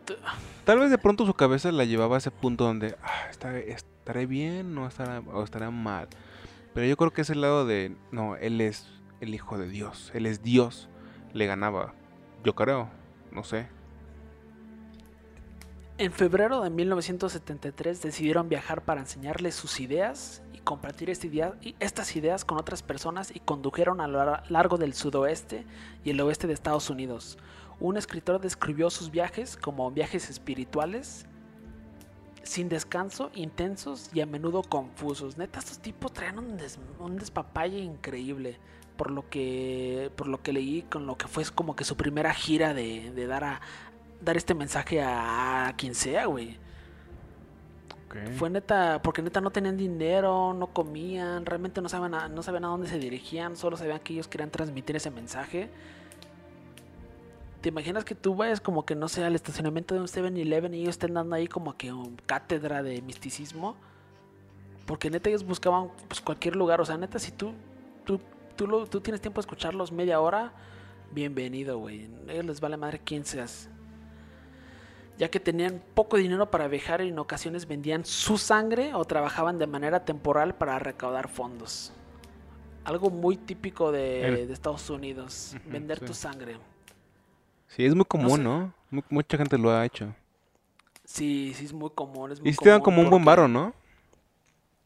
Tal 0.65 0.79
vez 0.79 0.89
de 0.89 0.97
pronto 0.97 1.25
su 1.25 1.33
cabeza 1.33 1.71
la 1.71 1.85
llevaba 1.85 2.15
a 2.15 2.17
ese 2.17 2.31
punto 2.31 2.65
donde 2.65 2.97
ah, 3.01 3.29
estaré, 3.29 3.71
estaré 3.71 4.25
bien 4.25 4.77
o 4.77 4.87
estará, 4.87 5.19
o 5.19 5.43
estará 5.43 5.71
mal. 5.71 6.09
Pero 6.73 6.87
yo 6.87 6.97
creo 6.97 7.11
que 7.11 7.21
ese 7.21 7.35
lado 7.35 7.65
de, 7.65 7.95
no, 8.11 8.35
él 8.35 8.59
es 8.59 8.87
el 9.21 9.33
hijo 9.33 9.57
de 9.57 9.69
Dios, 9.69 10.11
él 10.13 10.25
es 10.25 10.41
Dios, 10.41 10.89
le 11.31 11.45
ganaba. 11.45 11.93
Yo 12.43 12.55
creo, 12.55 12.89
no 13.31 13.43
sé. 13.43 13.67
En 15.99 16.11
febrero 16.11 16.61
de 16.61 16.69
1973 16.71 18.01
decidieron 18.01 18.49
viajar 18.49 18.83
para 18.83 19.01
enseñarles 19.01 19.53
sus 19.55 19.79
ideas 19.79 20.41
y 20.51 20.57
compartir 20.59 21.09
este 21.09 21.29
estas 21.79 22.15
ideas 22.15 22.45
con 22.45 22.57
otras 22.57 22.81
personas 22.81 23.31
y 23.35 23.39
condujeron 23.39 24.01
a 24.01 24.07
lo 24.07 24.19
lar- 24.19 24.43
largo 24.49 24.77
del 24.77 24.93
sudoeste 24.95 25.65
y 26.03 26.09
el 26.09 26.19
oeste 26.21 26.47
de 26.47 26.53
Estados 26.53 26.89
Unidos. 26.89 27.37
Un 27.79 27.97
escritor 27.97 28.41
describió 28.41 28.89
sus 28.89 29.11
viajes 29.11 29.55
como 29.55 29.91
viajes 29.91 30.29
espirituales, 30.31 31.25
sin 32.41 32.69
descanso, 32.69 33.29
intensos 33.35 34.09
y 34.13 34.21
a 34.21 34.25
menudo 34.25 34.63
confusos. 34.63 35.37
Neta, 35.37 35.59
estos 35.59 35.79
tipos 35.79 36.11
traían 36.11 36.39
un, 36.39 36.57
des- 36.57 36.79
un 36.99 37.17
despapalle 37.17 37.79
increíble. 37.79 38.57
Por 38.97 39.09
lo 39.09 39.27
que 39.27 40.11
por 40.15 40.27
lo 40.27 40.43
que 40.43 40.53
leí, 40.53 40.83
con 40.83 41.07
lo 41.07 41.17
que 41.17 41.27
fue 41.27 41.43
como 41.45 41.75
que 41.75 41.83
su 41.83 41.97
primera 41.97 42.31
gira 42.31 42.75
de, 42.75 43.11
de 43.11 43.25
dar 43.25 43.43
a, 43.43 43.61
dar 44.23 44.37
este 44.37 44.53
mensaje 44.53 45.01
a, 45.01 45.73
quien 45.77 45.95
sea, 45.95 46.25
güey. 46.25 46.57
Fue 48.37 48.47
neta, 48.49 49.01
porque 49.01 49.23
neta 49.23 49.41
no 49.41 49.49
tenían 49.49 49.75
dinero, 49.75 50.53
no 50.53 50.67
comían, 50.67 51.47
realmente 51.47 51.81
no 51.81 51.89
sabían 51.89 52.13
a, 52.13 52.27
no 52.29 52.43
sabían 52.43 52.65
a 52.65 52.67
dónde 52.67 52.87
se 52.87 52.99
dirigían, 52.99 53.55
solo 53.57 53.75
sabían 53.75 53.99
que 54.01 54.13
ellos 54.13 54.27
querían 54.27 54.51
transmitir 54.51 54.95
ese 54.95 55.09
mensaje. 55.09 55.71
¿Te 57.61 57.69
imaginas 57.69 58.03
que 58.03 58.13
tú 58.13 58.35
vayas 58.35 58.61
como 58.61 58.85
que 58.85 58.93
no 58.93 59.07
sé 59.07 59.23
al 59.23 59.33
estacionamiento 59.33 59.95
de 59.95 60.01
un 60.01 60.07
7-Eleven 60.07 60.73
y 60.75 60.81
ellos 60.81 60.91
estén 60.91 61.13
dando 61.15 61.35
ahí 61.35 61.47
como 61.47 61.75
que 61.75 61.91
un 61.91 62.17
cátedra 62.25 62.83
de 62.83 63.01
misticismo? 63.01 63.75
Porque 64.85 65.09
neta 65.09 65.29
ellos 65.29 65.43
buscaban 65.43 65.87
pues, 66.07 66.21
cualquier 66.21 66.55
lugar, 66.55 66.81
o 66.81 66.85
sea, 66.85 66.97
neta 66.97 67.17
si 67.17 67.31
tú 67.31 67.53
tú, 68.05 68.19
tú, 68.55 68.67
lo- 68.67 68.85
tú 68.85 68.99
tienes 69.01 69.21
tiempo 69.21 69.39
de 69.39 69.45
escucharlos 69.45 69.91
media 69.91 70.19
hora, 70.19 70.51
bienvenido, 71.11 71.79
güey. 71.79 72.09
A 72.27 72.33
ellos 72.33 72.45
les 72.45 72.59
vale 72.61 72.75
madre 72.77 72.99
quién 73.03 73.25
seas 73.25 73.69
ya 75.17 75.29
que 75.29 75.39
tenían 75.39 75.81
poco 75.93 76.17
dinero 76.17 76.49
para 76.51 76.67
viajar 76.67 77.01
y 77.01 77.09
en 77.09 77.19
ocasiones 77.19 77.67
vendían 77.67 78.05
su 78.05 78.37
sangre 78.37 78.93
o 78.93 79.05
trabajaban 79.05 79.59
de 79.59 79.67
manera 79.67 80.05
temporal 80.05 80.55
para 80.55 80.79
recaudar 80.79 81.29
fondos. 81.29 81.93
Algo 82.85 83.09
muy 83.09 83.37
típico 83.37 83.91
de, 83.91 83.99
El- 84.21 84.47
de 84.47 84.53
Estados 84.53 84.89
Unidos, 84.89 85.57
vender 85.65 85.99
sí. 85.99 86.05
tu 86.05 86.13
sangre. 86.13 86.57
Sí, 87.67 87.85
es 87.85 87.93
muy 87.93 88.05
común, 88.05 88.41
sé. 88.41 88.43
¿no? 88.43 88.73
Mu- 88.89 89.01
mucha 89.09 89.37
gente 89.37 89.57
lo 89.57 89.69
ha 89.71 89.85
hecho. 89.85 90.15
Sí, 91.05 91.53
sí, 91.55 91.65
es 91.65 91.73
muy 91.73 91.89
común. 91.91 92.31
Es 92.31 92.41
muy 92.41 92.49
Y 92.49 92.53
sí 92.53 92.59
te 92.61 92.69
dan 92.69 92.79
como 92.81 93.01
un 93.01 93.09
buen 93.09 93.25
varo, 93.25 93.47
¿no? 93.47 93.73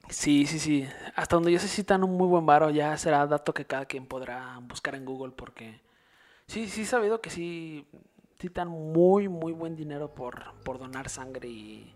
Sí, 0.10 0.46
sí, 0.48 0.60
sí. 0.60 0.88
Hasta 1.16 1.36
donde 1.36 1.52
yo 1.52 1.60
sé 1.60 1.68
si 1.68 1.84
dan 1.84 2.04
un 2.04 2.12
muy 2.18 2.28
buen 2.28 2.46
varo, 2.46 2.70
ya 2.70 2.96
será 2.98 3.28
dato 3.28 3.54
que 3.54 3.66
cada 3.66 3.86
quien 3.86 4.06
podrá 4.08 4.60
buscar 4.64 4.96
en 4.96 5.06
Google 5.06 5.34
porque... 5.36 5.82
Sí, 6.48 6.70
sí 6.70 6.84
he 6.84 6.86
sabido 6.86 7.22
que 7.22 7.30
sí, 7.32 7.88
dan 8.54 8.70
muy, 8.70 9.28
muy 9.28 9.52
buen 9.52 9.76
dinero 9.76 10.14
por, 10.14 10.54
por 10.64 10.80
donar 10.80 11.10
sangre 11.10 11.50
y... 11.50 11.94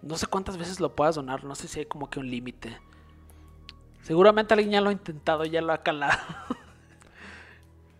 No 0.00 0.16
sé 0.16 0.26
cuántas 0.26 0.56
veces 0.56 0.80
lo 0.80 0.96
puedas 0.96 1.14
donar, 1.14 1.44
no 1.44 1.54
sé 1.54 1.68
si 1.68 1.78
hay 1.78 1.86
como 1.86 2.10
que 2.10 2.18
un 2.18 2.28
límite. 2.28 2.76
Seguramente 4.00 4.52
alguien 4.52 4.72
ya 4.72 4.80
lo 4.80 4.88
ha 4.88 4.92
intentado, 4.92 5.44
ya 5.44 5.62
lo 5.62 5.72
ha 5.72 5.82
calado. 5.82 6.18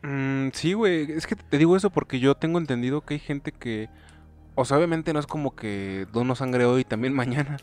Mm, 0.05 0.49
sí, 0.53 0.73
güey, 0.73 1.13
es 1.13 1.29
que 1.29 1.37
te 1.37 1.59
digo 1.59 1.77
eso 1.77 1.89
porque 1.91 2.19
yo 2.19 2.35
tengo 2.35 2.59
entendido 2.59 3.03
que 3.03 3.15
hay 3.15 3.21
gente 3.21 3.53
que, 3.53 3.89
o 4.57 4.65
sea, 4.65 4.77
obviamente 4.77 5.13
no 5.13 5.21
es 5.21 5.29
como 5.29 5.55
que 5.55 6.09
dono 6.13 6.35
sangre 6.35 6.65
hoy 6.65 6.81
y 6.81 6.85
también 6.85 7.15
mañana, 7.15 7.57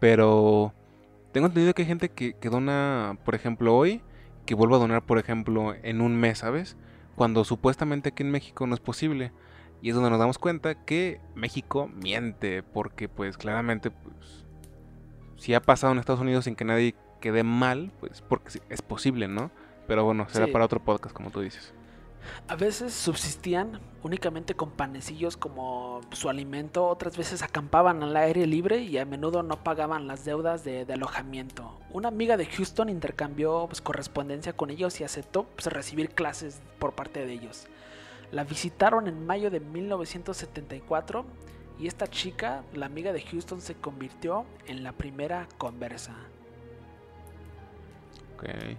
pero 0.00 0.72
tengo 1.32 1.48
entendido 1.48 1.74
que 1.74 1.82
hay 1.82 1.88
gente 1.88 2.08
que, 2.08 2.32
que 2.32 2.48
dona, 2.48 3.18
por 3.26 3.34
ejemplo, 3.34 3.76
hoy, 3.76 4.00
que 4.46 4.54
vuelva 4.54 4.76
a 4.76 4.80
donar, 4.80 5.02
por 5.02 5.18
ejemplo, 5.18 5.74
en 5.82 6.00
un 6.00 6.16
mes, 6.16 6.38
¿sabes? 6.38 6.78
Cuando 7.22 7.44
supuestamente 7.44 8.08
aquí 8.08 8.24
en 8.24 8.32
México 8.32 8.66
no 8.66 8.74
es 8.74 8.80
posible. 8.80 9.30
Y 9.80 9.90
es 9.90 9.94
donde 9.94 10.10
nos 10.10 10.18
damos 10.18 10.38
cuenta 10.38 10.74
que 10.74 11.20
México 11.36 11.86
miente, 11.86 12.64
porque 12.64 13.08
pues 13.08 13.36
claramente 13.36 13.92
pues, 13.92 14.44
si 15.36 15.54
ha 15.54 15.62
pasado 15.62 15.92
en 15.92 16.00
Estados 16.00 16.20
Unidos 16.20 16.46
sin 16.46 16.56
que 16.56 16.64
nadie 16.64 16.96
quede 17.20 17.44
mal, 17.44 17.92
pues 18.00 18.22
porque 18.22 18.58
es 18.68 18.82
posible, 18.82 19.28
¿no? 19.28 19.52
Pero 19.86 20.04
bueno, 20.04 20.26
será 20.30 20.48
para 20.48 20.64
otro 20.64 20.80
podcast, 20.80 21.14
como 21.14 21.30
tú 21.30 21.42
dices. 21.42 21.72
A 22.48 22.56
veces 22.56 22.92
subsistían 22.92 23.80
únicamente 24.02 24.54
con 24.54 24.70
panecillos 24.70 25.36
como 25.36 26.00
su 26.12 26.28
alimento, 26.28 26.86
otras 26.86 27.16
veces 27.16 27.42
acampaban 27.42 28.02
al 28.02 28.16
aire 28.16 28.46
libre 28.46 28.78
y 28.78 28.98
a 28.98 29.04
menudo 29.04 29.42
no 29.42 29.62
pagaban 29.62 30.06
las 30.06 30.24
deudas 30.24 30.64
de, 30.64 30.86
alojamiento. 30.92 31.78
Una 31.90 32.08
amiga 32.08 32.36
de 32.36 32.46
Houston 32.46 32.88
intercambió 32.88 33.66
pues, 33.68 33.80
correspondencia 33.80 34.52
con 34.52 34.70
ellos 34.70 35.00
y 35.00 35.04
aceptó 35.04 35.44
pues, 35.44 35.66
recibir 35.66 36.10
clases 36.10 36.60
por 36.78 36.94
parte 36.94 37.24
de 37.24 37.32
ellos. 37.32 37.66
La 38.32 38.44
visitaron 38.44 39.08
en 39.08 39.26
mayo 39.26 39.50
de 39.50 39.60
1974 39.60 41.24
y 41.78 41.86
esta 41.86 42.06
chica, 42.06 42.64
la 42.74 42.86
amiga 42.86 43.12
de 43.12 43.22
Houston, 43.22 43.60
se 43.60 43.74
convirtió 43.74 44.44
en 44.66 44.82
la 44.82 44.92
primera 44.92 45.48
conversa. 45.58 46.14
Okay 48.36 48.78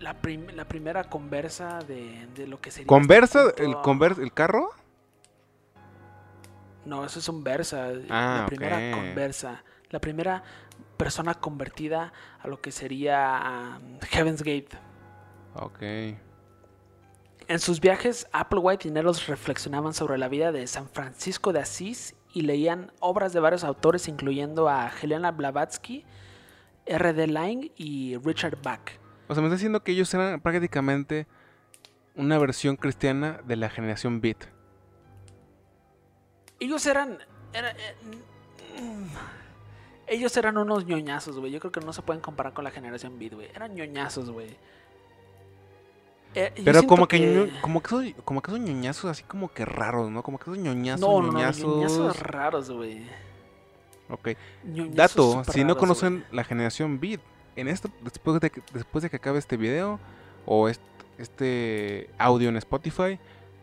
la, 0.00 0.16
la 0.54 0.64
primera 0.64 1.04
conversa 1.04 1.78
de, 1.80 2.46
lo 2.46 2.60
que 2.60 2.70
sería. 2.70 2.86
¿Conversa? 2.86 3.48
Este 3.48 3.64
¿El, 3.64 3.76
conversa 3.76 4.22
¿El 4.22 4.32
carro? 4.32 4.70
No, 6.84 7.04
eso 7.04 7.18
es 7.18 7.28
un 7.28 7.44
versa. 7.44 7.90
Ah, 8.08 8.40
la 8.40 8.46
primera 8.46 8.96
conversa. 8.96 9.62
La 9.90 10.00
primera 10.00 10.42
persona 10.96 11.34
convertida 11.34 12.12
a 12.40 12.48
lo 12.48 12.60
que 12.60 12.72
sería 12.72 13.78
um, 13.78 13.98
Heaven's 14.00 14.42
Gate. 14.42 14.70
Ok. 15.54 15.82
En 17.48 17.58
sus 17.58 17.80
viajes, 17.80 18.28
Applewhite 18.32 18.88
y 18.88 18.90
Neros 18.92 19.26
reflexionaban 19.26 19.92
sobre 19.92 20.16
la 20.18 20.28
vida 20.28 20.52
de 20.52 20.66
San 20.66 20.88
Francisco 20.88 21.52
de 21.52 21.60
Asís 21.60 22.14
y 22.32 22.42
leían 22.42 22.92
obras 23.00 23.32
de 23.32 23.40
varios 23.40 23.64
autores, 23.64 24.06
incluyendo 24.08 24.68
a 24.68 24.90
Helena 25.02 25.32
Blavatsky, 25.32 26.04
R.D. 26.86 27.26
Lang 27.26 27.70
y 27.76 28.16
Richard 28.18 28.62
Bach. 28.62 29.00
O 29.30 29.34
sea, 29.34 29.42
me 29.42 29.46
está 29.46 29.54
diciendo 29.54 29.84
que 29.84 29.92
ellos 29.92 30.12
eran 30.12 30.40
prácticamente 30.40 31.28
una 32.16 32.36
versión 32.36 32.74
cristiana 32.74 33.40
de 33.44 33.54
la 33.54 33.70
generación 33.70 34.20
Beat. 34.20 34.46
Ellos 36.58 36.84
eran. 36.84 37.16
Eh, 37.52 37.94
mm, 38.82 39.06
ellos 40.08 40.36
eran 40.36 40.58
unos 40.58 40.84
ñoñazos, 40.84 41.38
güey. 41.38 41.52
Yo 41.52 41.60
creo 41.60 41.70
que 41.70 41.80
no 41.80 41.92
se 41.92 42.02
pueden 42.02 42.20
comparar 42.20 42.54
con 42.54 42.64
la 42.64 42.72
generación 42.72 43.20
Beat, 43.20 43.34
güey. 43.34 43.48
Eran 43.54 43.72
ñoñazos, 43.72 44.30
güey. 44.30 44.56
Eh, 46.34 46.52
Pero 46.64 46.82
como 46.88 47.06
que, 47.06 47.52
como 47.60 47.80
que 47.84 47.88
son, 47.88 48.12
como 48.24 48.42
que 48.42 48.50
son 48.50 48.64
ñoñazos 48.64 49.12
así 49.12 49.22
como 49.22 49.52
que 49.52 49.64
raros, 49.64 50.10
¿no? 50.10 50.24
Como 50.24 50.40
que 50.40 50.46
son 50.46 50.60
ñoñazos, 50.60 51.08
no, 51.08 51.22
no, 51.22 51.32
ñoñazos. 51.32 51.62
No, 51.62 51.76
ñoñazos 51.76 52.18
raros, 52.18 52.68
güey. 52.68 53.06
Ok. 54.08 54.30
Dato, 54.92 55.44
si 55.44 55.62
no 55.62 55.76
conocen 55.76 56.24
la 56.32 56.42
generación 56.42 56.98
Beat, 56.98 57.20
en 57.56 57.68
esto, 57.68 57.90
después 58.02 58.40
de, 58.40 58.50
que, 58.50 58.62
después 58.72 59.02
de 59.02 59.10
que 59.10 59.16
acabe 59.16 59.38
este 59.38 59.56
video 59.56 59.98
o 60.46 60.68
este, 61.18 62.10
audio 62.18 62.48
en 62.48 62.56
Spotify, 62.56 63.18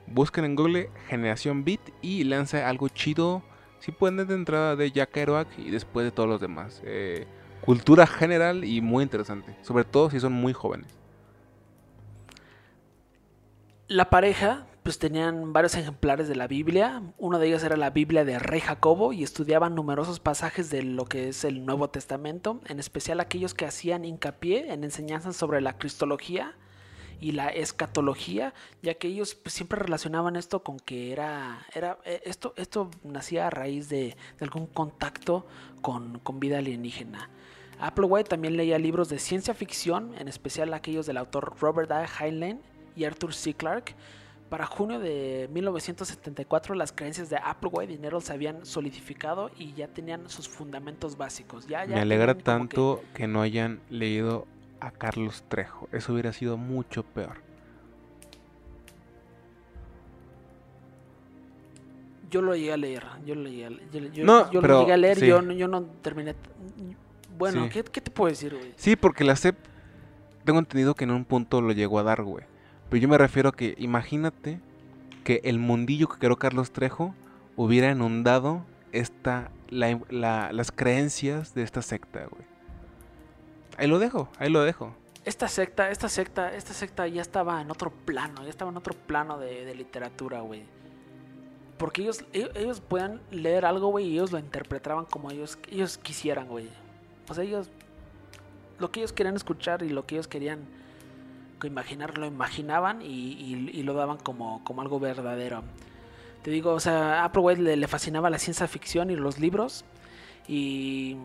busquen 0.08 0.46
en 0.46 0.56
Google 0.56 0.90
Generación 1.08 1.64
Beat 1.64 1.82
y 2.02 2.24
lanza 2.24 2.68
algo 2.68 2.90
chido. 2.90 3.44
Si 3.80 3.92
pueden 3.92 4.28
de 4.28 4.34
entrada 4.34 4.76
de 4.76 4.92
Jack 4.92 5.12
Kerouac 5.12 5.48
y 5.58 5.70
después 5.70 6.06
de 6.06 6.12
todos 6.12 6.28
los 6.28 6.42
demás. 6.42 6.82
Eh, 6.84 7.28
cultura 7.62 8.08
general 8.08 8.64
y 8.64 8.82
muy 8.82 9.04
interesante. 9.04 9.56
Sobre 9.62 9.84
todo 9.84 10.10
si 10.10 10.20
son 10.20 10.34
muy 10.34 10.54
jóvenes. 10.54 10.88
La 13.88 14.10
pareja 14.10 14.66
pues 14.88 15.00
tenían 15.00 15.52
varios 15.52 15.76
ejemplares 15.76 16.30
de 16.30 16.36
la 16.38 16.48
Biblia. 16.48 17.04
Uno 17.18 17.40
de 17.40 17.48
ellos 17.50 17.62
era 17.62 17.76
la 17.76 17.90
Biblia 17.90 18.24
de 18.24 18.40
Rey 18.40 18.62
Jacobo 18.62 19.12
y 19.12 19.22
estudiaban 19.22 19.76
numerosos 19.76 20.22
pasajes 20.22 20.70
de 20.70 20.82
lo 20.82 21.04
que 21.04 21.28
es 21.28 21.44
el 21.44 21.66
Nuevo 21.66 21.90
Testamento, 21.90 22.62
en 22.68 22.80
especial 22.80 23.20
aquellos 23.20 23.54
que 23.54 23.66
hacían 23.66 24.06
hincapié 24.06 24.72
en 24.72 24.86
enseñanzas 24.86 25.36
sobre 25.36 25.60
la 25.60 25.78
cristología 25.78 26.56
y 27.20 27.34
la 27.34 27.50
escatología, 27.50 28.54
ya 28.82 28.94
que 28.94 29.10
ellos 29.10 29.36
pues, 29.36 29.56
siempre 29.56 29.78
relacionaban 29.78 30.38
esto 30.38 30.64
con 30.64 30.80
que 30.80 31.12
era, 31.12 31.66
era 31.74 31.98
eh, 32.06 32.22
esto, 32.24 32.54
esto 32.56 32.90
nacía 33.04 33.48
a 33.48 33.50
raíz 33.50 33.90
de, 33.90 34.16
algún 34.40 34.68
contacto 34.68 35.46
con, 35.82 36.20
con 36.20 36.40
vida 36.40 36.60
alienígena. 36.60 37.30
Applewhite 37.78 38.30
también 38.30 38.56
leía 38.56 38.80
libros 38.80 39.10
de 39.10 39.20
ciencia 39.20 39.54
ficción, 39.54 40.14
en 40.18 40.30
especial 40.30 40.74
aquellos 40.74 41.06
del 41.06 41.18
autor 41.18 41.58
Robert 41.60 41.92
A. 41.92 42.06
Heinlein 42.06 42.62
y 42.96 43.04
Arthur 43.04 43.34
C. 43.34 43.54
Clarke, 43.54 43.94
para 44.50 44.66
junio 44.66 45.00
de 45.00 45.50
1974 45.52 46.76
las 46.76 46.92
creencias 46.92 47.30
de 47.30 47.38
Applewhite 47.38 47.94
y 47.94 47.96
Dinero 47.98 48.22
se 48.22 48.34
habían 48.34 48.66
solidificado 48.66 49.52
y 49.58 49.74
ya 49.74 49.88
tenían 49.88 50.30
sus 50.30 50.48
fundamentos 50.48 51.18
básicos. 51.18 51.68
Ya, 51.68 51.86
Me 51.86 52.00
alegra 52.00 52.36
tanto 52.36 53.02
que... 53.14 53.28
no 53.28 53.42
hayan 53.42 53.82
leído 53.90 54.48
a 54.80 54.92
Carlos 54.92 55.44
Trejo. 55.48 55.90
Eso 55.92 56.14
hubiera 56.14 56.32
sido 56.32 56.58
mucho 56.58 57.04
peor. 57.04 57.42
Yo 62.30 62.42
lo 62.42 62.56
llegué 62.56 62.74
a 62.74 62.78
leer. 62.78 63.04
Yo 63.26 63.36
lo 63.36 63.50
llegué 63.50 63.66
a 63.66 63.70
leer. 63.70 64.12
Yo, 64.12 64.26
no, 64.26 64.52
yo 64.52 64.62
lo 64.62 64.82
llegué 64.82 64.94
a 64.94 64.98
leer. 64.98 65.20
Yo, 65.24 65.42
yo, 65.42 65.68
no 65.68 65.84
terminé. 66.02 66.36
Bueno, 67.38 67.70
¿qué, 67.70 67.84
te 67.84 68.12
puedo 68.12 68.30
decir, 68.30 68.54
güey? 68.54 68.74
Sí, 68.76 68.96
porque 68.96 69.24
la 69.24 69.36
CEP. 69.36 69.56
Tengo 70.44 70.60
entendido 70.60 70.96
que 70.96 71.04
en 71.04 71.12
un 71.12 71.26
punto 71.26 71.60
lo 71.60 71.74
llegó 71.74 72.00
a 72.00 72.04
dar, 72.04 72.24
güey. 72.24 72.46
Pero 72.90 73.02
yo 73.02 73.08
me 73.10 73.18
refiero 73.18 73.50
a 73.50 73.52
que 73.52 73.76
imagínate 73.78 74.60
que 75.24 75.42
el 75.44 75.60
mundillo 75.60 76.08
que 76.08 76.20
creó 76.20 76.38
Carlos 76.38 76.72
Trejo 76.72 77.14
hubiera 77.58 77.92
inundado 77.92 78.64
esta, 78.94 79.52
las 79.70 80.72
creencias 80.72 81.54
de 81.54 81.64
esta 81.64 81.82
secta, 81.82 82.28
güey. 82.28 82.46
Ahí 83.78 83.88
lo 83.88 84.00
dejo, 84.00 84.30
ahí 84.40 84.50
lo 84.50 84.64
dejo. 84.64 84.96
Esta 85.26 85.50
secta, 85.50 85.92
esta 85.92 86.08
secta, 86.08 86.56
esta 86.56 86.74
secta 86.74 87.08
ya 87.08 87.22
estaba 87.22 87.62
en 87.62 87.70
otro 87.70 87.92
plano, 87.92 88.44
ya 88.44 88.50
estaba 88.50 88.72
en 88.72 88.78
otro 88.78 88.94
plano 88.94 89.38
de, 89.38 89.76
literatura, 89.76 90.40
güey. 90.40 90.64
Porque 91.78 92.02
ellos, 92.02 92.24
ellos, 92.32 92.52
ellos 92.56 92.82
puedan 92.82 93.22
leer 93.30 93.66
algo, 93.66 93.90
güey, 93.90 94.08
y 94.08 94.14
ellos 94.14 94.32
lo 94.32 94.40
interpretaban 94.40 95.06
como 95.06 95.30
ellos, 95.30 95.60
ellos 95.70 95.98
quisieran, 95.98 96.48
güey. 96.48 96.70
O 97.30 97.34
sea, 97.34 97.44
ellos, 97.44 97.70
lo 98.80 98.90
que 98.90 99.02
ellos 99.02 99.12
querían 99.12 99.36
escuchar 99.36 99.84
y 99.84 99.90
lo 99.90 100.06
que 100.06 100.16
ellos 100.16 100.28
querían 100.28 100.62
imaginar, 101.66 102.18
lo 102.18 102.26
imaginaban 102.28 103.02
y, 103.02 103.82
lo 103.84 103.94
daban 103.94 104.18
como, 104.18 104.64
como, 104.64 104.82
algo 104.82 105.00
verdadero. 105.00 105.64
Te 106.44 106.52
digo, 106.52 106.74
o 106.74 106.80
sea, 106.80 107.22
a 107.22 107.26
Applewhite 107.26 107.62
le, 107.62 107.76
le, 107.78 107.88
fascinaba 107.88 108.30
la 108.30 108.38
ciencia 108.38 108.68
ficción 108.68 109.10
y 109.10 109.16
los 109.16 109.40
libros 109.40 109.86
y, 110.48 111.18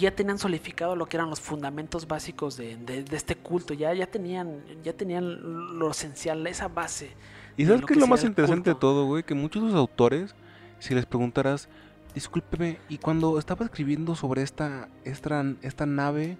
ya 0.00 0.14
tenían 0.14 0.38
solidificado 0.38 0.96
lo 0.96 1.06
que 1.06 1.16
eran 1.16 1.30
los 1.30 1.40
fundamentos 1.40 2.08
básicos 2.08 2.56
de, 2.56 3.04
este 3.12 3.36
culto, 3.36 3.74
ya, 3.74 3.94
ya, 3.94 4.06
tenían, 4.06 4.60
ya 4.82 4.92
tenían 4.92 5.78
lo 5.78 5.90
esencial, 5.90 6.46
esa 6.46 6.68
base. 6.68 7.10
¿Y 7.56 7.66
sabes 7.66 7.82
qué 7.86 7.94
es 7.94 8.00
lo 8.00 8.06
más 8.06 8.24
interesante 8.24 8.70
de 8.70 8.76
todo, 8.76 9.06
güey? 9.06 9.22
Que 9.22 9.34
muchos 9.34 9.62
de 9.62 9.68
los 9.68 9.78
autores, 9.78 10.34
si 10.80 10.94
les 10.94 11.06
preguntaras, 11.06 11.68
discúlpeme, 12.14 12.78
y 12.88 12.98
cuando 12.98 13.38
estaba 13.38 13.64
escribiendo 13.64 14.16
sobre 14.16 14.42
esta, 14.42 14.88
esta, 15.04 15.44
esta 15.62 15.86
nave, 15.86 16.36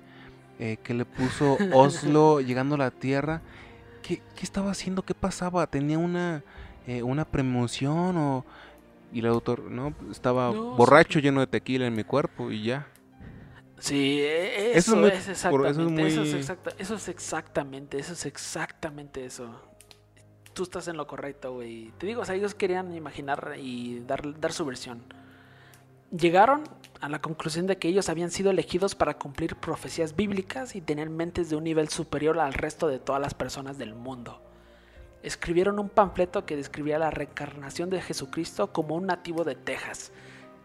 eh, 0.58 0.78
que 0.82 0.94
le 0.94 1.04
puso 1.04 1.56
Oslo 1.72 2.40
llegando 2.40 2.74
a 2.76 2.78
la 2.78 2.90
Tierra. 2.90 3.42
¿Qué, 4.02 4.20
estaba 4.42 4.70
haciendo? 4.70 5.02
¿Qué 5.02 5.14
pasaba? 5.14 5.66
¿Tenía 5.66 5.98
una, 5.98 6.42
eh, 6.86 7.02
una 7.02 7.24
premoción 7.24 8.16
o...? 8.16 8.44
Y 9.12 9.20
el 9.20 9.26
autor, 9.26 9.70
no, 9.70 9.94
estaba 10.10 10.50
borracho, 10.50 11.20
lleno 11.20 11.38
de 11.38 11.46
tequila 11.46 11.86
en 11.86 11.94
mi 11.94 12.02
cuerpo 12.02 12.50
y 12.50 12.64
ya. 12.64 12.88
Sí, 13.78 14.18
e, 14.20 14.76
eso, 14.76 15.06
es, 15.06 15.28
exactamente, 15.28 16.04
eso, 16.04 16.22
es 16.22 16.50
eso 16.78 16.94
es 16.96 17.08
exactamente, 17.08 17.98
eso 18.00 18.12
es 18.12 18.26
exactamente 18.26 19.24
eso. 19.24 19.62
Tú 20.52 20.64
estás 20.64 20.88
en 20.88 20.96
lo 20.96 21.06
correcto, 21.06 21.52
güey. 21.52 21.92
Te 21.98 22.08
digo, 22.08 22.22
o 22.22 22.24
sea, 22.24 22.34
ellos 22.34 22.56
querían 22.56 22.92
imaginar 22.92 23.54
y 23.56 24.00
dar, 24.00 24.40
dar 24.40 24.52
su 24.52 24.64
versión 24.64 25.04
llegaron 26.16 26.64
a 27.00 27.08
la 27.08 27.20
conclusión 27.20 27.66
de 27.66 27.76
que 27.76 27.88
ellos 27.88 28.08
habían 28.08 28.30
sido 28.30 28.50
elegidos 28.50 28.94
para 28.94 29.18
cumplir 29.18 29.56
profecías 29.56 30.16
bíblicas 30.16 30.74
y 30.74 30.80
tener 30.80 31.10
mentes 31.10 31.50
de 31.50 31.56
un 31.56 31.64
nivel 31.64 31.88
superior 31.88 32.38
al 32.38 32.54
resto 32.54 32.88
de 32.88 32.98
todas 32.98 33.20
las 33.20 33.34
personas 33.34 33.78
del 33.78 33.94
mundo. 33.94 34.40
Escribieron 35.22 35.78
un 35.78 35.88
panfleto 35.88 36.44
que 36.46 36.56
describía 36.56 36.98
la 36.98 37.10
reencarnación 37.10 37.90
de 37.90 38.00
Jesucristo 38.00 38.72
como 38.72 38.94
un 38.94 39.06
nativo 39.06 39.44
de 39.44 39.54
Texas. 39.54 40.12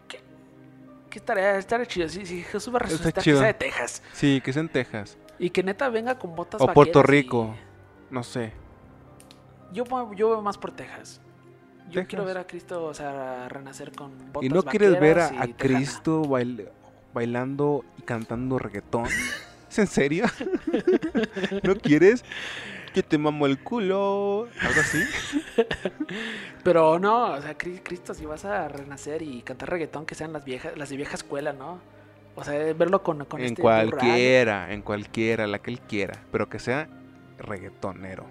¿Qué, 0.08 0.20
qué 1.08 1.18
estaría, 1.18 1.86
chido? 1.86 2.08
Si, 2.08 2.42
Jesús 2.42 2.72
va 2.72 2.78
a 2.78 2.82
resucitar, 2.82 3.24
que 3.24 3.36
sea 3.36 3.46
de 3.46 3.54
Texas. 3.54 4.02
Sí, 4.12 4.40
que 4.42 4.52
sea 4.52 4.60
en 4.60 4.68
Texas. 4.68 5.18
Y 5.38 5.50
que 5.50 5.62
neta 5.62 5.88
venga 5.88 6.18
con 6.18 6.36
botas 6.36 6.60
O 6.60 6.66
Puerto 6.68 7.02
Rico, 7.02 7.54
no 8.10 8.22
sé. 8.22 8.52
Yo, 9.72 9.84
yo 10.14 10.30
veo 10.30 10.42
más 10.42 10.58
por 10.58 10.72
Texas. 10.72 11.20
Yo 11.90 12.06
quiero 12.06 12.24
ver 12.24 12.38
a 12.38 12.46
Cristo, 12.46 12.84
o 12.84 12.94
sea, 12.94 13.48
renacer 13.48 13.92
con 13.92 14.10
botas 14.32 14.46
¿Y 14.46 14.48
no 14.48 14.62
quieres 14.62 14.98
ver 15.00 15.18
a, 15.20 15.46
Cristo 15.56 16.22
bailando 17.12 17.84
y 17.98 18.02
cantando 18.02 18.58
reggaetón? 18.58 19.06
¿Es 19.68 19.78
en 19.78 19.86
serio? 19.86 20.24
¿No 21.62 21.76
quieres? 21.76 22.24
Yo 22.94 23.04
te 23.04 23.18
mamo 23.18 23.46
el 23.46 23.62
culo. 23.62 24.48
Algo 24.60 24.80
así. 24.80 25.04
Pero 26.64 26.98
no, 26.98 27.32
o 27.32 27.40
sea, 27.40 27.56
Cri- 27.56 27.80
Cristo, 27.82 28.14
si 28.14 28.26
vas 28.26 28.44
a 28.44 28.66
renacer 28.68 29.22
y 29.22 29.42
cantar 29.42 29.70
reggaetón, 29.70 30.06
que 30.06 30.14
sean 30.14 30.32
las 30.32 30.44
viejas, 30.44 30.76
las 30.76 30.90
de 30.90 30.96
vieja 30.96 31.14
escuela, 31.14 31.52
¿no? 31.52 31.80
O 32.34 32.44
sea, 32.44 32.72
verlo 32.74 33.02
con, 33.02 33.24
con 33.26 33.40
en 33.40 33.46
este 33.46 33.62
cualquiera, 33.62 34.72
en 34.72 34.82
cualquiera, 34.82 35.46
la 35.46 35.60
que 35.60 35.70
él 35.70 35.80
quiera. 35.80 36.20
Pero 36.32 36.48
que 36.48 36.58
sea 36.58 36.88
reggaetonero. 37.38 38.26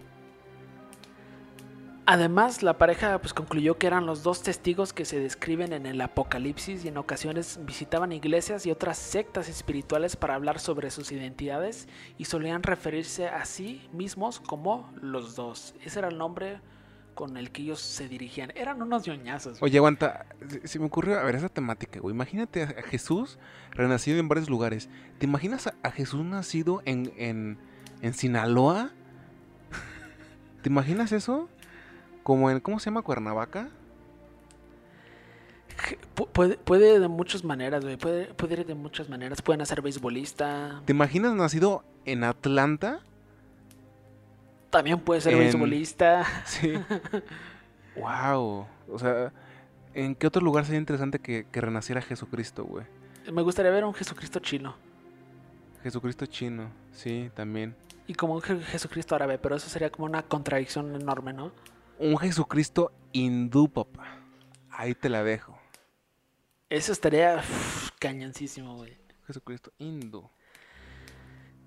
Además, 2.12 2.64
la 2.64 2.80
pareja 2.80 3.20
pues 3.22 3.36
concluyó 3.36 3.78
que 3.78 3.86
eran 3.86 4.08
los 4.08 4.24
dos 4.24 4.42
testigos 4.42 4.94
que 4.94 5.06
se 5.06 5.20
describen 5.20 5.74
en 5.74 5.86
el 5.86 6.02
Apocalipsis 6.02 6.84
y 6.84 6.88
en 6.88 6.98
ocasiones 6.98 7.60
visitaban 7.68 8.12
iglesias 8.12 8.66
y 8.66 8.72
otras 8.72 8.98
sectas 8.98 9.48
espirituales 9.48 10.16
para 10.16 10.34
hablar 10.34 10.60
sobre 10.60 10.90
sus 10.90 11.12
identidades 11.12 11.88
y 12.18 12.26
solían 12.26 12.64
referirse 12.64 13.28
a 13.28 13.46
sí 13.46 13.88
mismos 13.94 14.40
como 14.40 14.92
los 15.00 15.36
dos. 15.36 15.76
Ese 15.86 16.00
era 16.00 16.08
el 16.08 16.18
nombre 16.18 16.62
con 17.14 17.38
el 17.38 17.52
que 17.52 17.62
ellos 17.62 17.80
se 17.80 18.08
dirigían. 18.08 18.52
Eran 18.56 18.82
unos 18.82 19.06
ñoñazos. 19.06 19.62
Oye, 19.62 19.78
aguanta. 19.78 20.26
Se, 20.64 20.80
me 20.80 20.88
ocurrió, 20.88 21.20
a 21.20 21.24
ver, 21.24 21.36
esa 21.36 21.50
temática, 21.50 22.00
güey. 22.00 22.16
Imagínate 22.16 22.64
a, 22.64 22.82
Jesús 22.82 23.38
renacido 23.70 24.18
en 24.18 24.28
varios 24.28 24.50
lugares. 24.50 24.90
¿Te 25.20 25.28
imaginas 25.28 25.72
a 25.84 25.92
Jesús 25.92 26.26
nacido 26.26 26.82
en, 26.86 27.14
en, 27.18 27.60
en 28.02 28.14
Sinaloa? 28.16 28.94
¿Te 30.64 30.70
imaginas 30.70 31.12
eso? 31.12 31.50
Como 32.30 32.52
en, 32.52 32.60
¿cómo 32.60 32.78
se 32.80 32.92
llama? 32.92 33.02
Cuernavaca. 33.02 33.70
Pu- 36.16 36.28
Puede, 36.28 36.58
puede 36.58 37.00
de 37.00 37.08
muchas 37.08 37.44
maneras, 37.44 37.84
güey. 37.84 37.98
Puede, 37.98 38.26
puede 38.36 38.54
ir 38.54 38.66
de 38.68 38.76
muchas 38.76 39.10
maneras. 39.10 39.42
Pueden 39.42 39.66
ser 39.66 39.82
beisbolista. 39.82 40.80
¿Te 40.86 40.92
imaginas 40.94 41.34
nacido 41.34 41.84
en 42.06 42.24
Atlanta? 42.24 43.00
También 44.70 45.00
puede 45.00 45.22
ser 45.22 45.34
En- 45.34 45.40
beisbolista. 45.40 46.24
Sí. 46.46 46.74
wow. 47.96 48.68
O 48.92 49.00
sea, 49.00 49.34
¿en 49.96 50.14
qué 50.14 50.28
otro 50.28 50.44
lugar 50.44 50.66
sería 50.66 50.80
interesante 50.82 51.18
que, 51.18 51.48
que 51.52 51.62
renaciera 51.62 52.00
Jesucristo, 52.00 52.64
güey? 52.64 52.86
Me 53.34 53.42
gustaría 53.42 53.72
ver 53.72 53.86
un 53.86 53.96
Jesucristo 53.96 54.38
chino. 54.40 54.76
Jesucristo 55.82 56.28
chino, 56.28 56.70
sí, 56.92 57.32
también. 57.34 57.76
Y 58.06 58.14
como 58.14 58.36
un 58.36 58.42
Je- 58.42 58.62
Jesucristo 58.62 59.16
árabe, 59.16 59.40
pero 59.40 59.56
eso 59.56 59.68
sería 59.68 59.90
como 59.90 60.06
una 60.06 60.22
contradicción 60.22 60.94
enorme, 60.96 61.34
¿no? 61.34 61.52
Un 62.00 62.18
Jesucristo 62.18 62.92
hindú, 63.12 63.68
papá. 63.72 64.18
Ahí 64.72 64.96
te 64.96 65.10
la 65.10 65.24
dejo. 65.24 65.58
Eso 66.70 66.92
estaría 66.92 67.36
uf, 67.38 67.90
cañoncísimo, 68.00 68.76
güey. 68.78 68.98
Jesucristo 69.28 69.72
hindú. 69.78 70.30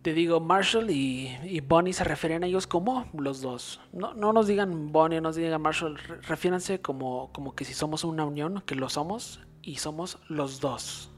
Te 0.02 0.14
digo, 0.14 0.40
Marshall 0.40 0.90
y, 0.90 1.28
y 1.44 1.60
Bonnie 1.60 1.92
se 1.92 2.02
refieren 2.02 2.42
a 2.42 2.46
ellos 2.48 2.66
como 2.66 3.08
los 3.12 3.40
dos. 3.40 3.80
No, 3.92 4.14
no 4.14 4.32
nos 4.32 4.48
digan 4.48 4.90
Bonnie, 4.90 5.20
no 5.20 5.28
nos 5.28 5.36
digan 5.36 5.62
Marshall. 5.62 5.96
re- 5.96 6.20
Refiéranse 6.22 6.80
como, 6.80 7.30
como 7.32 7.54
que 7.54 7.64
si 7.64 7.72
somos 7.74 8.02
una 8.02 8.24
unión, 8.24 8.62
que 8.66 8.74
lo 8.74 8.88
somos, 8.88 9.40
y 9.62 9.76
somos 9.76 10.18
los 10.28 10.58
dos. 10.60 11.12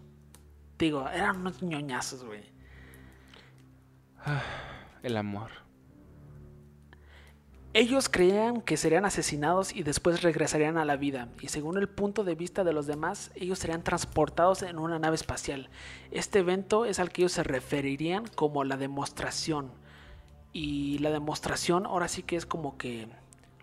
Digo, 0.79 1.09
eran 1.09 1.39
unos 1.41 1.63
ñoñazos, 1.63 2.25
güey. 2.25 2.53
El 5.03 5.17
amor. 5.17 5.51
Ellos 7.77 8.09
creían 8.09 8.61
que 8.61 8.77
serían 8.77 9.05
asesinados 9.05 9.75
y 9.75 9.83
después 9.83 10.23
regresarían 10.23 10.79
a 10.79 10.85
la 10.85 10.95
vida, 10.97 11.29
y 11.41 11.49
según 11.49 11.77
el 11.77 11.89
punto 11.89 12.23
de 12.23 12.37
vista 12.37 12.63
de 12.63 12.73
los 12.73 12.87
demás, 12.87 13.33
ellos 13.35 13.59
serían 13.59 13.83
transportados 13.83 14.63
en 14.63 14.79
una 14.79 15.01
nave 15.01 15.17
espacial. 15.17 15.71
Este 16.13 16.39
evento 16.39 16.85
es 16.85 17.01
al 17.01 17.11
que 17.11 17.23
ellos 17.23 17.33
se 17.33 17.43
referirían 17.43 18.27
como 18.29 18.63
la 18.63 18.77
demostración. 18.77 19.73
Y 20.53 20.99
la 20.99 21.11
demostración 21.11 21.85
ahora 21.87 22.07
sí 22.07 22.23
que 22.23 22.37
es 22.37 22.47
como 22.47 22.79
que 22.79 23.09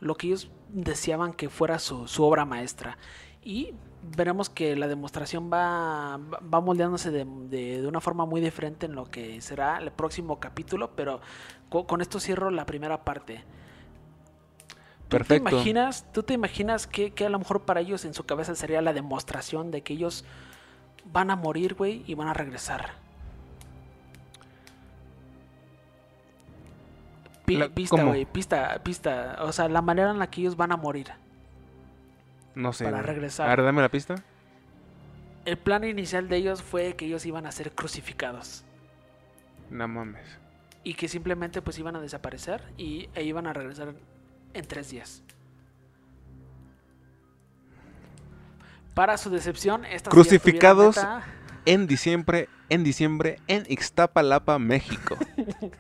lo 0.02 0.16
que 0.16 0.28
ellos 0.28 0.52
deseaban 0.68 1.32
que 1.32 1.48
fuera 1.48 1.80
su, 1.80 2.06
obra 2.20 2.44
maestra. 2.44 2.98
Y 3.46 3.74
veremos 4.18 4.50
que 4.50 4.76
la 4.76 4.90
demostración 4.90 5.50
va, 5.52 6.18
moldeándose 6.62 7.12
de, 7.12 7.88
una 7.88 8.02
forma 8.02 8.26
muy 8.26 8.42
diferente 8.42 8.88
en 8.88 8.96
lo 8.96 9.06
que 9.06 9.40
será 9.40 9.78
el 9.78 9.92
próximo 9.92 10.42
capítulo, 10.42 10.98
pero 10.98 11.22
co- 11.70 11.88
con 11.88 12.02
esto 12.02 12.20
cierro 12.20 12.52
la 12.52 12.66
primera 12.66 13.06
parte. 13.06 13.46
¿Tú 15.12 15.18
Perfecto. 15.18 15.50
te 15.50 15.56
imaginas, 15.56 16.06
tú 16.14 16.24
te 16.24 16.34
imaginas 16.34 16.88
que, 16.88 17.12
que 17.12 17.26
a 17.26 17.30
lo 17.30 17.38
mejor 17.38 17.64
para 17.64 17.82
ellos 17.82 18.06
en 18.06 18.14
su 18.14 18.24
cabeza 18.26 18.56
sería 18.56 18.82
la 18.82 18.94
demostración 18.94 19.70
de 19.70 19.82
que 19.82 19.92
ellos 19.94 20.24
van 21.12 21.30
a 21.30 21.36
morir, 21.36 21.74
güey, 21.76 22.04
y 22.08 22.14
van 22.14 22.30
a 22.30 22.34
regresar? 22.34 22.92
La- 27.48 27.68
pista, 27.68 28.02
güey, 28.04 28.26
pista, 28.26 28.80
pista. 28.84 29.38
O 29.42 29.52
sea, 29.52 29.68
la 29.68 29.82
manera 29.82 30.12
en 30.12 30.20
la 30.20 30.30
que 30.30 30.40
ellos 30.42 30.56
van 30.56 30.72
a 30.72 30.78
morir. 30.78 31.08
No 32.56 32.72
sé. 32.72 32.86
Para 32.86 33.02
regresar. 33.02 33.48
A 33.50 33.56
ver, 33.56 33.66
dame 33.66 33.82
la 33.82 33.90
pista. 33.90 34.16
El 35.44 35.58
plan 35.58 35.84
inicial 35.84 36.30
de 36.30 36.38
ellos 36.38 36.62
fue 36.62 36.96
que 36.96 37.06
ellos 37.06 37.26
iban 37.26 37.46
a 37.46 37.52
ser 37.52 37.74
crucificados. 37.74 38.64
No 39.70 39.88
mames. 39.88 40.26
Y 40.84 40.94
que 40.94 41.08
simplemente 41.10 41.62
pues 41.62 41.78
iban 41.80 41.96
a 41.96 42.00
desaparecer 42.00 42.64
y, 42.78 43.10
e 43.16 43.24
iban 43.24 43.48
a 43.48 43.54
regresar 43.54 43.94
en 44.54 44.66
tres 44.66 44.90
días. 44.90 45.24
Para 48.94 49.18
su 49.18 49.30
decepción, 49.30 49.86
estas 49.86 50.12
Crucificados. 50.12 50.98
En 51.66 51.86
diciembre, 51.86 52.50
en 52.70 52.84
diciembre, 52.84 53.40
en 53.48 53.66
Ixtapalapa, 53.68 54.58
México. 54.58 55.16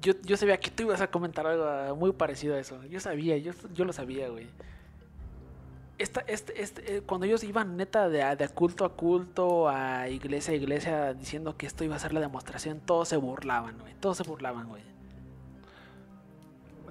Yo, 0.00 0.12
yo 0.22 0.36
sabía 0.36 0.60
que 0.60 0.70
tú 0.70 0.84
ibas 0.84 1.00
a 1.00 1.10
comentar 1.10 1.44
algo 1.44 1.96
muy 1.96 2.12
parecido 2.12 2.54
a 2.54 2.60
eso. 2.60 2.84
Yo 2.84 3.00
sabía, 3.00 3.36
yo, 3.36 3.50
yo 3.74 3.84
lo 3.84 3.92
sabía, 3.92 4.28
güey. 4.28 4.46
Esta, 5.98 6.20
este, 6.28 6.62
este, 6.62 6.98
eh, 6.98 7.02
cuando 7.02 7.26
ellos 7.26 7.42
iban 7.42 7.76
neta 7.76 8.08
de, 8.08 8.36
de 8.36 8.48
culto 8.48 8.84
a 8.84 8.94
culto, 8.94 9.68
a 9.68 10.08
iglesia 10.08 10.52
a 10.52 10.56
iglesia, 10.56 11.14
diciendo 11.14 11.56
que 11.56 11.66
esto 11.66 11.82
iba 11.82 11.96
a 11.96 11.98
ser 11.98 12.12
la 12.12 12.20
demostración, 12.20 12.78
todos 12.78 13.08
se 13.08 13.16
burlaban, 13.16 13.76
güey. 13.80 13.92
Todos 13.98 14.18
se 14.18 14.22
burlaban, 14.22 14.68
güey. 14.68 14.82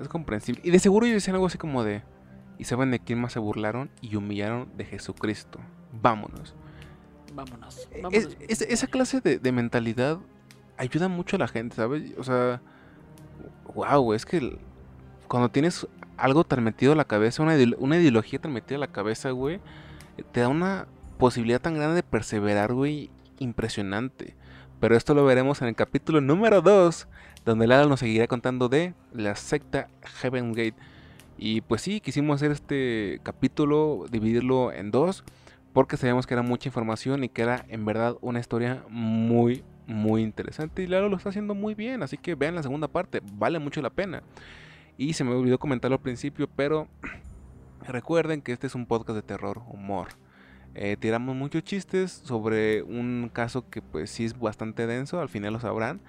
Es 0.02 0.08
comprensible. 0.08 0.62
Y 0.64 0.72
de 0.72 0.80
seguro 0.80 1.06
ellos 1.06 1.16
decían 1.18 1.36
algo 1.36 1.48
así 1.48 1.58
como 1.58 1.84
de... 1.84 2.04
¿Y 2.60 2.64
saben 2.64 2.89
de 2.91 3.00
quién 3.00 3.20
más 3.22 3.34
se 3.34 3.39
burlaron 3.39 3.89
y 4.02 4.16
humillaron? 4.16 4.70
De 4.78 4.84
Jesucristo. 4.86 5.60
Vámonos. 6.02 6.56
Vámonos. 8.02 8.36
Es- 8.48 8.62
esa 8.62 8.88
clase 8.88 9.22
de, 9.22 9.38
de 9.39 9.52
mentalidad 9.52 10.18
ayuda 10.78 11.08
mucho 11.08 11.36
a 11.36 11.39
la 11.39 11.48
gente, 11.48 11.76
¿sabes? 11.76 12.14
O 12.18 12.24
sea, 12.24 12.62
wow, 13.76 14.14
es 14.14 14.26
que 14.26 14.58
cuando 15.28 15.50
tienes 15.50 15.88
algo 16.18 16.43
tan 16.43 16.64
metido 16.64 16.93
a 16.93 16.95
la 16.95 17.06
cabeza, 17.06 17.43
una, 17.43 17.56
ideolo- 17.56 17.76
una 17.80 17.98
ideología 17.98 18.39
tan 18.39 18.54
metida 18.54 18.78
a 18.78 18.80
la 18.80 18.91
cabeza, 18.91 19.30
güey, 19.32 19.60
te 20.32 20.39
da 20.39 20.48
una 20.48 20.88
posibilidad 21.20 21.62
tan 21.62 21.76
grande 21.76 21.95
de 21.95 22.04
perseverar, 22.04 22.74
güey, 22.74 23.12
impresionante. 23.39 24.36
Pero 24.80 24.96
esto 24.96 25.16
lo 25.16 25.26
veremos 25.26 25.62
en 25.62 25.70
el 25.70 25.76
capítulo 25.76 26.22
número 26.22 26.62
2, 26.62 27.08
donde 27.46 27.66
Lalo 27.66 27.90
nos 27.90 28.00
seguirá 28.00 28.28
contando 28.28 28.70
de 28.70 28.94
la 29.12 29.36
secta 29.36 29.90
Heaven 30.22 30.54
Gate. 30.54 30.76
Y 31.40 31.62
pues 31.62 31.82
sí, 31.82 32.00
quisimos 32.00 32.36
hacer 32.36 32.52
este 32.52 33.20
capítulo, 33.24 34.06
dividirlo 34.12 34.72
en 34.72 34.92
dos, 34.92 35.24
porque 35.74 35.98
sabíamos 35.98 36.28
que 36.28 36.36
era 36.36 36.44
mucha 36.44 36.70
información 36.70 37.24
y 37.24 37.30
que 37.30 37.42
era 37.42 37.66
en 37.70 37.86
verdad 37.86 38.18
una 38.22 38.40
historia 38.40 38.84
muy, 38.88 39.64
muy 39.88 40.22
interesante. 40.22 40.84
Y 40.84 40.88
Lalo 40.88 41.10
lo 41.10 41.18
está 41.18 41.30
haciendo 41.30 41.56
muy 41.56 41.74
bien, 41.74 42.04
así 42.04 42.18
que 42.18 42.36
vean 42.36 42.54
la 42.54 42.62
segunda 42.62 42.88
parte, 42.88 43.22
vale 43.34 43.58
mucho 43.58 43.82
la 43.82 43.90
pena. 43.90 44.22
Y 44.96 45.14
se 45.14 45.24
me 45.24 45.34
olvidó 45.34 45.58
comentarlo 45.58 45.96
al 45.96 46.02
principio, 46.02 46.48
pero 46.56 46.88
recuerden 47.88 48.44
que 48.44 48.52
este 48.52 48.68
es 48.68 48.76
un 48.76 48.86
podcast 48.86 49.16
de 49.16 49.24
terror, 49.24 49.64
humor. 49.70 50.10
Eh, 50.80 50.96
tiramos 50.96 51.36
muchos 51.36 51.64
chistes 51.64 52.12
sobre 52.12 52.84
un 52.84 53.32
caso 53.34 53.68
que 53.68 53.82
pues 53.82 54.12
sí 54.12 54.26
es 54.26 54.38
bastante 54.38 54.86
denso, 54.86 55.20
al 55.20 55.28
final 55.28 55.54
lo 55.54 55.60
sabrán. 55.60 56.02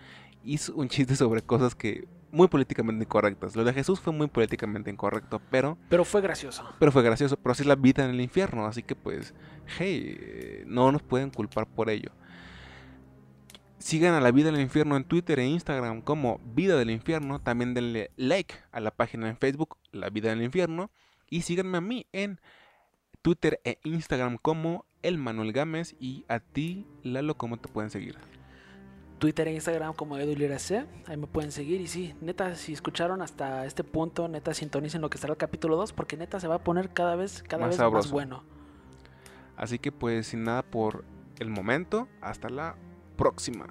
Y 0.45 0.61
un 0.75 0.89
chiste 0.89 1.17
sobre 1.17 1.41
cosas 1.41 1.75
que 1.75 2.07
muy 2.31 2.49
políticamente 2.49 3.03
incorrectas. 3.03 3.57
Lo 3.57 3.65
de 3.65 3.73
Jesús 3.73 3.99
fue 3.99 4.13
muy 4.13 4.27
políticamente 4.27 4.91
incorrecto, 4.91 5.41
pero 5.51 5.79
Pero 5.89 6.05
fue 6.05 6.21
gracioso. 6.21 6.69
pero 6.79 6.93
fue 6.93 7.03
gracioso, 7.03 7.39
pero 7.39 7.53
así 7.53 7.63
es 7.63 7.67
la 7.67 7.77
vida 7.77 8.05
en 8.05 8.11
el 8.11 8.21
infierno, 8.21 8.67
así 8.67 8.83
que 8.83 8.95
pues, 8.95 9.33
hey, 9.79 10.65
no 10.67 10.93
nos 10.93 11.03
pueden 11.03 11.31
culpar 11.31 11.67
por 11.67 11.89
ello. 11.89 12.11
Sigan 13.79 14.13
a 14.13 14.21
la 14.21 14.33
vida 14.33 14.51
del 14.51 14.61
infierno 14.61 14.99
en 14.99 15.05
Twitter 15.05 15.39
e 15.39 15.47
Instagram 15.47 16.03
como 16.03 16.41
Vida 16.55 16.77
del 16.77 16.91
Infierno. 16.91 17.41
También 17.41 17.75
denle 17.75 18.11
like 18.17 18.55
a 18.73 18.81
la 18.81 18.91
página 18.91 19.29
en 19.31 19.39
Facebook, 19.39 19.79
La 19.93 20.11
Vida 20.11 20.31
del 20.31 20.43
Infierno. 20.43 20.91
Y 21.31 21.43
síganme 21.43 21.79
a 21.79 21.81
mí 21.81 22.07
en 22.13 22.41
Twitter 23.23 23.61
e 23.65 23.79
Instagram 23.85 24.39
como 24.41 24.87
El 25.03 25.19
Manuel 25.19 25.53
Gámez. 25.53 25.95
Y 26.01 26.25
a 26.29 26.41
ti, 26.41 26.87
Lalo, 27.03 27.37
¿cómo 27.37 27.57
te 27.59 27.69
pueden 27.69 27.91
seguir? 27.91 28.17
Twitter 29.19 29.49
e 29.49 29.55
Instagram 29.55 29.95
como 29.95 30.17
EduLiraC. 30.17 30.87
Ahí 31.07 31.17
me 31.17 31.27
pueden 31.27 31.51
seguir. 31.53 31.81
Y 31.81 31.89
sí, 31.89 32.15
neta, 32.21 32.55
si 32.55 32.73
escucharon 32.73 33.21
hasta 33.23 33.67
este 33.67 33.83
punto, 33.85 34.29
neta, 34.29 34.55
sintonicen 34.55 35.01
lo 35.01 35.11
que 35.11 35.19
será 35.19 35.33
el 35.33 35.39
capítulo 35.39 35.77
2. 35.77 35.93
Porque 35.93 36.17
neta 36.17 36.39
se 36.41 36.49
va 36.49 36.57
a 36.57 36.65
poner 36.65 36.91
cada 36.91 37.17
vez, 37.17 37.43
cada 37.43 37.63
Más 37.63 37.71
vez 37.71 37.77
sabroso. 37.79 38.07
más 38.09 38.13
bueno. 38.13 38.45
Así 39.57 39.79
que 39.81 39.91
pues 39.91 40.29
sin 40.29 40.45
nada 40.45 40.63
por 40.63 41.05
el 41.41 41.51
momento, 41.51 42.07
hasta 42.21 42.49
la 42.49 42.77
próxima. 43.17 43.67